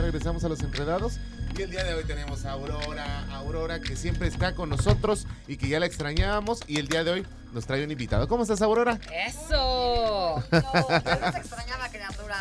Regresamos 0.01 0.45
a 0.45 0.49
los 0.49 0.61
enredados. 0.61 1.19
Y 1.57 1.63
el 1.63 1.71
día 1.71 1.85
de 1.85 1.93
hoy 1.93 2.05
tenemos 2.05 2.47
a 2.47 2.53
Aurora, 2.53 3.27
Aurora 3.35 3.81
que 3.81 3.95
siempre 3.95 4.27
está 4.27 4.55
con 4.55 4.71
nosotros 4.71 5.27
y 5.47 5.59
que 5.59 5.69
ya 5.69 5.79
la 5.81 5.87
extrañábamos. 5.87 6.61
Y 6.67 6.79
el 6.79 6.89
día 6.89 7.05
de 7.05 7.11
hoy 7.11 7.27
nos 7.53 7.67
trae 7.67 7.85
un 7.85 7.91
invitado. 7.91 8.27
¿Cómo 8.27 8.45
estás, 8.45 8.63
Aurora? 8.63 8.99
¡Eso! 9.27 10.43
No, 10.51 10.63
yo 10.63 11.21
los 11.21 11.35
extrañaba, 11.37 11.82
criaturas. 11.82 11.82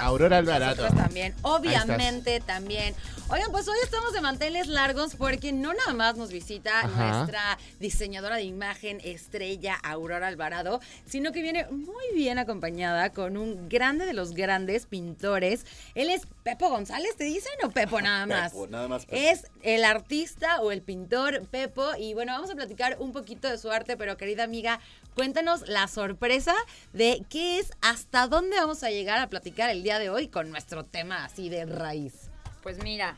Aurora 0.02 0.38
Alvarado. 0.38 0.88
También, 0.90 1.34
obviamente 1.44 2.40
también. 2.40 2.96
Oigan, 3.30 3.52
pues 3.52 3.68
hoy 3.68 3.78
estamos 3.84 4.12
de 4.12 4.20
manteles 4.20 4.68
largos 4.68 5.16
porque 5.16 5.54
no 5.54 5.74
nada 5.74 5.94
más 5.94 6.18
nos 6.18 6.32
visita 6.32 6.82
Ajá. 6.82 7.18
nuestra 7.20 7.58
diseñadora 7.80 8.36
de 8.36 8.44
imagen 8.44 9.00
estrella 9.04 9.76
Aurora 9.84 10.28
Alvarado, 10.28 10.82
sino 11.06 11.32
que 11.32 11.42
viene 11.42 11.66
muy 11.70 12.14
bien 12.14 12.40
acompañada 12.40 13.12
con 13.12 13.38
un 13.38 13.70
grande 13.70 14.06
de 14.06 14.14
los 14.14 14.34
grandes 14.34 14.86
pintores. 14.86 15.66
Él 15.96 16.10
es 16.10 16.24
Pepo 16.44 16.70
González, 16.70 17.16
¿te 17.16 17.24
dicen 17.24 17.54
o 17.64 17.70
Pepo 17.70 18.02
nada 18.02 18.26
más? 18.26 18.52
Pepo, 18.52 18.68
nada 18.68 18.88
más 18.90 19.06
Pepo. 19.06 19.16
Es 19.16 19.50
el 19.62 19.86
artista 19.86 20.60
o 20.60 20.72
el 20.72 20.82
pintor 20.82 21.48
Pepo 21.48 21.96
y 21.98 22.14
bueno, 22.14 22.34
vamos 22.34 22.50
a 22.50 22.56
platicar 22.56 22.98
un 23.00 23.14
poquito 23.14 23.48
de 23.48 23.58
su 23.58 23.72
arte, 23.72 23.96
pero 23.96 24.18
querida 24.18 24.44
amiga, 24.44 24.82
cuéntanos 25.16 25.68
la 25.68 25.88
sorpresa 25.88 26.54
de 26.94 27.24
qué 27.30 27.60
es, 27.60 27.72
hasta 27.82 28.28
dónde 28.28 28.58
vamos 28.58 28.84
a 28.84 28.90
llegar 28.90 29.20
a 29.20 29.28
platicar 29.30 29.70
el 29.70 29.84
día 29.84 30.00
de 30.00 30.10
hoy 30.10 30.28
con 30.28 30.50
nuestro 30.50 30.86
tema 30.86 31.26
así 31.26 31.50
de 31.50 31.66
raíz. 31.66 32.30
Pues 32.64 32.84
mira, 32.84 33.18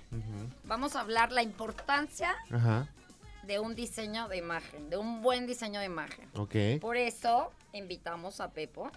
vamos 0.63 0.95
a 0.95 1.01
hablar 1.01 1.31
la 1.31 1.43
importancia 1.43 2.33
de 3.43 3.59
un 3.59 3.75
diseño 3.75 4.27
de 4.29 4.37
imagen, 4.37 4.89
de 4.89 4.97
un 4.97 5.21
buen 5.21 5.45
diseño 5.47 5.79
de 5.81 5.85
imagen. 5.85 6.29
Ok. 6.35 6.55
Por 6.79 6.95
eso 6.97 7.51
invitamos 7.73 8.39
a 8.39 8.51
Pepo, 8.51 8.89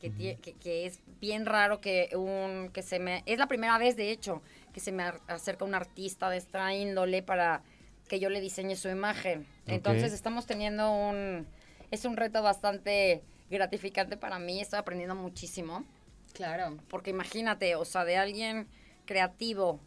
que, 0.00 0.12
tie- 0.12 0.38
que, 0.40 0.52
que 0.54 0.84
es 0.86 1.00
bien 1.20 1.46
raro 1.46 1.80
que 1.80 2.10
un 2.14 2.68
que 2.74 2.82
se 2.82 2.98
me 2.98 3.22
es 3.24 3.38
la 3.38 3.46
primera 3.46 3.78
vez 3.78 3.96
de 3.96 4.10
hecho 4.10 4.42
que 4.74 4.80
se 4.80 4.92
me 4.92 5.04
acerca 5.28 5.64
un 5.64 5.74
artista 5.74 6.28
de 6.28 6.36
esta 6.36 6.74
índole 6.74 7.22
para 7.22 7.62
que 8.08 8.20
yo 8.20 8.28
le 8.28 8.42
diseñe 8.42 8.76
su 8.76 8.88
imagen. 8.90 9.46
Entonces 9.66 10.12
estamos 10.12 10.44
teniendo 10.44 10.90
un 10.92 11.46
es 11.94 12.04
un 12.04 12.16
reto 12.16 12.42
bastante 12.42 13.22
gratificante 13.50 14.16
para 14.16 14.38
mí, 14.38 14.60
estoy 14.60 14.78
aprendiendo 14.78 15.14
muchísimo. 15.14 15.84
Claro. 16.32 16.76
Porque 16.88 17.10
imagínate, 17.10 17.76
o 17.76 17.84
sea, 17.84 18.04
de 18.04 18.16
alguien 18.16 18.66
creativo 19.06 19.80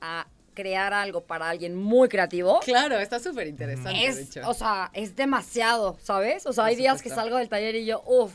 a 0.00 0.26
crear 0.54 0.92
algo 0.92 1.22
para 1.22 1.48
alguien 1.48 1.74
muy 1.76 2.08
creativo. 2.08 2.58
Claro, 2.60 2.98
está 2.98 3.20
súper 3.20 3.46
interesante, 3.46 3.90
de 3.98 4.06
Es, 4.06 4.18
hecho. 4.18 4.48
o 4.48 4.54
sea, 4.54 4.90
es 4.92 5.14
demasiado, 5.16 5.96
¿sabes? 6.02 6.46
O 6.46 6.52
sea, 6.52 6.64
hay 6.64 6.76
días 6.76 7.00
que 7.00 7.10
salgo 7.10 7.36
del 7.36 7.48
taller 7.48 7.76
y 7.76 7.86
yo, 7.86 8.02
uff, 8.06 8.32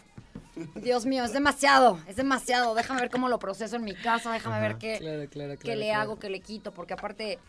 Dios 0.76 1.06
mío, 1.06 1.26
es 1.26 1.34
demasiado, 1.34 2.00
es 2.08 2.16
demasiado. 2.16 2.76
Déjame 2.76 3.02
ver 3.02 3.10
cómo 3.10 3.28
lo 3.28 3.40
proceso 3.40 3.76
en 3.76 3.84
mi 3.84 3.94
casa, 3.96 4.32
déjame 4.32 4.56
Ajá. 4.56 4.68
ver 4.68 4.78
qué, 4.78 4.98
Claro, 5.00 5.30
claro, 5.30 5.58
qué 5.60 5.76
le 5.76 5.92
hago, 5.92 6.18
qué 6.18 6.30
le 6.30 6.40
quito, 6.40 6.72
porque 6.72 6.94
aparte, 6.94 7.40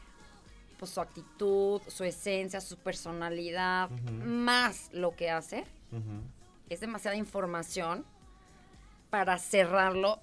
pues 0.79 0.91
su 0.91 1.01
actitud, 1.01 1.81
su 1.89 2.05
esencia, 2.05 2.61
su 2.61 2.77
personalidad, 2.77 3.91
más 3.91 4.91
lo 4.93 5.15
que 5.17 5.31
hace, 5.31 5.65
es 6.69 6.81
demasiada 6.81 7.17
información 7.17 8.05
para 9.11 9.39
cerrarlo 9.39 10.21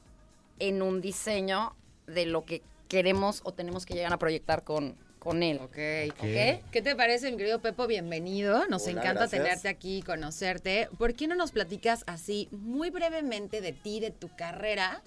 en 0.59 0.81
un 0.81 1.01
diseño 1.01 1.75
de 2.07 2.25
lo 2.25 2.45
que 2.45 2.61
queremos 2.87 3.41
o 3.45 3.53
tenemos 3.53 3.85
que 3.85 3.93
llegar 3.93 4.11
a 4.11 4.17
proyectar 4.17 4.63
con, 4.63 4.97
con 5.17 5.43
él. 5.43 5.59
Ok. 5.61 5.75
¿Qué 5.75 6.81
te 6.83 6.95
parece, 6.95 7.31
mi 7.31 7.37
querido 7.37 7.61
Pepo? 7.61 7.87
Bienvenido. 7.87 8.67
Nos 8.67 8.83
Hola, 8.83 8.91
encanta 8.91 9.13
gracias. 9.21 9.43
tenerte 9.43 9.69
aquí, 9.69 10.01
conocerte. 10.01 10.89
¿Por 10.97 11.13
qué 11.13 11.27
no 11.27 11.35
nos 11.35 11.51
platicas 11.51 12.03
así 12.07 12.49
muy 12.51 12.89
brevemente 12.89 13.61
de 13.61 13.71
ti, 13.71 13.99
de 13.99 14.11
tu 14.11 14.35
carrera? 14.35 15.01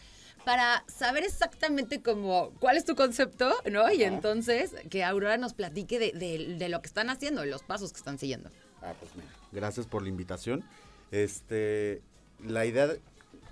Para 0.45 0.85
saber 0.89 1.25
exactamente 1.25 2.03
cómo, 2.03 2.51
cuál 2.61 2.77
es 2.77 2.85
tu 2.85 2.95
concepto, 2.95 3.51
¿no? 3.71 3.91
Y 3.93 4.03
entonces 4.05 4.75
que 4.91 5.03
Aurora 5.05 5.37
nos 5.39 5.55
platique 5.55 5.99
de, 5.99 6.13
de- 6.13 6.57
de 6.57 6.69
lo 6.69 6.81
que 6.83 6.87
están 6.89 7.09
haciendo, 7.11 7.41
de 7.43 7.47
los 7.49 7.63
pasos 7.63 7.93
que 7.93 7.99
están 7.99 8.19
siguiendo. 8.19 8.51
Ah, 8.83 8.93
pues 9.01 9.15
mira, 9.17 9.29
gracias 9.53 9.87
por 9.87 10.03
la 10.03 10.09
invitación. 10.11 10.63
Este, 11.11 12.03
la 12.45 12.67
idea 12.67 12.87
de- 12.89 13.01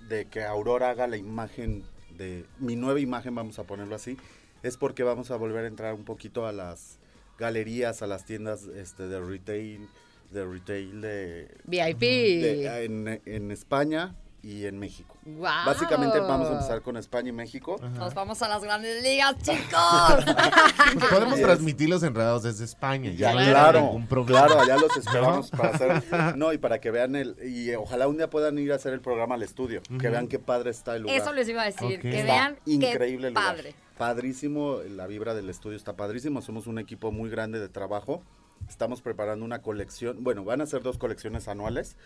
de 0.08 0.26
que 0.26 0.42
Aurora 0.44 0.90
haga 0.90 1.06
la 1.06 1.16
imagen 1.16 1.84
de 2.18 2.44
mi 2.58 2.76
nueva 2.76 3.00
imagen, 3.00 3.34
vamos 3.34 3.58
a 3.58 3.64
ponerlo 3.64 3.94
así, 3.94 4.18
es 4.62 4.76
porque 4.76 5.02
vamos 5.02 5.30
a 5.30 5.36
volver 5.36 5.64
a 5.64 5.68
entrar 5.68 5.94
un 5.94 6.04
poquito 6.04 6.46
a 6.46 6.52
las 6.52 6.98
galerías, 7.38 8.02
a 8.02 8.06
las 8.06 8.26
tiendas 8.26 8.64
este, 8.64 9.08
de 9.08 9.20
retail, 9.20 9.88
de 10.30 10.44
retail 10.44 11.00
de, 11.00 11.56
VIP. 11.64 12.00
de- 12.00 12.84
en, 12.84 13.22
en 13.24 13.50
España 13.50 14.14
y 14.42 14.66
en 14.66 14.78
México. 14.78 15.16
¡Guau! 15.24 15.66
Básicamente 15.66 16.18
vamos 16.18 16.48
a 16.48 16.52
empezar 16.54 16.82
con 16.82 16.96
España 16.96 17.28
y 17.28 17.32
México. 17.32 17.76
Nos 17.94 18.12
vamos 18.12 18.42
a 18.42 18.48
las 18.48 18.62
grandes 18.62 19.02
ligas, 19.02 19.36
chicos. 19.38 20.24
Pues 20.94 21.04
podemos 21.10 21.38
es. 21.38 21.44
transmitir 21.44 21.88
los 21.88 22.02
enredados 22.02 22.42
desde 22.42 22.64
España. 22.64 23.10
Ya, 23.12 23.32
no 23.32 23.38
claro, 23.50 23.80
ningún 23.82 24.06
problema. 24.06 24.46
claro, 24.46 24.60
allá 24.60 24.76
los 24.76 24.96
esperamos 24.96 25.52
¿No? 25.52 25.58
para 25.58 25.70
hacer, 25.74 26.36
no, 26.36 26.52
y 26.52 26.58
para 26.58 26.80
que 26.80 26.90
vean 26.90 27.14
el, 27.16 27.36
y 27.42 27.72
ojalá 27.74 28.08
un 28.08 28.16
día 28.16 28.28
puedan 28.28 28.58
ir 28.58 28.72
a 28.72 28.76
hacer 28.76 28.92
el 28.92 29.00
programa 29.00 29.36
al 29.36 29.42
estudio, 29.42 29.80
que 30.00 30.08
vean 30.08 30.26
qué 30.28 30.38
padre 30.38 30.70
está 30.70 30.96
el 30.96 31.02
lugar. 31.02 31.16
Eso 31.16 31.32
les 31.32 31.48
iba 31.48 31.62
a 31.62 31.66
decir, 31.66 31.96
Ok. 31.96 32.02
que 32.02 32.20
Está 32.20 32.32
vean 32.32 32.56
increíble 32.66 33.22
qué 33.22 33.28
el 33.28 33.34
lugar. 33.34 33.56
padre. 33.56 33.74
Padrísimo, 33.96 34.78
la 34.88 35.06
vibra 35.06 35.34
del 35.34 35.48
estudio 35.48 35.76
está 35.76 35.94
padrísimo, 35.96 36.42
somos 36.42 36.66
un 36.66 36.78
equipo 36.78 37.12
muy 37.12 37.30
grande 37.30 37.60
de 37.60 37.68
trabajo. 37.68 38.22
Estamos 38.68 39.02
preparando 39.02 39.44
una 39.44 39.60
colección, 39.62 40.24
bueno, 40.24 40.44
van 40.44 40.60
a 40.60 40.66
ser 40.66 40.82
dos 40.82 40.98
colecciones 40.98 41.48
anuales 41.48 41.96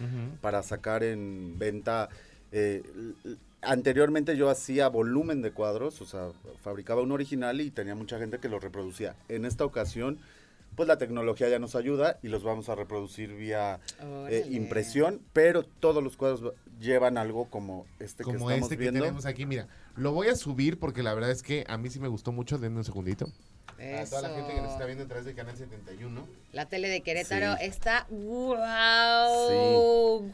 para 0.41 0.63
sacar 0.63 1.03
en 1.05 1.59
venta. 1.59 2.09
eh, 2.53 2.83
anteriormente 3.63 4.37
yo 4.37 4.49
hacía 4.51 4.89
volumen 4.89 5.43
de 5.43 5.53
cuadros, 5.53 6.01
o 6.01 6.07
sea, 6.07 6.29
fabricaba 6.63 7.03
un 7.03 7.13
original 7.13 7.61
y 7.61 7.71
tenía 7.71 7.95
mucha 7.95 8.19
gente 8.19 8.39
que 8.39 8.49
los 8.49 8.63
reproducía. 8.63 9.17
En 9.29 9.45
esta 9.45 9.65
ocasión, 9.65 10.19
pues 10.77 10.87
la 10.89 10.99
tecnología 10.99 11.49
ya 11.49 11.59
nos 11.59 11.75
ayuda 11.75 12.19
y 12.23 12.29
los 12.29 12.45
vamos 12.45 12.69
a 12.69 12.75
reproducir 12.75 13.35
vía 13.35 13.81
eh, 14.29 14.47
impresión, 14.51 15.21
pero 15.33 15.63
todos 15.65 16.03
los 16.05 16.17
cuadros 16.17 16.53
llevan 16.81 17.17
algo 17.19 17.47
como 17.47 17.87
este 17.99 18.19
que 18.19 18.25
Como 18.25 18.51
estamos 18.51 18.71
este 18.71 18.77
que 18.77 18.83
viendo. 18.83 19.01
tenemos 19.01 19.27
aquí, 19.27 19.47
mira. 19.47 19.67
Lo 19.97 20.13
voy 20.13 20.29
a 20.29 20.37
subir 20.37 20.79
porque 20.79 21.03
la 21.03 21.15
verdad 21.15 21.31
es 21.31 21.43
que 21.43 21.65
a 21.69 21.79
mí 21.79 21.89
sí 21.89 21.99
me 21.99 22.09
gustó 22.09 22.31
mucho. 22.31 22.59
Denme 22.59 22.77
un 22.79 22.85
segundito. 22.85 23.27
A 23.79 24.05
toda 24.07 24.23
la 24.23 24.31
gente 24.31 24.55
que 24.55 24.61
nos 24.63 24.73
está 24.73 24.87
viendo 24.87 25.05
a 25.05 25.07
través 25.07 25.27
de 25.27 25.35
Canal 25.35 25.55
71. 25.57 26.27
La 26.53 26.67
tele 26.67 26.89
de 26.89 27.03
Querétaro 27.03 27.57
Sí. 27.59 27.65
está 27.67 28.07
wow, 28.11 30.21
wow, 30.21 30.33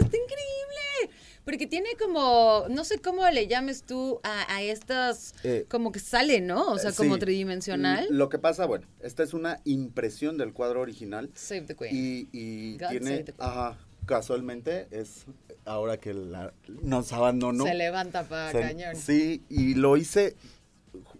está 0.00 0.16
increíble. 0.16 1.16
Porque 1.44 1.68
tiene 1.68 1.90
como, 2.02 2.64
no 2.70 2.84
sé 2.84 2.98
cómo 2.98 3.28
le 3.30 3.46
llames 3.46 3.84
tú 3.84 4.18
a, 4.24 4.52
a 4.52 4.62
estas, 4.62 5.32
Eh, 5.44 5.64
como 5.68 5.92
que 5.92 6.00
sale, 6.00 6.40
¿no? 6.40 6.72
O 6.72 6.78
sea, 6.78 6.90
como 6.92 7.14
sí. 7.14 7.20
tridimensional. 7.20 8.08
Lo 8.10 8.28
que 8.28 8.38
pasa, 8.40 8.66
bueno, 8.66 8.84
esta 9.00 9.22
es 9.22 9.32
una 9.32 9.60
impresión 9.64 10.36
del 10.38 10.52
cuadro 10.52 10.80
original. 10.80 11.30
Save 11.34 11.62
the 11.62 11.76
Queen. 11.76 11.94
Y, 11.94 12.28
y 12.32 12.72
God 12.78 12.86
save 12.88 13.00
tiene, 13.00 13.18
the 13.18 13.32
Queen. 13.32 13.36
ajá, 13.48 13.78
casualmente 14.06 14.88
es 14.90 15.24
ahora 15.64 15.98
que 15.98 16.14
la- 16.14 16.52
nos 16.82 17.12
abandonó. 17.12 17.64
Se 17.64 17.74
levanta 17.74 18.24
para 18.24 18.50
Se- 18.50 18.60
cañón. 18.60 18.96
Sí, 18.96 19.44
y 19.48 19.74
lo 19.74 19.96
hice, 19.96 20.34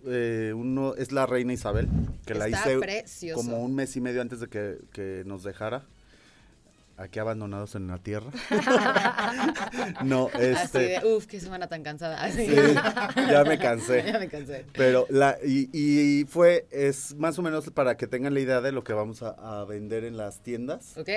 eh, 0.06 0.52
uno, 0.54 0.94
es 0.94 1.12
la 1.12 1.26
reina 1.26 1.52
Isabel, 1.52 1.88
que 2.24 2.34
la 2.34 2.48
hice 2.48 2.78
precioso. 2.78 3.42
como 3.42 3.62
un 3.62 3.74
mes 3.74 3.96
y 3.96 4.00
medio 4.00 4.20
antes 4.20 4.40
de 4.40 4.48
que, 4.48 4.78
que 4.92 5.22
nos 5.26 5.42
dejara. 5.42 5.84
Aquí 6.98 7.18
abandonados 7.18 7.74
en 7.74 7.88
la 7.88 7.98
tierra. 7.98 8.30
no, 10.04 10.30
Así 10.32 10.44
este... 10.46 10.78
de, 10.78 11.00
uff, 11.04 11.26
qué 11.26 11.40
semana 11.40 11.68
tan 11.68 11.82
cansada. 11.82 12.22
Así. 12.22 12.46
Sí, 12.46 12.54
ya 13.30 13.44
me 13.44 13.58
cansé. 13.58 14.02
ya 14.12 14.18
me 14.18 14.28
cansé. 14.28 14.64
Pero 14.72 15.06
la 15.10 15.36
y, 15.44 15.68
y 15.74 16.24
fue 16.24 16.66
es 16.70 17.14
más 17.16 17.38
o 17.38 17.42
menos 17.42 17.68
para 17.70 17.98
que 17.98 18.06
tengan 18.06 18.32
la 18.32 18.40
idea 18.40 18.62
de 18.62 18.72
lo 18.72 18.82
que 18.82 18.94
vamos 18.94 19.22
a, 19.22 19.60
a 19.60 19.66
vender 19.66 20.04
en 20.04 20.16
las 20.16 20.42
tiendas. 20.42 20.96
Ok. 20.96 21.10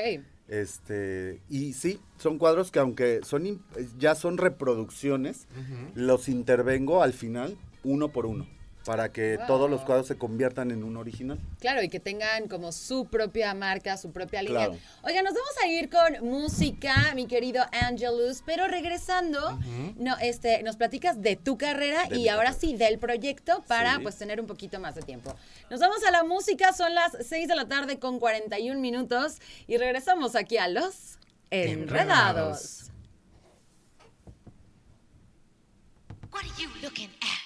Este 0.50 1.40
y 1.48 1.74
sí, 1.74 2.02
son 2.18 2.40
cuadros 2.40 2.72
que 2.72 2.80
aunque 2.80 3.22
son 3.24 3.64
ya 3.98 4.16
son 4.16 4.38
reproducciones, 4.38 5.48
los 5.94 6.28
intervengo 6.28 7.04
al 7.04 7.14
final 7.14 7.56
uno 7.84 8.10
por 8.10 8.26
uno 8.26 8.48
para 8.86 9.12
que 9.12 9.38
Wow. 9.38 9.46
todos 9.46 9.70
los 9.70 9.82
cuadros 9.82 10.08
se 10.08 10.18
conviertan 10.18 10.72
en 10.72 10.84
un 10.84 10.98
original. 10.98 11.38
Claro, 11.60 11.84
y 11.84 11.90
que 11.90 12.00
tengan 12.00 12.48
como 12.48 12.72
su 12.72 13.06
propia 13.06 13.54
marca, 13.54 13.98
su 13.98 14.12
propia 14.12 14.42
línea. 14.42 14.68
Claro. 14.68 14.80
Oiga, 15.04 15.22
nos 15.22 15.34
vamos 15.34 15.52
a 15.64 15.68
ir 15.68 15.90
con 15.92 16.26
música, 16.28 16.96
mi 17.14 17.28
querido 17.28 17.62
Angelus, 17.72 18.42
pero 18.46 18.68
regresando, 18.68 19.60
no, 19.98 20.18
este, 20.20 20.64
nos 20.64 20.76
platicas 20.78 21.22
de 21.22 21.36
tu 21.36 21.58
carrera 21.58 22.06
De 22.08 22.18
y 22.18 22.30
ahora 22.30 22.54
sí 22.54 22.76
del 22.78 22.98
proyecto 22.98 23.62
para 23.68 23.98
Sí. 23.98 24.02
pues 24.02 24.18
tener 24.18 24.40
un 24.42 24.48
poquito 24.48 24.80
más 24.80 24.96
de 24.96 25.02
tiempo. 25.04 25.36
Nos 25.70 25.82
vamos 25.82 26.04
a 26.06 26.10
la 26.10 26.24
música, 26.24 26.74
son 26.74 26.96
las 26.96 27.16
6 27.28 27.48
de 27.48 27.56
la 27.56 27.68
tarde 27.68 28.00
con 28.00 28.18
41 28.18 28.80
minutos 28.80 29.38
y 29.68 29.78
regresamos 29.78 30.36
aquí 30.36 30.58
a 30.58 30.68
los 30.68 31.18
Enredados. 31.52 32.90
What 36.32 36.44
are 36.44 36.50
you 36.62 36.70
looking 36.82 37.10
at? 37.22 37.39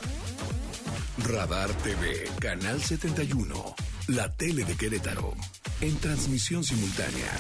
Radar 1.28 1.70
TV, 1.84 2.30
Canal 2.40 2.82
71. 2.82 3.76
La 4.16 4.28
tele 4.36 4.66
de 4.66 4.76
Querétaro. 4.76 5.34
En 5.80 5.96
transmisión 6.00 6.66
simultánea. 6.66 7.32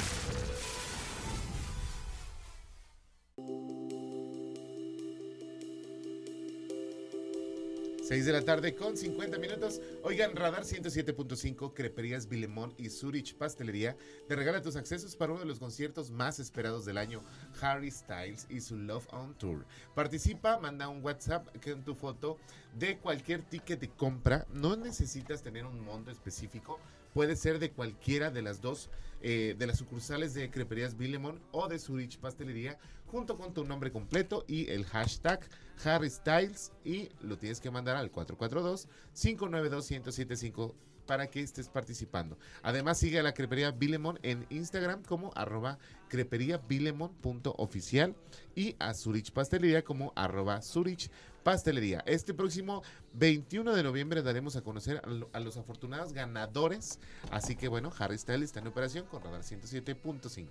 6 8.01 8.25
de 8.25 8.33
la 8.33 8.41
tarde 8.41 8.73
con 8.73 8.97
50 8.97 9.37
minutos. 9.37 9.79
Oigan, 10.03 10.35
Radar 10.35 10.63
107.5, 10.63 11.73
Creperías 11.73 12.27
Vilemón 12.27 12.73
y 12.77 12.89
Zurich 12.89 13.35
Pastelería 13.35 13.95
te 14.27 14.35
regala 14.35 14.61
tus 14.61 14.75
accesos 14.75 15.15
para 15.15 15.33
uno 15.33 15.41
de 15.41 15.47
los 15.47 15.59
conciertos 15.59 16.09
más 16.09 16.39
esperados 16.39 16.83
del 16.83 16.97
año, 16.97 17.23
Harry 17.61 17.91
Styles 17.91 18.47
y 18.49 18.59
su 18.61 18.75
Love 18.75 19.07
on 19.13 19.35
Tour. 19.37 19.65
Participa, 19.93 20.57
manda 20.57 20.89
un 20.89 21.03
WhatsApp 21.03 21.47
con 21.63 21.83
tu 21.83 21.93
foto 21.93 22.37
de 22.73 22.97
cualquier 22.97 23.43
ticket 23.43 23.79
de 23.79 23.89
compra. 23.89 24.47
No 24.51 24.75
necesitas 24.75 25.43
tener 25.43 25.65
un 25.65 25.79
monto 25.85 26.09
específico. 26.09 26.79
Puede 27.13 27.35
ser 27.35 27.59
de 27.59 27.71
cualquiera 27.71 28.31
de 28.31 28.41
las 28.41 28.61
dos, 28.61 28.89
eh, 29.21 29.53
de 29.57 29.67
las 29.67 29.77
sucursales 29.77 30.33
de 30.33 30.49
Creperías 30.49 30.97
Vilemón 30.97 31.41
o 31.51 31.67
de 31.67 31.77
Zurich 31.77 32.17
Pastelería, 32.17 32.79
junto 33.07 33.37
con 33.37 33.53
tu 33.53 33.65
nombre 33.65 33.91
completo 33.91 34.45
y 34.47 34.69
el 34.69 34.85
hashtag 34.85 35.41
Harry 35.83 36.09
Styles 36.09 36.71
y 36.85 37.09
lo 37.21 37.37
tienes 37.37 37.59
que 37.59 37.69
mandar 37.69 37.97
al 37.97 38.09
442-592-1075 38.11 40.73
para 41.05 41.27
que 41.27 41.41
estés 41.41 41.67
participando. 41.67 42.37
Además 42.63 42.97
sigue 42.97 43.19
a 43.19 43.23
la 43.23 43.33
crepería 43.33 43.71
Bilemon 43.71 44.17
en 44.23 44.45
Instagram 44.49 45.03
como 45.03 45.33
arroba 45.35 45.77
creperiabilemon.oficial 46.07 48.15
y 48.55 48.77
a 48.79 48.93
Zurich 48.93 49.33
Pastelería 49.33 49.83
como 49.83 50.13
arroba 50.15 50.61
Zurich 50.61 51.11
Pastelería. 51.43 52.03
Este 52.05 52.33
próximo 52.33 52.83
21 53.13 53.73
de 53.75 53.83
noviembre 53.83 54.21
daremos 54.21 54.55
a 54.55 54.61
conocer 54.61 55.01
a, 55.03 55.07
lo- 55.09 55.29
a 55.33 55.39
los 55.39 55.57
afortunados 55.57 56.13
ganadores. 56.13 56.99
Así 57.31 57.55
que 57.55 57.67
bueno, 57.67 57.91
Harry 57.99 58.17
Styles 58.17 58.43
está 58.45 58.59
en 58.59 58.67
operación 58.67 59.05
con 59.05 59.23
Radar 59.23 59.41
107.5. 59.41 60.47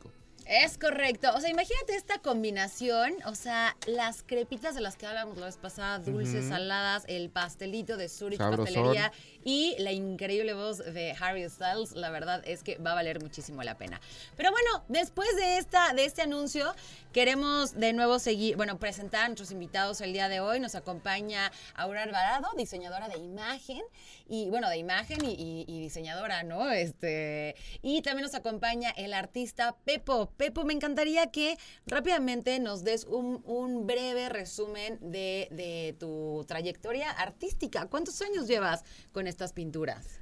Es 0.47 0.78
correcto. 0.78 1.28
O 1.36 1.41
sea, 1.41 1.51
imagínate 1.51 1.95
esta 1.95 2.18
combinación. 2.18 3.12
O 3.26 3.34
sea, 3.34 3.76
las 3.86 4.22
crepitas 4.22 4.74
de 4.74 4.80
las 4.80 4.97
que 4.97 5.07
hablamos 5.07 5.36
la 5.38 5.47
vez 5.47 5.57
pasada, 5.59 5.99
dulces, 6.01 6.49
saladas, 6.49 7.05
el 7.09 7.30
pastelito 7.30 7.97
de 7.97 8.09
Zurich 8.09 8.38
Sabrosón. 8.38 8.64
Pastelería 8.64 9.12
y 9.45 9.76
la 9.78 9.93
increíble 9.93 10.55
voz 10.55 10.78
de 10.78 11.14
Harry 11.20 11.49
Styles. 11.49 11.93
La 11.93 12.11
verdad 12.11 12.43
es 12.47 12.62
que 12.64 12.78
va 12.78 12.93
a 12.93 12.95
valer 12.95 13.20
muchísimo 13.22 13.62
la 13.62 13.76
pena. 13.78 14.01
Pero 14.36 14.51
bueno, 14.51 14.84
después 14.88 15.28
de, 15.36 15.59
esta, 15.59 15.93
de 15.93 16.05
este 16.07 16.22
anuncio, 16.22 16.74
queremos 17.12 17.78
de 17.78 17.93
nuevo 17.93 18.18
seguir, 18.18 18.57
bueno, 18.57 18.78
presentar 18.78 19.24
a 19.24 19.28
nuestros 19.28 19.51
invitados 19.53 20.01
el 20.01 20.12
día 20.12 20.28
de 20.28 20.41
hoy. 20.41 20.59
Nos 20.59 20.74
acompaña 20.81 21.51
Aurora 21.74 22.03
Alvarado, 22.03 22.49
diseñadora 22.57 23.09
de 23.09 23.18
imagen. 23.18 23.81
Y 24.28 24.51
bueno, 24.51 24.68
de 24.68 24.76
imagen 24.76 25.18
y, 25.24 25.64
diseñadora, 25.81 26.43
¿no? 26.43 26.70
Este, 26.70 27.57
y 27.83 28.03
también 28.03 28.24
nos 28.24 28.35
acompaña 28.35 28.91
el 28.91 29.14
artista 29.14 29.76
Pepo. 29.85 30.31
Pepo, 30.37 30.64
me 30.64 30.72
encantaría 30.72 31.31
que 31.31 31.57
rápidamente 31.87 32.59
nos 32.59 32.85
des 32.85 33.05
un, 33.05 33.87
breve 33.87 34.28
resumen 34.28 34.99
de 35.01 35.97
tu 35.99 36.45
trayectoria 36.47 37.11
artística. 37.11 37.87
¿Cuántos 37.87 38.20
años 38.22 38.47
llevas 38.47 38.85
con 39.12 39.26
estas 39.26 39.53
pinturas? 39.53 40.20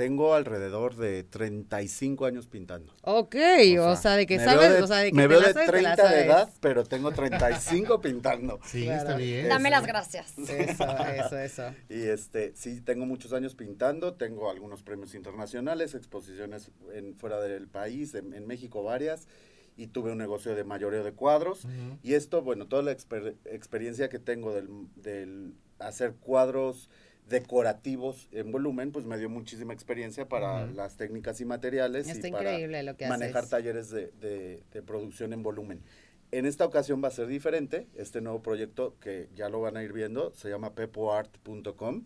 Tengo 0.00 0.32
alrededor 0.32 0.96
de 0.96 1.24
35 1.24 2.24
años 2.24 2.46
pintando. 2.46 2.94
Ok, 3.02 3.36
o 3.80 3.96
sea, 3.96 4.16
de 4.16 4.26
que 4.26 4.38
sabes, 4.38 4.70
veo 4.70 4.84
o 4.84 4.86
sea, 4.86 4.96
de 5.00 5.10
que 5.10 5.14
me 5.14 5.24
te 5.24 5.28
veo 5.28 5.40
la 5.42 5.48
de 5.48 5.52
sabes, 5.52 5.70
te 5.70 5.82
la 5.82 5.94
30 5.94 6.10
de 6.16 6.24
edad, 6.24 6.50
pero 6.60 6.84
tengo 6.84 7.12
35 7.12 8.00
pintando. 8.00 8.58
Sí, 8.64 8.88
está 8.88 9.16
bien. 9.18 9.46
Dame 9.50 9.68
las 9.68 9.86
gracias. 9.86 10.38
Eso, 10.38 10.86
eso, 11.06 11.38
eso. 11.38 11.74
Y 11.90 12.00
este, 12.04 12.52
sí, 12.56 12.80
tengo 12.80 13.04
muchos 13.04 13.34
años 13.34 13.54
pintando, 13.54 14.14
tengo 14.14 14.50
algunos 14.50 14.82
premios 14.82 15.14
internacionales, 15.14 15.94
exposiciones 15.94 16.70
en, 16.94 17.14
fuera 17.16 17.38
del 17.42 17.68
país, 17.68 18.14
en, 18.14 18.32
en 18.32 18.46
México 18.46 18.82
varias, 18.82 19.28
y 19.76 19.88
tuve 19.88 20.12
un 20.12 20.18
negocio 20.18 20.54
de 20.54 20.64
mayoreo 20.64 21.04
de 21.04 21.12
cuadros. 21.12 21.66
Y 22.02 22.14
esto, 22.14 22.40
bueno, 22.40 22.68
toda 22.68 22.82
la 22.82 22.92
exper- 22.92 23.36
experiencia 23.44 24.08
que 24.08 24.18
tengo 24.18 24.54
del, 24.54 24.66
del 24.96 25.52
hacer 25.78 26.14
cuadros 26.14 26.88
decorativos 27.30 28.28
en 28.32 28.52
volumen, 28.52 28.92
pues 28.92 29.06
me 29.06 29.16
dio 29.16 29.30
muchísima 29.30 29.72
experiencia 29.72 30.28
para 30.28 30.66
las 30.66 30.96
técnicas 30.96 31.40
y 31.40 31.46
materiales 31.46 32.08
Está 32.08 32.28
y 32.28 32.32
para 32.32 32.50
increíble 32.52 32.82
lo 32.82 32.96
que 32.96 33.06
manejar 33.08 33.38
haces. 33.38 33.50
talleres 33.50 33.90
de, 33.90 34.08
de- 34.20 34.62
de 34.72 34.82
producción 34.82 35.32
en 35.32 35.42
volumen. 35.42 35.80
En 36.32 36.44
esta 36.46 36.64
ocasión 36.64 37.02
va 37.02 37.08
a 37.08 37.12
ser 37.12 37.26
diferente. 37.26 37.88
Este 37.96 38.20
nuevo 38.20 38.42
proyecto 38.42 38.94
que 39.00 39.28
ya 39.34 39.48
lo 39.48 39.60
van 39.60 39.76
a 39.76 39.82
ir 39.82 39.92
viendo 39.92 40.32
se 40.34 40.48
llama 40.50 40.74
pepoart.com. 40.74 42.04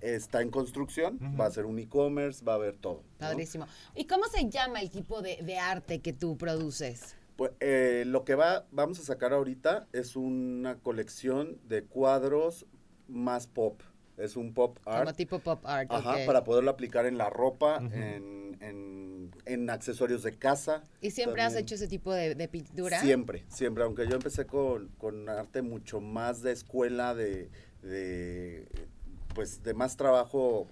Está 0.00 0.42
en 0.42 0.50
construcción, 0.50 1.20
va 1.40 1.46
a 1.46 1.50
ser 1.52 1.64
un 1.64 1.78
e-commerce, 1.78 2.44
va 2.44 2.54
a 2.54 2.56
haber 2.56 2.76
todo. 2.76 3.02
¿no? 3.04 3.18
Padrísimo. 3.18 3.66
¿Y 3.94 4.06
cómo 4.06 4.24
se 4.24 4.48
llama 4.48 4.80
el 4.80 4.90
tipo 4.90 5.22
de, 5.22 5.36
de 5.42 5.58
arte 5.58 6.00
que 6.00 6.12
tú 6.12 6.36
produces? 6.36 7.14
Pues, 7.36 7.52
eh, 7.60 8.02
lo 8.06 8.24
que 8.24 8.34
va, 8.34 8.66
vamos 8.72 8.98
a 8.98 9.04
sacar 9.04 9.32
ahorita 9.32 9.86
es 9.92 10.16
una 10.16 10.74
colección 10.78 11.56
de 11.68 11.84
cuadros 11.84 12.66
más 13.06 13.46
pop. 13.46 13.80
Es 14.22 14.36
un 14.36 14.54
pop 14.54 14.78
art. 14.86 15.00
Como 15.04 15.14
tipo 15.16 15.38
pop 15.40 15.66
art. 15.66 15.90
Ajá, 15.90 16.14
ok. 16.14 16.26
para 16.26 16.44
poderlo 16.44 16.70
aplicar 16.70 17.06
en 17.06 17.18
la 17.18 17.28
ropa, 17.28 17.78
Ujú. 17.78 17.92
en, 17.92 18.56
en- 18.60 19.30
en 19.46 19.68
accesorios 19.70 20.22
de 20.22 20.32
casa. 20.38 20.84
¿Y 21.00 21.10
siempre 21.10 21.42
has 21.42 21.48
también. 21.54 21.64
hecho 21.64 21.74
ese 21.74 21.88
tipo 21.88 22.12
de, 22.12 22.36
de 22.36 22.46
pintura? 22.46 23.00
Siempre, 23.00 23.44
siempre, 23.48 23.82
aunque 23.82 24.06
yo 24.06 24.14
empecé 24.14 24.46
con, 24.46 24.88
con 24.98 25.28
arte 25.28 25.62
mucho 25.62 26.00
más 26.00 26.40
de 26.42 26.52
escuela, 26.52 27.16
de, 27.16 27.50
de, 27.82 28.68
pues 29.34 29.64
de 29.64 29.74
más 29.74 29.96
trabajo 29.96 30.68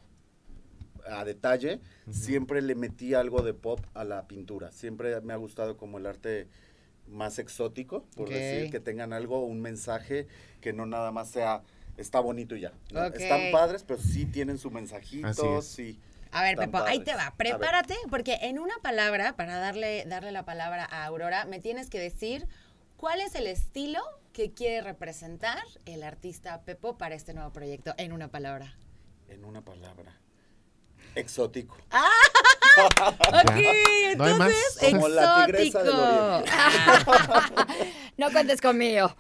a 1.09 1.25
detalle, 1.25 1.81
siempre 2.13 2.63
le 2.63 2.77
metí 2.77 3.15
algo 3.15 3.43
de 3.43 3.55
pop 3.55 3.81
a 3.95 4.05
la 4.05 4.29
pintura. 4.29 4.71
Siempre 4.71 5.21
me 5.23 5.33
ha 5.33 5.37
gustado 5.37 5.77
como 5.77 5.99
el 5.99 6.07
arte 6.07 6.47
más 7.09 7.41
exótico, 7.41 8.05
por 8.15 8.29
Ok. 8.29 8.35
decir, 8.35 8.71
que 8.71 8.79
tengan 8.79 9.13
algo, 9.13 9.45
un 9.45 9.61
mensaje, 9.61 10.29
que 10.61 10.73
no 10.73 10.87
nada 10.87 11.11
más 11.11 11.29
sea, 11.31 11.63
está 12.03 12.21
bonito 12.21 12.57
y 12.57 12.61
ya. 12.61 12.73
¿no? 12.93 13.07
Ok. 13.07 13.17
Están 13.17 13.53
padres, 13.53 13.85
pero 13.87 14.01
sí 14.01 14.27
tienen 14.27 14.59
su 14.59 14.71
mensajito, 14.71 15.63
sí. 15.63 15.99
A 16.33 16.43
ver, 16.43 16.57
Pepo, 16.57 16.79
ahí 16.79 17.01
te 17.01 17.15
va. 17.15 17.35
Prepárate, 17.37 17.97
porque 18.09 18.39
en 18.43 18.59
una 18.59 18.75
palabra, 18.83 19.35
para 19.37 19.59
darle, 19.59 20.05
darle 20.07 20.31
la 20.31 20.45
palabra 20.45 20.87
a 20.89 21.05
Aurora, 21.07 21.45
me 21.45 21.59
tienes 21.59 21.91
que 21.91 21.99
decir 21.99 22.47
cuál 22.97 23.21
es 23.21 23.35
el 23.35 23.47
estilo 23.47 24.01
que 24.33 24.53
quiere 24.53 24.81
representar 24.81 25.63
el 25.87 26.05
artista 26.05 26.63
Pepo 26.63 26.97
para 26.97 27.17
este 27.17 27.35
nuevo 27.35 27.53
proyecto, 27.53 27.95
en 27.97 28.13
una 28.13 28.29
palabra. 28.29 28.77
En 29.29 29.45
una 29.45 29.63
palabra. 29.63 30.21
Exótico. 31.17 31.77
Ok, 32.81 34.17
No 34.17 34.25
hay 34.25 34.35
más. 34.35 34.53
entonces, 34.53 34.91
Como 34.93 35.09
la 35.09 35.47
tigresa 35.47 35.83
del 35.83 35.95
exótico. 35.95 37.65
No 38.17 38.31
cuentes 38.31 38.61
conmigo. 38.61 39.17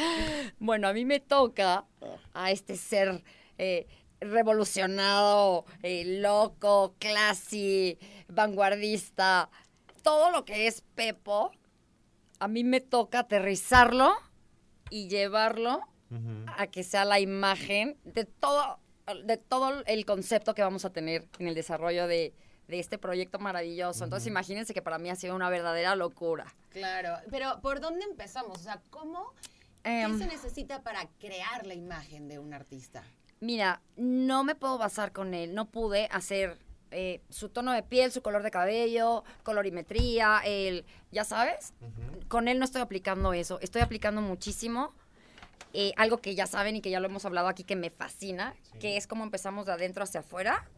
bueno, 0.58 0.88
a 0.88 0.92
mí 0.92 1.04
me 1.04 1.20
toca 1.20 1.84
a 2.32 2.50
este 2.50 2.76
ser 2.76 3.22
eh, 3.58 3.86
revolucionado, 4.20 5.64
eh, 5.82 6.04
loco, 6.20 6.94
classy, 6.98 7.98
vanguardista, 8.28 9.50
todo 10.02 10.30
lo 10.30 10.44
que 10.44 10.66
es 10.66 10.82
Pepo, 10.94 11.52
a 12.38 12.48
mí 12.48 12.64
me 12.64 12.80
toca 12.80 13.20
aterrizarlo 13.20 14.12
y 14.90 15.08
llevarlo 15.08 15.80
a 16.56 16.66
que 16.66 16.82
sea 16.82 17.04
la 17.04 17.20
imagen 17.20 17.96
de 18.02 18.24
todo, 18.24 18.80
de 19.24 19.36
todo 19.36 19.84
el 19.86 20.04
concepto 20.04 20.54
que 20.54 20.62
vamos 20.62 20.84
a 20.84 20.90
tener 20.90 21.28
en 21.38 21.46
el 21.46 21.54
desarrollo 21.54 22.08
de, 22.08 22.34
de 22.66 22.78
este 22.80 22.98
proyecto 22.98 23.38
maravilloso. 23.38 24.04
Entonces, 24.04 24.26
imagínense 24.26 24.72
que 24.72 24.82
para 24.82 24.98
mí 24.98 25.10
ha 25.10 25.16
sido 25.16 25.36
una 25.36 25.50
verdadera 25.50 25.94
locura. 25.94 26.52
Claro, 26.70 27.18
pero 27.30 27.60
¿por 27.60 27.80
dónde 27.80 28.04
empezamos? 28.04 28.58
O 28.58 28.62
sea, 28.62 28.80
¿cómo? 28.90 29.34
¿Qué 29.82 30.18
se 30.18 30.26
necesita 30.26 30.82
para 30.82 31.08
crear 31.18 31.66
la 31.66 31.74
imagen 31.74 32.28
de 32.28 32.38
un 32.38 32.52
artista? 32.52 33.02
Mira, 33.40 33.80
no 33.96 34.44
me 34.44 34.54
puedo 34.54 34.76
basar 34.78 35.12
con 35.12 35.32
él. 35.34 35.54
No 35.54 35.70
pude 35.70 36.08
hacer 36.10 36.58
eh, 36.90 37.22
su 37.30 37.48
tono 37.48 37.72
de 37.72 37.82
piel, 37.82 38.12
su 38.12 38.20
color 38.20 38.42
de 38.42 38.50
cabello, 38.50 39.24
colorimetría, 39.42 40.42
el, 40.44 40.84
ya 41.10 41.24
sabes. 41.24 41.72
Con 42.28 42.48
él 42.48 42.58
no 42.58 42.64
estoy 42.64 42.82
aplicando 42.82 43.32
eso. 43.32 43.58
Estoy 43.60 43.80
aplicando 43.82 44.20
muchísimo 44.20 44.92
eh, 45.72 45.92
algo 45.96 46.18
que 46.18 46.34
ya 46.34 46.46
saben 46.46 46.76
y 46.76 46.80
que 46.80 46.90
ya 46.90 47.00
lo 47.00 47.06
hemos 47.06 47.24
hablado 47.24 47.48
aquí 47.48 47.62
que 47.62 47.76
me 47.76 47.90
fascina, 47.90 48.54
que 48.80 48.96
es 48.96 49.06
cómo 49.06 49.24
empezamos 49.24 49.66
de 49.66 49.72
adentro 49.72 50.02
hacia 50.02 50.20
afuera. 50.20 50.68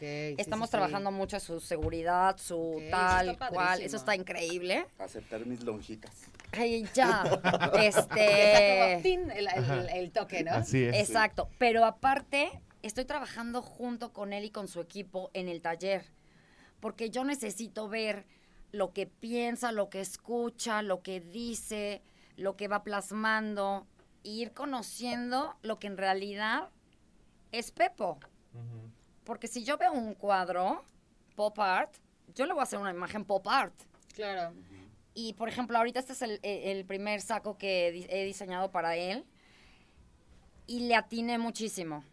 Estamos 0.00 0.70
trabajando 0.70 1.10
mucho 1.10 1.40
su 1.40 1.58
seguridad, 1.58 2.36
su 2.38 2.80
tal 2.90 3.36
cual. 3.50 3.80
Eso 3.80 3.96
está 3.96 4.14
increíble. 4.14 4.86
Aceptar 4.98 5.44
mis 5.46 5.64
lonjitas. 5.64 6.12
Ay, 6.52 6.86
ya. 6.94 7.22
Como, 7.72 7.78
este. 7.82 9.00
tin, 9.02 9.30
el, 9.30 9.48
el- 9.48 9.88
el 9.88 10.12
toque, 10.12 10.42
¿no? 10.44 10.52
Así 10.52 10.84
es. 10.84 10.94
Exacto. 11.08 11.48
Pero 11.58 11.84
aparte, 11.84 12.60
estoy 12.82 13.04
trabajando 13.04 13.62
junto 13.62 14.12
con 14.12 14.32
él 14.32 14.44
y 14.44 14.50
con 14.50 14.68
su 14.68 14.80
equipo 14.80 15.30
en 15.34 15.48
el 15.48 15.60
taller. 15.62 16.04
Porque 16.80 17.10
yo 17.10 17.24
necesito 17.24 17.88
ver 17.88 18.26
lo 18.72 18.92
que 18.92 19.06
piensa, 19.06 19.72
lo 19.72 19.88
que 19.90 20.00
escucha, 20.00 20.82
lo 20.82 21.02
que 21.02 21.20
dice, 21.20 22.02
lo 22.36 22.56
que 22.56 22.68
va 22.68 22.82
plasmando, 22.82 23.86
e 24.24 24.30
ir 24.30 24.52
conociendo 24.52 25.56
lo 25.62 25.78
que 25.78 25.86
en 25.88 25.96
realidad 25.96 26.68
es 27.50 27.70
Pepo. 27.70 28.18
Porque 29.24 29.46
si 29.46 29.62
yo 29.64 29.78
veo 29.78 29.92
un 29.92 30.14
cuadro 30.14 30.84
pop 31.36 31.58
art, 31.60 31.94
yo 32.34 32.46
le 32.46 32.52
voy 32.52 32.60
a 32.60 32.64
hacer 32.64 32.78
una 32.78 32.90
imagen 32.90 33.24
pop 33.24 33.46
art. 33.48 33.74
Claro. 34.14 34.54
Y 35.14 35.34
por 35.34 35.48
ejemplo, 35.48 35.76
ahorita 35.78 36.00
este 36.00 36.12
es 36.12 36.22
el, 36.22 36.40
el 36.42 36.84
primer 36.84 37.20
saco 37.20 37.58
que 37.58 38.06
he 38.08 38.24
diseñado 38.24 38.70
para 38.70 38.96
él. 38.96 39.24
Y 40.66 40.80
le 40.80 40.94
atiné 40.94 41.38
muchísimo. 41.38 42.04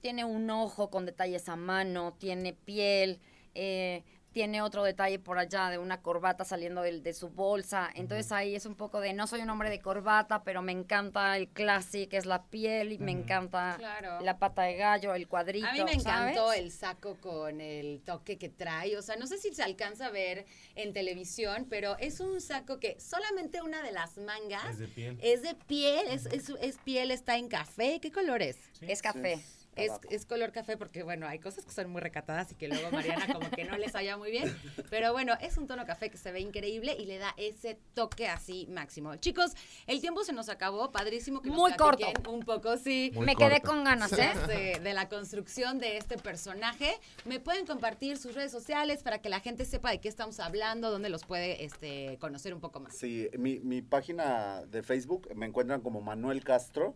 Tiene 0.00 0.24
un 0.24 0.48
ojo 0.50 0.90
con 0.90 1.06
detalles 1.06 1.48
a 1.48 1.56
mano, 1.56 2.14
tiene 2.18 2.52
piel, 2.52 3.20
eh, 3.54 4.04
tiene 4.34 4.60
otro 4.62 4.82
detalle 4.82 5.20
por 5.20 5.38
allá 5.38 5.70
de 5.70 5.78
una 5.78 6.02
corbata 6.02 6.44
saliendo 6.44 6.82
del- 6.82 7.04
de, 7.04 7.14
su 7.14 7.28
bolsa. 7.28 7.88
Entonces 7.94 8.32
ahí 8.32 8.56
es 8.56 8.66
un 8.66 8.74
poco 8.74 8.98
de, 8.98 9.12
no 9.12 9.28
soy 9.28 9.40
un 9.42 9.48
hombre 9.50 9.70
de 9.70 9.78
corbata, 9.78 10.42
pero 10.42 10.60
me 10.60 10.72
encanta 10.72 11.36
el 11.36 11.48
classic, 11.48 12.10
que 12.10 12.16
es 12.16 12.26
la 12.26 12.42
piel, 12.42 12.90
y 12.92 12.98
me 12.98 13.12
encanta 13.12 13.76
Claro. 13.78 14.20
la 14.22 14.38
pata 14.40 14.62
de 14.62 14.74
gallo, 14.74 15.14
el 15.14 15.28
cuadrito. 15.28 15.68
A 15.68 15.72
mí 15.72 15.84
me 15.84 15.92
encantó 15.92 16.48
¿sabes? 16.48 16.58
el 16.60 16.72
saco 16.72 17.16
con 17.20 17.60
el 17.60 18.02
toque 18.04 18.36
que 18.36 18.48
trae. 18.48 18.96
O 18.98 19.02
sea, 19.02 19.14
no 19.14 19.28
sé 19.28 19.38
si 19.38 19.54
se 19.54 19.62
alcanza 19.62 20.06
a 20.06 20.10
ver 20.10 20.46
en 20.74 20.92
televisión, 20.92 21.68
pero 21.70 21.96
es 21.98 22.18
un 22.18 22.40
saco 22.40 22.80
que 22.80 22.98
solamente 22.98 23.62
una 23.62 23.82
de 23.82 23.92
las 23.92 24.18
mangas 24.18 24.68
Es 24.70 24.78
de 24.80 24.88
piel. 24.88 25.18
es 25.22 25.42
de 25.42 25.54
piel, 25.54 26.08
es, 26.10 26.26
es- 26.26 26.50
es 26.60 26.78
piel, 26.78 27.12
está 27.12 27.36
en 27.36 27.46
café. 27.48 28.00
¿Qué 28.02 28.10
color 28.10 28.42
es? 28.42 28.58
Es 28.80 29.00
café. 29.00 29.38
Es, 29.76 29.92
es 30.10 30.26
color 30.26 30.52
café 30.52 30.76
porque, 30.76 31.02
bueno, 31.02 31.26
hay 31.26 31.38
cosas 31.38 31.64
que 31.64 31.72
son 31.72 31.90
muy 31.90 32.00
recatadas 32.00 32.52
y 32.52 32.54
que 32.54 32.68
luego 32.68 32.90
Mariana 32.90 33.32
como 33.32 33.50
que 33.50 33.64
no 33.64 33.76
les 33.76 33.94
haya 33.94 34.16
muy 34.16 34.30
bien. 34.30 34.56
Pero 34.90 35.12
bueno, 35.12 35.34
es 35.40 35.56
un 35.56 35.66
tono 35.66 35.84
café 35.86 36.10
que 36.10 36.16
se 36.18 36.32
ve 36.32 36.40
increíble 36.40 36.94
y 36.98 37.06
le 37.06 37.18
da 37.18 37.34
ese 37.36 37.78
toque 37.94 38.28
así 38.28 38.66
máximo. 38.70 39.16
Chicos, 39.16 39.52
el 39.86 40.00
tiempo 40.00 40.24
se 40.24 40.32
nos 40.32 40.48
acabó. 40.48 40.92
Padrísimo 40.92 41.40
que 41.42 41.48
nos 41.48 41.58
Muy 41.58 41.72
corto. 41.74 42.06
un 42.30 42.40
poco, 42.40 42.76
sí. 42.76 43.10
Muy 43.14 43.26
Me 43.26 43.36
quedé 43.36 43.60
corto. 43.60 43.68
con 43.68 43.84
ganas, 43.84 44.12
¿eh? 44.12 44.30
De, 44.46 44.80
de 44.80 44.94
la 44.94 45.08
construcción 45.08 45.78
de 45.78 45.96
este 45.96 46.16
personaje. 46.18 46.98
¿Me 47.24 47.40
pueden 47.40 47.66
compartir 47.66 48.16
sus 48.16 48.34
redes 48.34 48.52
sociales 48.52 49.02
para 49.02 49.18
que 49.20 49.28
la 49.28 49.40
gente 49.40 49.64
sepa 49.64 49.90
de 49.90 50.00
qué 50.00 50.08
estamos 50.08 50.40
hablando, 50.40 50.90
dónde 50.90 51.08
los 51.08 51.24
puede 51.24 51.64
este, 51.64 52.18
conocer 52.20 52.54
un 52.54 52.60
poco 52.60 52.80
más? 52.80 52.96
Sí, 52.96 53.28
mi, 53.38 53.60
mi 53.60 53.82
página 53.82 54.64
de 54.66 54.82
Facebook 54.82 55.28
me 55.34 55.46
encuentran 55.46 55.80
como 55.80 56.00
Manuel 56.00 56.42
Castro. 56.44 56.94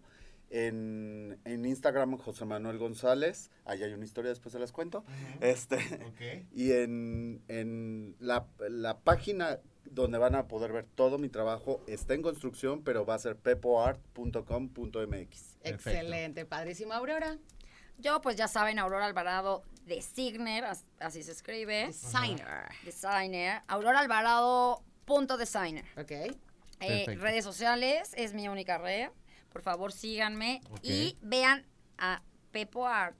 En, 0.51 1.39
en 1.45 1.65
Instagram, 1.67 2.17
José 2.19 2.45
Manuel 2.47 2.79
González. 2.79 3.51
Ahí 3.65 3.83
hay 3.83 3.93
una 3.93 4.05
historia, 4.05 4.31
después 4.31 4.53
se 4.53 4.59
las 4.59 4.73
cuento. 4.73 5.05
Este, 5.41 5.77
Y 6.53 6.73
en, 6.73 7.43
en 7.49 8.17
la, 8.19 8.47
la 8.69 8.99
página 8.99 9.59
donde 9.85 10.19
van 10.19 10.35
a 10.35 10.49
poder 10.49 10.73
ver 10.73 10.85
todo 10.95 11.19
mi 11.19 11.29
trabajo 11.29 11.83
está 11.87 12.15
en 12.15 12.23
construcción, 12.23 12.83
pero 12.83 13.07
va 13.07 13.15
a 13.15 13.19
ser 13.19 13.37
pepoart.com.mx. 13.37 15.57
Excelente, 15.63 16.45
padrísimo, 16.45 16.93
Aurora. 16.93 17.39
Yo, 17.99 18.21
pues 18.21 18.37
ya 18.37 18.49
saben, 18.49 18.79
Aurora 18.79 19.07
Alvarado, 19.07 19.63
designer, 19.87 20.65
as- 20.65 20.85
así 21.01 21.23
se 21.23 21.33
escribe. 21.33 21.87
Designer. 21.89 22.47
Designer. 22.85 23.63
Aurora 23.67 23.99
Alvarado, 24.01 24.83
punto 25.05 25.37
designer. 25.37 25.85
Ok. 25.97 26.13
Eh, 26.81 27.07
redes 27.19 27.45
sociales, 27.45 28.13
es 28.17 28.35
mi 28.35 28.47
única 28.49 28.79
red. 28.79 29.09
Por 29.53 29.63
favor, 29.63 29.93
síganme 29.93 30.61
y 30.83 31.17
vean 31.23 31.67
a 31.97 32.23
Pepo 32.51 32.87
Art 32.87 33.17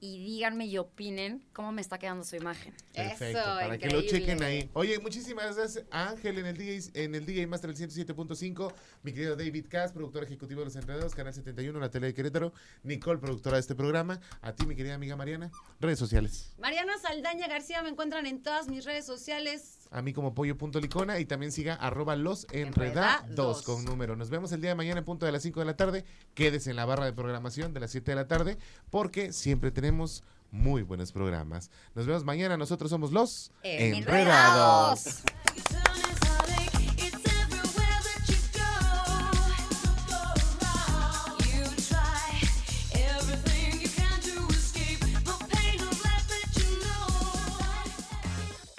y 0.00 0.18
díganme 0.24 0.66
y 0.66 0.78
opinen 0.78 1.44
cómo 1.52 1.72
me 1.72 1.80
está 1.80 1.98
quedando 1.98 2.24
su 2.24 2.36
imagen. 2.36 2.74
Perfecto, 2.94 3.40
para 3.42 3.78
que 3.78 3.90
lo 3.90 4.02
chequen 4.02 4.42
ahí. 4.42 4.70
Oye, 4.74 4.98
muchísimas 5.00 5.56
gracias 5.56 5.84
a 5.90 6.10
Ángel 6.10 6.38
en 6.38 6.46
el 6.46 6.56
DJ, 6.56 7.04
en 7.04 7.14
el 7.14 7.26
DJ 7.26 7.46
Master 7.46 7.74
del 7.74 7.90
107.5, 7.90 8.72
mi 9.02 9.12
querido 9.12 9.34
David 9.34 9.66
Cass, 9.68 9.92
productor 9.92 10.24
ejecutivo 10.24 10.60
de 10.60 10.66
Los 10.66 10.76
Enredados, 10.76 11.14
Canal 11.14 11.34
71, 11.34 11.78
la 11.80 11.90
tele 11.90 12.08
de 12.08 12.14
Querétaro, 12.14 12.52
Nicole, 12.84 13.18
productora 13.18 13.56
de 13.56 13.60
este 13.60 13.74
programa, 13.74 14.20
a 14.40 14.52
ti, 14.52 14.66
mi 14.66 14.76
querida 14.76 14.94
amiga 14.94 15.16
Mariana, 15.16 15.50
redes 15.80 15.98
sociales. 15.98 16.52
Mariana 16.58 16.96
Saldaña 16.98 17.48
García 17.48 17.82
me 17.82 17.88
encuentran 17.88 18.26
en 18.26 18.42
todas 18.42 18.68
mis 18.68 18.84
redes 18.84 19.04
sociales. 19.04 19.77
A 19.90 20.02
mí 20.02 20.12
como 20.12 20.34
pollo.licona 20.34 21.18
y 21.18 21.24
también 21.24 21.50
siga 21.52 21.74
arroba 21.74 22.14
los 22.16 22.46
Enredados. 22.50 23.62
con 23.62 23.84
número. 23.84 24.16
Nos 24.16 24.30
vemos 24.30 24.52
el 24.52 24.60
día 24.60 24.70
de 24.70 24.76
mañana 24.76 24.98
en 24.98 25.04
punto 25.04 25.24
de 25.26 25.32
las 25.32 25.42
5 25.42 25.60
de 25.60 25.66
la 25.66 25.76
tarde. 25.76 26.04
Quédese 26.34 26.70
en 26.70 26.76
la 26.76 26.84
barra 26.84 27.04
de 27.06 27.12
programación 27.12 27.72
de 27.72 27.80
las 27.80 27.90
7 27.90 28.10
de 28.10 28.14
la 28.14 28.28
tarde 28.28 28.58
porque 28.90 29.32
siempre 29.32 29.70
tenemos 29.70 30.22
muy 30.50 30.82
buenos 30.82 31.12
programas. 31.12 31.70
Nos 31.94 32.06
vemos 32.06 32.24
mañana. 32.24 32.56
Nosotros 32.56 32.90
somos 32.90 33.12
los 33.12 33.50
Enredados. 33.62 35.22